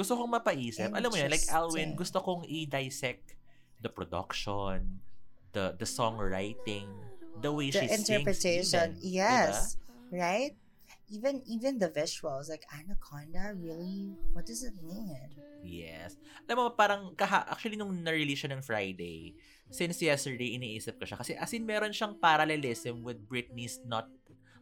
Gusto 0.03 0.19
kong 0.19 0.35
mapaisip. 0.35 0.91
Alam 0.91 1.09
mo 1.09 1.17
yan, 1.17 1.31
like 1.31 1.47
Alwin, 1.55 1.95
gusto 1.95 2.19
kong 2.19 2.43
i-dissect 2.51 3.39
the 3.79 3.87
production, 3.87 4.99
the 5.55 5.79
the 5.79 5.87
songwriting, 5.87 6.91
the 7.39 7.51
way 7.55 7.71
the 7.71 7.83
she 7.83 7.87
interpretation, 7.87 8.99
sings. 8.99 9.07
even, 9.07 9.15
yes, 9.15 9.79
right? 10.11 10.59
Even 11.13 11.39
even 11.47 11.79
the 11.79 11.87
visuals, 11.87 12.51
like 12.51 12.67
anaconda, 12.73 13.55
really? 13.55 14.19
What 14.35 14.49
does 14.49 14.67
it 14.67 14.75
mean? 14.83 15.39
Yes. 15.63 16.19
Alam 16.51 16.57
mo, 16.59 16.65
parang, 16.75 17.15
kaha, 17.15 17.47
actually, 17.47 17.79
nung 17.79 17.95
na-release 18.03 18.43
siya 18.43 18.59
ng 18.59 18.67
Friday, 18.67 19.39
since 19.71 20.03
yesterday, 20.03 20.59
iniisip 20.59 20.99
ko 20.99 21.07
siya. 21.07 21.21
Kasi 21.23 21.39
as 21.39 21.55
in, 21.55 21.63
meron 21.63 21.95
siyang 21.95 22.19
parallelism 22.19 23.07
with 23.07 23.23
Britney's 23.31 23.79
Not 23.87 24.11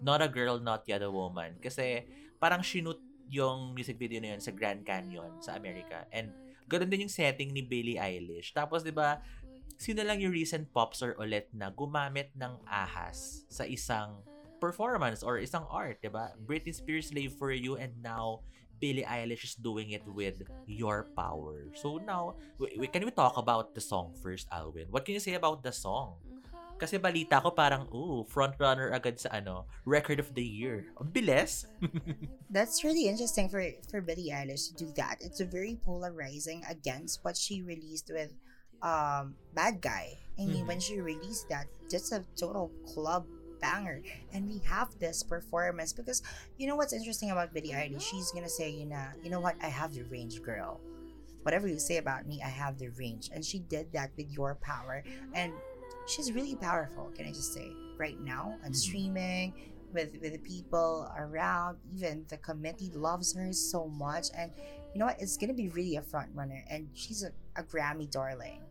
Not 0.03 0.21
a 0.21 0.29
Girl, 0.29 0.61
Not 0.61 0.85
Yet 0.85 1.01
a 1.01 1.09
Woman. 1.09 1.57
Kasi, 1.63 2.05
parang 2.37 2.61
sinut 2.61 3.01
yung 3.31 3.73
music 3.73 3.97
video 3.97 4.19
na 4.19 4.35
yun 4.37 4.43
sa 4.43 4.51
Grand 4.51 4.83
Canyon 4.83 5.39
sa 5.39 5.55
Amerika. 5.55 6.05
And, 6.11 6.35
ganun 6.67 6.91
din 6.91 7.07
yung 7.07 7.15
setting 7.15 7.55
ni 7.55 7.63
Billie 7.63 7.97
Eilish. 7.97 8.51
Tapos, 8.51 8.83
di 8.83 8.91
ba, 8.91 9.23
sino 9.79 10.03
lang 10.03 10.19
yung 10.19 10.35
recent 10.35 10.69
popstar 10.75 11.15
ulit 11.17 11.49
na 11.55 11.71
gumamit 11.71 12.35
ng 12.35 12.59
ahas 12.67 13.47
sa 13.49 13.65
isang 13.65 14.21
performance 14.61 15.25
or 15.25 15.41
isang 15.41 15.65
art, 15.73 16.03
di 16.05 16.13
ba? 16.13 16.37
Britney 16.45 16.75
Spears 16.75 17.09
Slave 17.09 17.33
for 17.39 17.49
You 17.49 17.81
and 17.81 17.97
now 18.05 18.45
Billie 18.81 19.05
Eilish 19.05 19.45
is 19.45 19.57
doing 19.57 19.93
it 19.93 20.05
with 20.05 20.45
Your 20.65 21.09
Power. 21.17 21.69
So 21.77 22.01
now, 22.01 22.37
w- 22.61 22.77
w- 22.81 22.93
can 22.93 23.05
we 23.05 23.13
talk 23.13 23.37
about 23.37 23.77
the 23.77 23.81
song 23.81 24.17
first, 24.21 24.49
Alwin? 24.53 24.89
What 24.93 25.05
can 25.05 25.17
you 25.17 25.25
say 25.25 25.37
about 25.37 25.65
the 25.65 25.73
song? 25.73 26.17
Kasi 26.81 26.97
balita 26.97 27.45
ko 27.45 27.53
parang, 27.53 27.85
ooh, 27.93 28.25
frontrunner 28.25 28.89
agad 28.97 29.21
sa 29.21 29.29
ano, 29.37 29.69
record 29.85 30.17
of 30.17 30.33
the 30.33 30.43
year. 30.43 30.89
Ang 30.97 31.13
bilis. 31.13 31.69
That's 32.51 32.81
really 32.83 33.05
interesting 33.07 33.53
for 33.53 33.61
for 33.93 34.01
Billie 34.01 34.33
Eilish 34.33 34.73
to 34.73 34.75
do 34.75 34.89
that. 34.97 35.21
It's 35.21 35.45
a 35.45 35.47
very 35.47 35.77
polarizing 35.85 36.65
against 36.65 37.21
what 37.21 37.37
she 37.37 37.61
released 37.61 38.09
with 38.09 38.33
um 38.81 39.37
Bad 39.53 39.85
Guy. 39.85 40.17
I 40.41 40.49
mean, 40.49 40.65
Mhm. 40.65 40.73
when 40.73 40.81
she 40.81 40.97
released 41.05 41.53
that, 41.53 41.69
that's 41.93 42.17
a 42.17 42.25
total 42.33 42.73
club 42.89 43.29
banger. 43.61 44.01
And 44.33 44.49
we 44.49 44.65
have 44.65 44.89
this 44.97 45.21
performance 45.21 45.93
because 45.93 46.25
you 46.57 46.65
know 46.65 46.81
what's 46.81 46.97
interesting 46.97 47.29
about 47.29 47.53
Billie 47.53 47.77
Eilish? 47.77 48.01
She's 48.09 48.33
gonna 48.33 48.49
say, 48.49 48.73
you 48.73 48.89
know, 48.89 49.05
you 49.21 49.29
know 49.29 49.45
what? 49.45 49.61
I 49.61 49.69
have 49.69 49.93
the 49.93 50.09
range, 50.09 50.41
girl. 50.41 50.81
Whatever 51.45 51.69
you 51.69 51.77
say 51.77 51.97
about 52.01 52.25
me, 52.25 52.41
I 52.41 52.49
have 52.49 52.81
the 52.81 52.89
range. 52.97 53.29
And 53.33 53.45
she 53.45 53.61
did 53.61 53.93
that 53.93 54.13
with 54.17 54.33
your 54.33 54.57
power. 54.61 55.05
And 55.37 55.53
she's 56.07 56.33
really 56.33 56.57
powerful, 56.57 57.11
can 57.15 57.27
I 57.27 57.33
just 57.33 57.53
say, 57.53 57.73
right 57.99 58.19
now 58.21 58.55
on 58.65 58.73
streaming 58.75 59.53
with 59.93 60.17
with 60.21 60.33
the 60.33 60.39
people 60.39 61.11
around, 61.19 61.79
even 61.95 62.25
the 62.29 62.39
committee 62.39 62.91
loves 62.95 63.35
her 63.35 63.53
so 63.53 63.89
much. 63.89 64.29
And 64.37 64.53
you 64.95 64.99
know 64.99 65.07
what? 65.07 65.21
It's 65.21 65.37
gonna 65.37 65.55
be 65.55 65.69
really 65.69 65.97
a 65.97 66.03
front 66.03 66.31
runner. 66.35 66.65
And 66.71 66.89
she's 66.95 67.23
a, 67.23 67.33
a 67.57 67.63
Grammy 67.65 68.11
darling. 68.11 68.63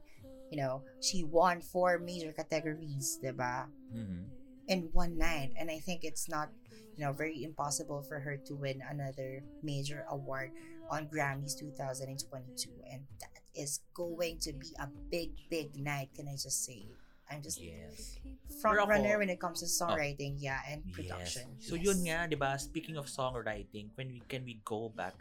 You 0.52 0.58
know, 0.58 0.82
she 1.02 1.24
won 1.24 1.62
four 1.62 2.00
major 2.00 2.32
categories, 2.34 3.20
diba? 3.24 3.68
Mhm. 3.94 4.26
in 4.70 4.86
one 4.94 5.18
night 5.18 5.50
and 5.58 5.72
i 5.72 5.80
think 5.82 6.04
it's 6.06 6.30
not 6.30 6.50
you 6.96 7.02
know 7.04 7.12
very 7.12 7.42
impossible 7.44 8.04
for 8.06 8.20
her 8.22 8.38
to 8.38 8.54
win 8.54 8.78
another 8.86 9.42
major 9.64 10.06
award 10.14 10.52
on 10.94 11.08
grammys 11.10 11.58
2022 11.58 12.70
and 12.86 13.02
that 13.20 13.34
is 13.58 13.82
going 13.96 14.38
to 14.38 14.54
be 14.54 14.70
a 14.78 14.86
big 15.10 15.32
big 15.50 15.74
night 15.76 16.14
can 16.14 16.28
i 16.28 16.38
just 16.38 16.64
say 16.64 16.86
i'm 17.30 17.42
just 17.42 17.62
Yes. 17.62 18.18
front 18.60 18.76
Pero 18.76 18.84
ako- 18.86 18.92
runner 18.98 19.16
when 19.22 19.30
it 19.30 19.40
comes 19.40 19.62
to 19.62 19.70
songwriting 19.70 20.36
yeah 20.42 20.60
and 20.68 20.84
production 20.92 21.48
Yes. 21.56 21.70
So 21.70 21.78
yun 21.80 22.02
nga, 22.04 22.26
'di 22.28 22.36
ba? 22.36 22.58
Speaking 22.58 22.98
of 22.98 23.08
songwriting, 23.08 23.94
when 23.96 24.10
we 24.12 24.20
can 24.26 24.44
we 24.44 24.60
go 24.66 24.90
back 24.90 25.16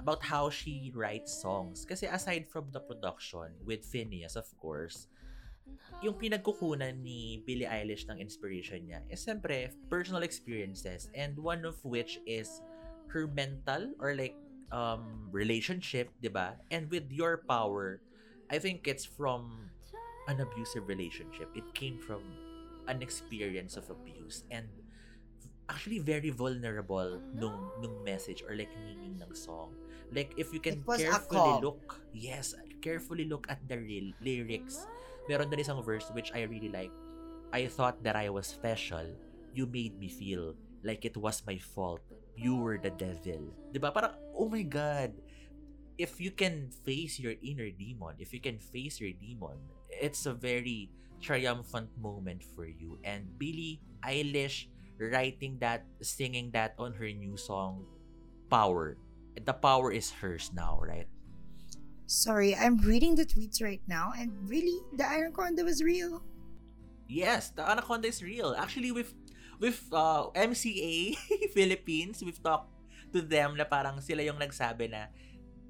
about 0.00 0.24
how 0.24 0.48
she 0.50 0.90
writes 0.96 1.30
songs? 1.30 1.84
Kasi 1.84 2.08
aside 2.08 2.48
from 2.48 2.72
the 2.72 2.80
production 2.80 3.52
with 3.62 3.84
Phineas, 3.84 4.34
of 4.34 4.48
course, 4.58 5.06
yung 6.00 6.16
pinagkukunan 6.16 7.04
ni 7.04 7.44
Billie 7.44 7.68
Eilish 7.68 8.08
ng 8.08 8.16
inspiration 8.18 8.88
niya 8.88 9.04
is 9.12 9.20
siyempre 9.22 9.70
personal 9.92 10.24
experiences 10.24 11.12
and 11.12 11.36
one 11.38 11.62
of 11.68 11.76
which 11.84 12.18
is 12.24 12.64
her 13.12 13.28
mental 13.28 13.92
or 14.00 14.16
like 14.16 14.34
um 14.72 15.28
relationship, 15.30 16.08
'di 16.18 16.32
ba? 16.32 16.56
And 16.72 16.88
with 16.88 17.06
your 17.12 17.44
power, 17.44 18.00
I 18.50 18.58
think 18.58 18.88
it's 18.88 19.04
from 19.04 19.70
an 20.30 20.38
abusive 20.38 20.86
relationship. 20.86 21.50
It 21.58 21.66
came 21.74 21.98
from 21.98 22.22
an 22.86 23.02
experience 23.02 23.74
of 23.74 23.90
abuse 23.90 24.46
and 24.50 24.70
actually 25.66 25.98
very 25.98 26.30
vulnerable 26.30 27.18
mm. 27.18 27.34
nung 27.34 27.70
nung 27.82 27.98
message 28.06 28.46
or 28.46 28.54
like 28.54 28.70
meaning 28.86 29.18
ng 29.18 29.34
song. 29.34 29.74
Like 30.14 30.34
if 30.38 30.54
you 30.54 30.62
can 30.62 30.82
It 30.82 30.86
was 30.86 31.02
a 31.02 31.10
carefully 31.10 31.54
look, 31.62 31.82
yes, 32.14 32.54
carefully 32.82 33.26
look 33.26 33.50
at 33.50 33.58
the 33.66 33.78
real 33.78 34.14
lyrics. 34.22 34.86
Meron 35.26 35.50
din 35.50 35.62
isang 35.62 35.82
verse 35.82 36.06
which 36.14 36.30
I 36.34 36.46
really 36.46 36.70
like. 36.70 36.90
I 37.50 37.66
thought 37.66 38.02
that 38.06 38.14
I 38.14 38.30
was 38.30 38.46
special. 38.46 39.06
You 39.54 39.66
made 39.66 39.98
me 39.98 40.06
feel 40.10 40.54
like 40.86 41.06
it 41.06 41.18
was 41.18 41.42
my 41.46 41.58
fault. 41.58 42.02
You 42.34 42.58
were 42.58 42.78
the 42.78 42.94
devil. 42.94 43.50
'Di 43.70 43.78
ba? 43.78 43.90
Parang 43.94 44.14
oh 44.34 44.50
my 44.50 44.62
god. 44.62 45.14
If 46.00 46.16
you 46.16 46.32
can 46.32 46.72
face 46.72 47.20
your 47.20 47.36
inner 47.44 47.68
demon, 47.68 48.16
if 48.16 48.32
you 48.32 48.40
can 48.40 48.56
face 48.56 48.96
your 49.04 49.12
demon, 49.12 49.60
it's 50.00 50.26
a 50.26 50.32
very 50.32 50.90
triumphant 51.20 51.92
moment 52.00 52.42
for 52.56 52.64
you. 52.66 52.98
And 53.04 53.28
Billie 53.38 53.80
Eilish 54.02 54.66
writing 54.98 55.60
that, 55.60 55.84
singing 56.02 56.50
that 56.52 56.74
on 56.78 56.92
her 56.96 57.08
new 57.12 57.36
song, 57.36 57.84
Power. 58.50 58.98
The 59.46 59.54
power 59.54 59.92
is 59.92 60.10
hers 60.10 60.50
now, 60.52 60.82
right? 60.82 61.06
Sorry, 62.10 62.56
I'm 62.58 62.82
reading 62.82 63.14
the 63.14 63.22
tweets 63.22 63.62
right 63.62 63.80
now, 63.86 64.10
and 64.18 64.34
really, 64.50 64.82
the 64.98 65.06
anaconda 65.06 65.62
was 65.62 65.86
real. 65.86 66.18
Yes, 67.06 67.54
the 67.54 67.62
anaconda 67.62 68.10
is 68.10 68.26
real. 68.26 68.58
Actually, 68.58 68.90
with 68.90 69.14
with 69.62 69.86
uh, 69.94 70.34
MCA 70.34 71.14
Philippines, 71.54 72.26
we've 72.26 72.42
talked 72.42 72.74
to 73.14 73.22
them 73.22 73.54
na 73.54 73.62
parang 73.62 74.02
sila 74.02 74.26
yung 74.26 74.42
nagsabi 74.42 74.90
na 74.90 75.06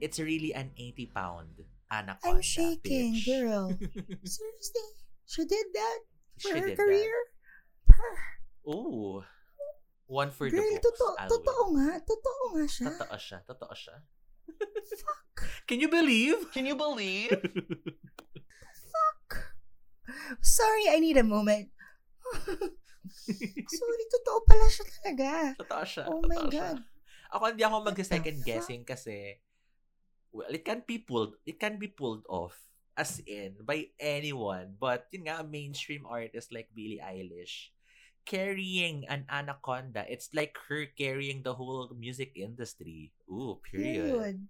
it's 0.01 0.17
really 0.17 0.57
an 0.57 0.73
80 0.73 1.13
pound 1.13 1.53
anaconda. 1.91 2.39
I'm 2.39 2.43
shaking, 2.43 3.15
bitch. 3.19 3.27
girl. 3.27 3.75
Seriously, 4.25 4.89
she 5.27 5.43
did 5.45 5.67
that 5.75 5.99
for 6.41 6.55
She 6.55 6.61
her 6.63 6.77
career. 6.79 7.15
Ooh. 8.67 9.23
One 10.11 10.31
for 10.35 10.51
the 10.51 10.59
Girl, 10.59 10.67
books. 10.67 10.83
totoo, 10.83 11.13
Alwin. 11.23 11.31
totoo 11.31 11.63
nga, 11.79 11.89
totoo 12.03 12.43
nga 12.55 12.65
siya. 12.67 12.87
Totoo 12.91 13.17
siya. 13.19 13.39
Totoo 13.47 13.75
siya. 13.79 13.97
Can 15.71 15.79
you 15.79 15.87
believe? 15.87 16.51
Can 16.51 16.67
you 16.67 16.75
believe? 16.75 17.31
Sorry, 20.43 20.85
I 20.91 20.99
need 20.99 21.17
a 21.17 21.23
moment. 21.27 21.71
Sorry, 23.71 24.05
totoo 24.11 24.39
pala 24.47 24.67
siya 24.67 24.85
talaga. 24.99 25.31
Totoo 25.63 25.85
siya. 25.87 26.05
Oh 26.11 26.23
my 26.27 26.37
totoo 26.39 26.51
siya. 26.51 26.69
God. 26.75 26.79
Ako 27.31 27.43
hindi 27.55 27.63
ako 27.63 27.77
mag-second 27.87 28.39
guessing 28.43 28.83
kasi 28.83 29.39
well, 30.33 30.51
it 30.51 30.65
can 30.65 30.83
be 30.87 30.99
pulled 30.99 31.35
it 31.47 31.59
can 31.59 31.79
be 31.79 31.89
pulled 31.89 32.25
off 32.29 32.59
as 32.97 33.23
in 33.27 33.57
by 33.65 33.89
anyone. 33.99 34.77
But 34.79 35.09
yun 35.11 35.27
nga, 35.27 35.41
a 35.41 35.47
mainstream 35.47 36.05
artist 36.07 36.53
like 36.53 36.71
Billie 36.75 37.03
Eilish 37.03 37.73
carrying 38.29 39.09
an 39.09 39.25
anaconda, 39.33 40.05
it's 40.07 40.31
like 40.37 40.55
her 40.69 40.87
carrying 40.87 41.43
the 41.43 41.55
whole 41.55 41.91
music 41.97 42.37
industry. 42.37 43.13
Ooh, 43.31 43.59
period. 43.65 44.13
Dude. 44.13 44.49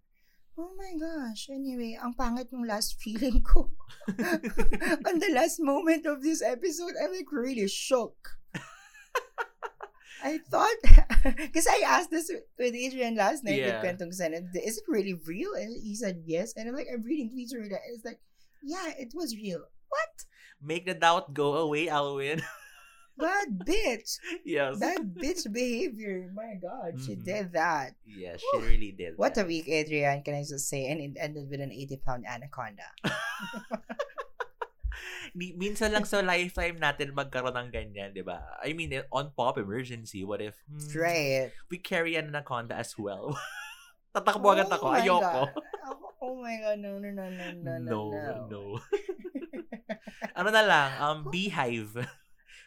Oh 0.59 0.75
my 0.77 0.93
gosh. 0.99 1.49
Anyway, 1.49 1.97
ang 1.97 2.13
pangit 2.13 2.53
ng 2.53 2.67
last 2.67 3.01
feeling 3.01 3.41
ko. 3.41 3.71
On 5.09 5.17
the 5.17 5.33
last 5.33 5.63
moment 5.63 6.05
of 6.05 6.21
this 6.21 6.43
episode, 6.43 6.93
I'm 7.01 7.15
like 7.15 7.31
really 7.33 7.71
shook. 7.71 8.40
I 10.23 10.39
thought, 10.51 10.77
because 11.37 11.67
I 11.67 11.83
asked 11.87 12.11
this 12.11 12.31
with 12.59 12.75
Adrian 12.75 13.17
last 13.17 13.45
night 13.45 13.59
Yeah. 13.61 13.81
with 13.81 13.85
Kwentong 13.99 14.13
Senate, 14.15 14.45
is 14.55 14.79
it 14.79 14.85
really 14.89 15.15
real? 15.27 15.55
And 15.55 15.71
he 15.83 15.95
said 15.95 16.23
yes. 16.27 16.53
And 16.57 16.69
I'm 16.69 16.75
like, 16.75 16.87
I'm 16.93 17.03
reading 17.03 17.31
tweets 17.31 17.53
read 17.57 17.71
and 17.73 17.81
It's 17.95 18.05
like, 18.05 18.21
yeah, 18.63 18.93
it 18.99 19.13
was 19.15 19.35
real. 19.35 19.61
What? 19.89 20.15
Make 20.63 20.87
the 20.87 20.95
doubt 20.95 21.33
go 21.35 21.55
away, 21.55 21.89
Alwyn. 21.89 22.43
Bad 23.19 23.59
bitch. 23.69 24.17
yes. 24.45 24.79
Bad 24.79 25.13
bitch 25.15 25.45
behavior. 25.53 26.31
My 26.33 26.55
God, 26.61 26.97
she 27.05 27.17
Mhm. 27.17 27.25
did 27.25 27.53
that. 27.53 27.93
Yeah, 28.07 28.37
she 28.37 28.59
really 28.65 28.93
did. 28.97 29.15
What 29.17 29.35
that. 29.35 29.45
a 29.45 29.49
week, 29.49 29.69
Adrian, 29.69 30.23
can 30.23 30.35
I 30.37 30.41
just 30.45 30.69
say? 30.69 30.87
And 30.89 31.01
it 31.01 31.21
ended 31.21 31.49
with 31.51 31.61
an 31.61 31.71
80 31.73 31.97
pound 32.07 32.25
anaconda. 32.27 32.89
Minsan 35.35 35.93
lang 35.93 36.05
sa 36.05 36.21
lifetime 36.21 36.77
natin 36.77 37.15
magkaroon 37.15 37.55
ng 37.55 37.71
ganyan, 37.71 38.11
di 38.11 38.21
ba? 38.21 38.43
I 38.61 38.73
mean, 38.73 38.91
eh, 38.91 39.07
on 39.11 39.31
Pop 39.33 39.57
Emergency, 39.57 40.23
what 40.23 40.41
if 40.41 40.59
hmm, 40.67 40.81
Right. 40.93 41.51
we 41.69 41.79
carry 41.79 42.17
an 42.17 42.31
anaconda 42.31 42.75
as 42.75 42.97
well? 42.99 43.37
Tatakbo 44.15 44.51
agad 44.53 44.67
ako. 44.69 44.91
Oh 44.91 44.99
Ayoko. 44.99 45.43
Oh 46.21 46.35
my 46.37 46.57
God, 46.61 46.79
no, 46.83 46.99
no, 47.01 47.09
no, 47.09 47.27
no, 47.31 47.47
no, 47.55 47.73
no, 47.75 47.75
No, 47.81 48.01
no. 48.13 48.35
no. 48.51 48.63
ano 50.39 50.49
na 50.51 50.63
lang, 50.67 50.91
um, 51.01 51.19
beehive. 51.31 51.95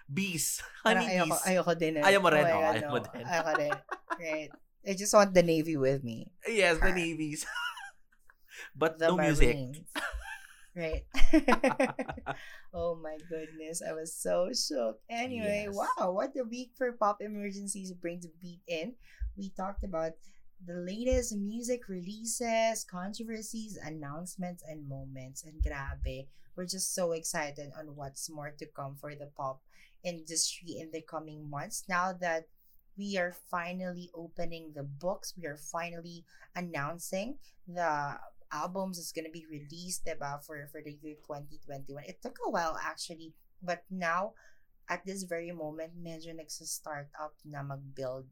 Bees. 0.09 0.59
Parang 0.84 1.03
Honey 1.05 1.15
ayoko, 1.21 1.36
bees. 1.38 1.43
ayoko 1.47 1.71
din. 1.77 1.93
eh. 1.99 2.03
Ayaw 2.03 2.19
mo 2.19 2.29
rin, 2.31 2.43
Oh 2.43 2.47
my 2.47 2.53
oh, 2.53 2.59
God, 2.59 2.73
ayaw 2.75 2.81
no. 2.84 2.91
mo 2.91 2.99
din. 3.03 3.23
Ayoko 3.23 3.51
din. 3.55 3.73
Right. 4.19 4.51
I 4.84 4.91
just 4.99 5.13
want 5.15 5.31
the 5.31 5.43
Navy 5.43 5.75
with 5.79 6.03
me. 6.03 6.27
Yes, 6.43 6.75
the 6.79 6.91
navies. 6.91 7.47
But 8.75 8.97
The 8.99 9.09
no 9.09 9.17
music. 9.17 9.55
Right. 10.76 11.05
oh 12.74 12.95
my 12.95 13.17
goodness. 13.30 13.82
I 13.88 13.93
was 13.93 14.13
so 14.15 14.49
shook. 14.53 14.99
Anyway, 15.09 15.69
Yes. 15.69 15.76
wow, 15.76 16.11
what 16.11 16.34
a 16.38 16.43
week 16.43 16.71
for 16.76 16.91
pop 16.93 17.21
emergencies 17.21 17.93
bring 17.93 18.19
to 18.21 18.30
beat 18.41 18.61
in. 18.67 18.93
We 19.38 19.49
talked 19.51 19.84
about 19.84 20.13
the 20.65 20.76
latest 20.82 21.36
music 21.36 21.88
releases, 21.89 22.84
controversies, 22.86 23.78
announcements, 23.78 24.63
and 24.67 24.88
moments. 24.88 25.43
And 25.43 25.61
grabe, 25.61 26.28
we're 26.55 26.65
just 26.65 26.93
so 26.95 27.11
excited 27.11 27.71
on 27.78 27.95
what's 27.95 28.30
more 28.30 28.51
to 28.57 28.65
come 28.65 28.95
for 28.99 29.13
the 29.15 29.28
pop 29.38 29.61
industry 30.03 30.78
in 30.80 30.89
the 30.91 31.01
coming 31.01 31.49
months. 31.49 31.84
Now 31.88 32.13
that 32.21 32.47
we 32.97 33.17
are 33.17 33.34
finally 33.51 34.09
opening 34.15 34.71
the 34.76 34.84
books, 34.84 35.34
we 35.38 35.45
are 35.47 35.57
finally 35.57 36.26
announcing 36.55 37.38
the 37.67 38.17
albums 38.54 39.01
is 39.01 39.12
going 39.12 39.26
to 39.26 39.34
be 39.34 39.49
released 39.49 40.06
diba, 40.06 40.38
for, 40.45 40.70
for 40.72 40.80
the 40.86 40.95
year 41.01 41.18
2021. 41.26 42.06
It 42.06 42.22
took 42.22 42.38
a 42.45 42.49
while 42.49 42.78
actually, 42.78 43.34
but 43.62 43.84
now 43.89 44.34
at 44.89 45.06
this 45.06 45.24
very 45.24 45.51
moment, 45.51 45.95
medyo 45.95 46.36
nagsa-start 46.36 47.08
up 47.16 47.34
na 47.47 47.64
mag-build 47.64 48.28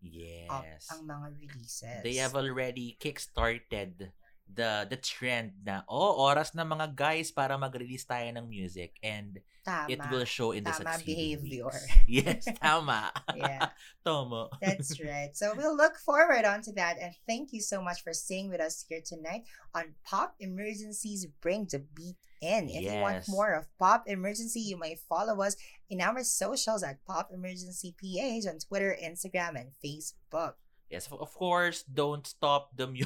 up 0.51 0.63
Yes. 0.67 0.91
ang 0.91 1.07
mga 1.07 1.27
releases. 1.39 2.03
They 2.03 2.19
have 2.19 2.35
already 2.35 2.99
kickstarted 2.99 4.11
the 4.47 4.85
the 4.89 4.97
trend 4.97 5.53
na, 5.63 5.83
oh, 5.87 6.19
oras 6.27 6.53
na 6.55 6.63
mga 6.63 6.95
guys 6.95 7.31
para 7.31 7.57
mag-release 7.57 8.03
tayo 8.03 8.27
ng 8.35 8.47
music 8.49 8.95
and 9.03 9.39
Tama. 9.63 9.85
it 9.93 10.01
will 10.09 10.25
show 10.25 10.51
in 10.51 10.65
the 10.65 10.73
Tama 10.73 10.97
succeeding 10.97 11.37
behavior. 11.39 11.69
weeks. 11.69 11.87
Yes, 12.09 12.43
tama. 12.61 13.13
Yeah. 13.37 13.69
Tomo. 14.03 14.49
That's 14.59 14.97
right. 14.99 15.31
So 15.37 15.53
we'll 15.55 15.77
look 15.77 15.95
forward 16.01 16.43
onto 16.43 16.73
that. 16.75 16.97
And 16.99 17.13
thank 17.29 17.53
you 17.53 17.61
so 17.61 17.79
much 17.79 18.01
for 18.03 18.11
staying 18.11 18.49
with 18.49 18.59
us 18.59 18.83
here 18.89 18.99
tonight 19.05 19.45
on 19.77 19.93
Pop 20.03 20.35
Emergencies 20.41 21.27
Bring 21.39 21.69
the 21.69 21.79
Beat 21.93 22.17
In. 22.41 22.67
If 22.73 22.81
you 22.89 22.99
want 22.99 23.29
more 23.29 23.53
of 23.53 23.69
Pop 23.77 24.09
Emergency, 24.09 24.59
you 24.65 24.75
may 24.81 24.97
follow 25.07 25.39
us 25.45 25.55
in 25.93 26.01
our 26.01 26.25
socials 26.25 26.81
at 26.83 26.99
Pop 27.05 27.29
Emergency 27.31 27.93
PH 27.95 28.49
on 28.49 28.57
Twitter, 28.59 28.97
Instagram, 28.97 29.55
and 29.61 29.69
Facebook. 29.79 30.57
Yes, 30.89 31.07
of- 31.07 31.31
course, 31.31 31.85
don't 31.85 32.25
stop 32.25 32.75
the 32.75 32.87
mu- 32.89 33.05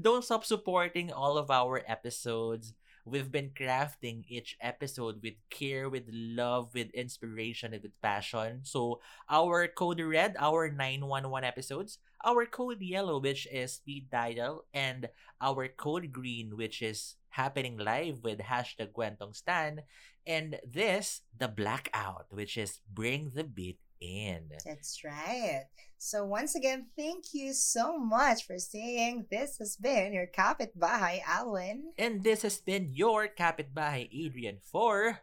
don't 0.00 0.24
stop 0.24 0.44
supporting 0.44 1.12
all 1.12 1.38
of 1.38 1.50
our 1.50 1.82
episodes. 1.86 2.74
We've 3.04 3.32
been 3.32 3.50
crafting 3.56 4.24
each 4.28 4.56
episode 4.60 5.22
with 5.22 5.34
care, 5.48 5.88
with 5.88 6.04
love, 6.12 6.74
with 6.74 6.90
inspiration, 6.90 7.72
and 7.72 7.82
with 7.82 8.00
passion. 8.02 8.60
So, 8.62 9.00
our 9.28 9.68
code 9.68 10.00
red, 10.00 10.36
our 10.38 10.70
911 10.70 11.42
episodes, 11.42 11.98
our 12.24 12.44
code 12.44 12.82
yellow, 12.82 13.18
which 13.18 13.48
is 13.50 13.80
speed 13.80 14.10
dial, 14.10 14.66
and 14.74 15.08
our 15.40 15.68
code 15.68 16.12
green, 16.12 16.56
which 16.56 16.82
is 16.82 17.16
happening 17.30 17.78
live 17.78 18.22
with 18.22 18.38
hashtag 18.40 18.92
Kwentong 18.92 19.34
Stan, 19.34 19.82
and 20.26 20.60
this, 20.62 21.22
the 21.36 21.48
blackout, 21.48 22.26
which 22.30 22.56
is 22.58 22.80
bring 22.92 23.32
the 23.34 23.44
beat 23.44 23.78
in. 24.00 24.48
That's 24.64 25.02
right. 25.04 25.64
So 25.98 26.24
once 26.24 26.54
again, 26.54 26.86
thank 26.96 27.34
you 27.34 27.52
so 27.52 27.98
much 27.98 28.46
for 28.46 28.58
staying. 28.58 29.26
This 29.30 29.58
has 29.58 29.76
been 29.76 30.12
your 30.12 30.26
Kapit 30.26 30.70
Bahay, 30.78 31.20
Alwyn. 31.28 31.92
And 31.98 32.24
this 32.24 32.42
has 32.42 32.58
been 32.58 32.90
your 32.94 33.28
Kapitbahay 33.28 34.08
Adrian 34.12 34.58
for 34.64 35.20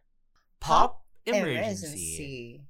Pop 0.60 1.04
Emergency. 1.26 1.52
Emergency. 1.52 2.62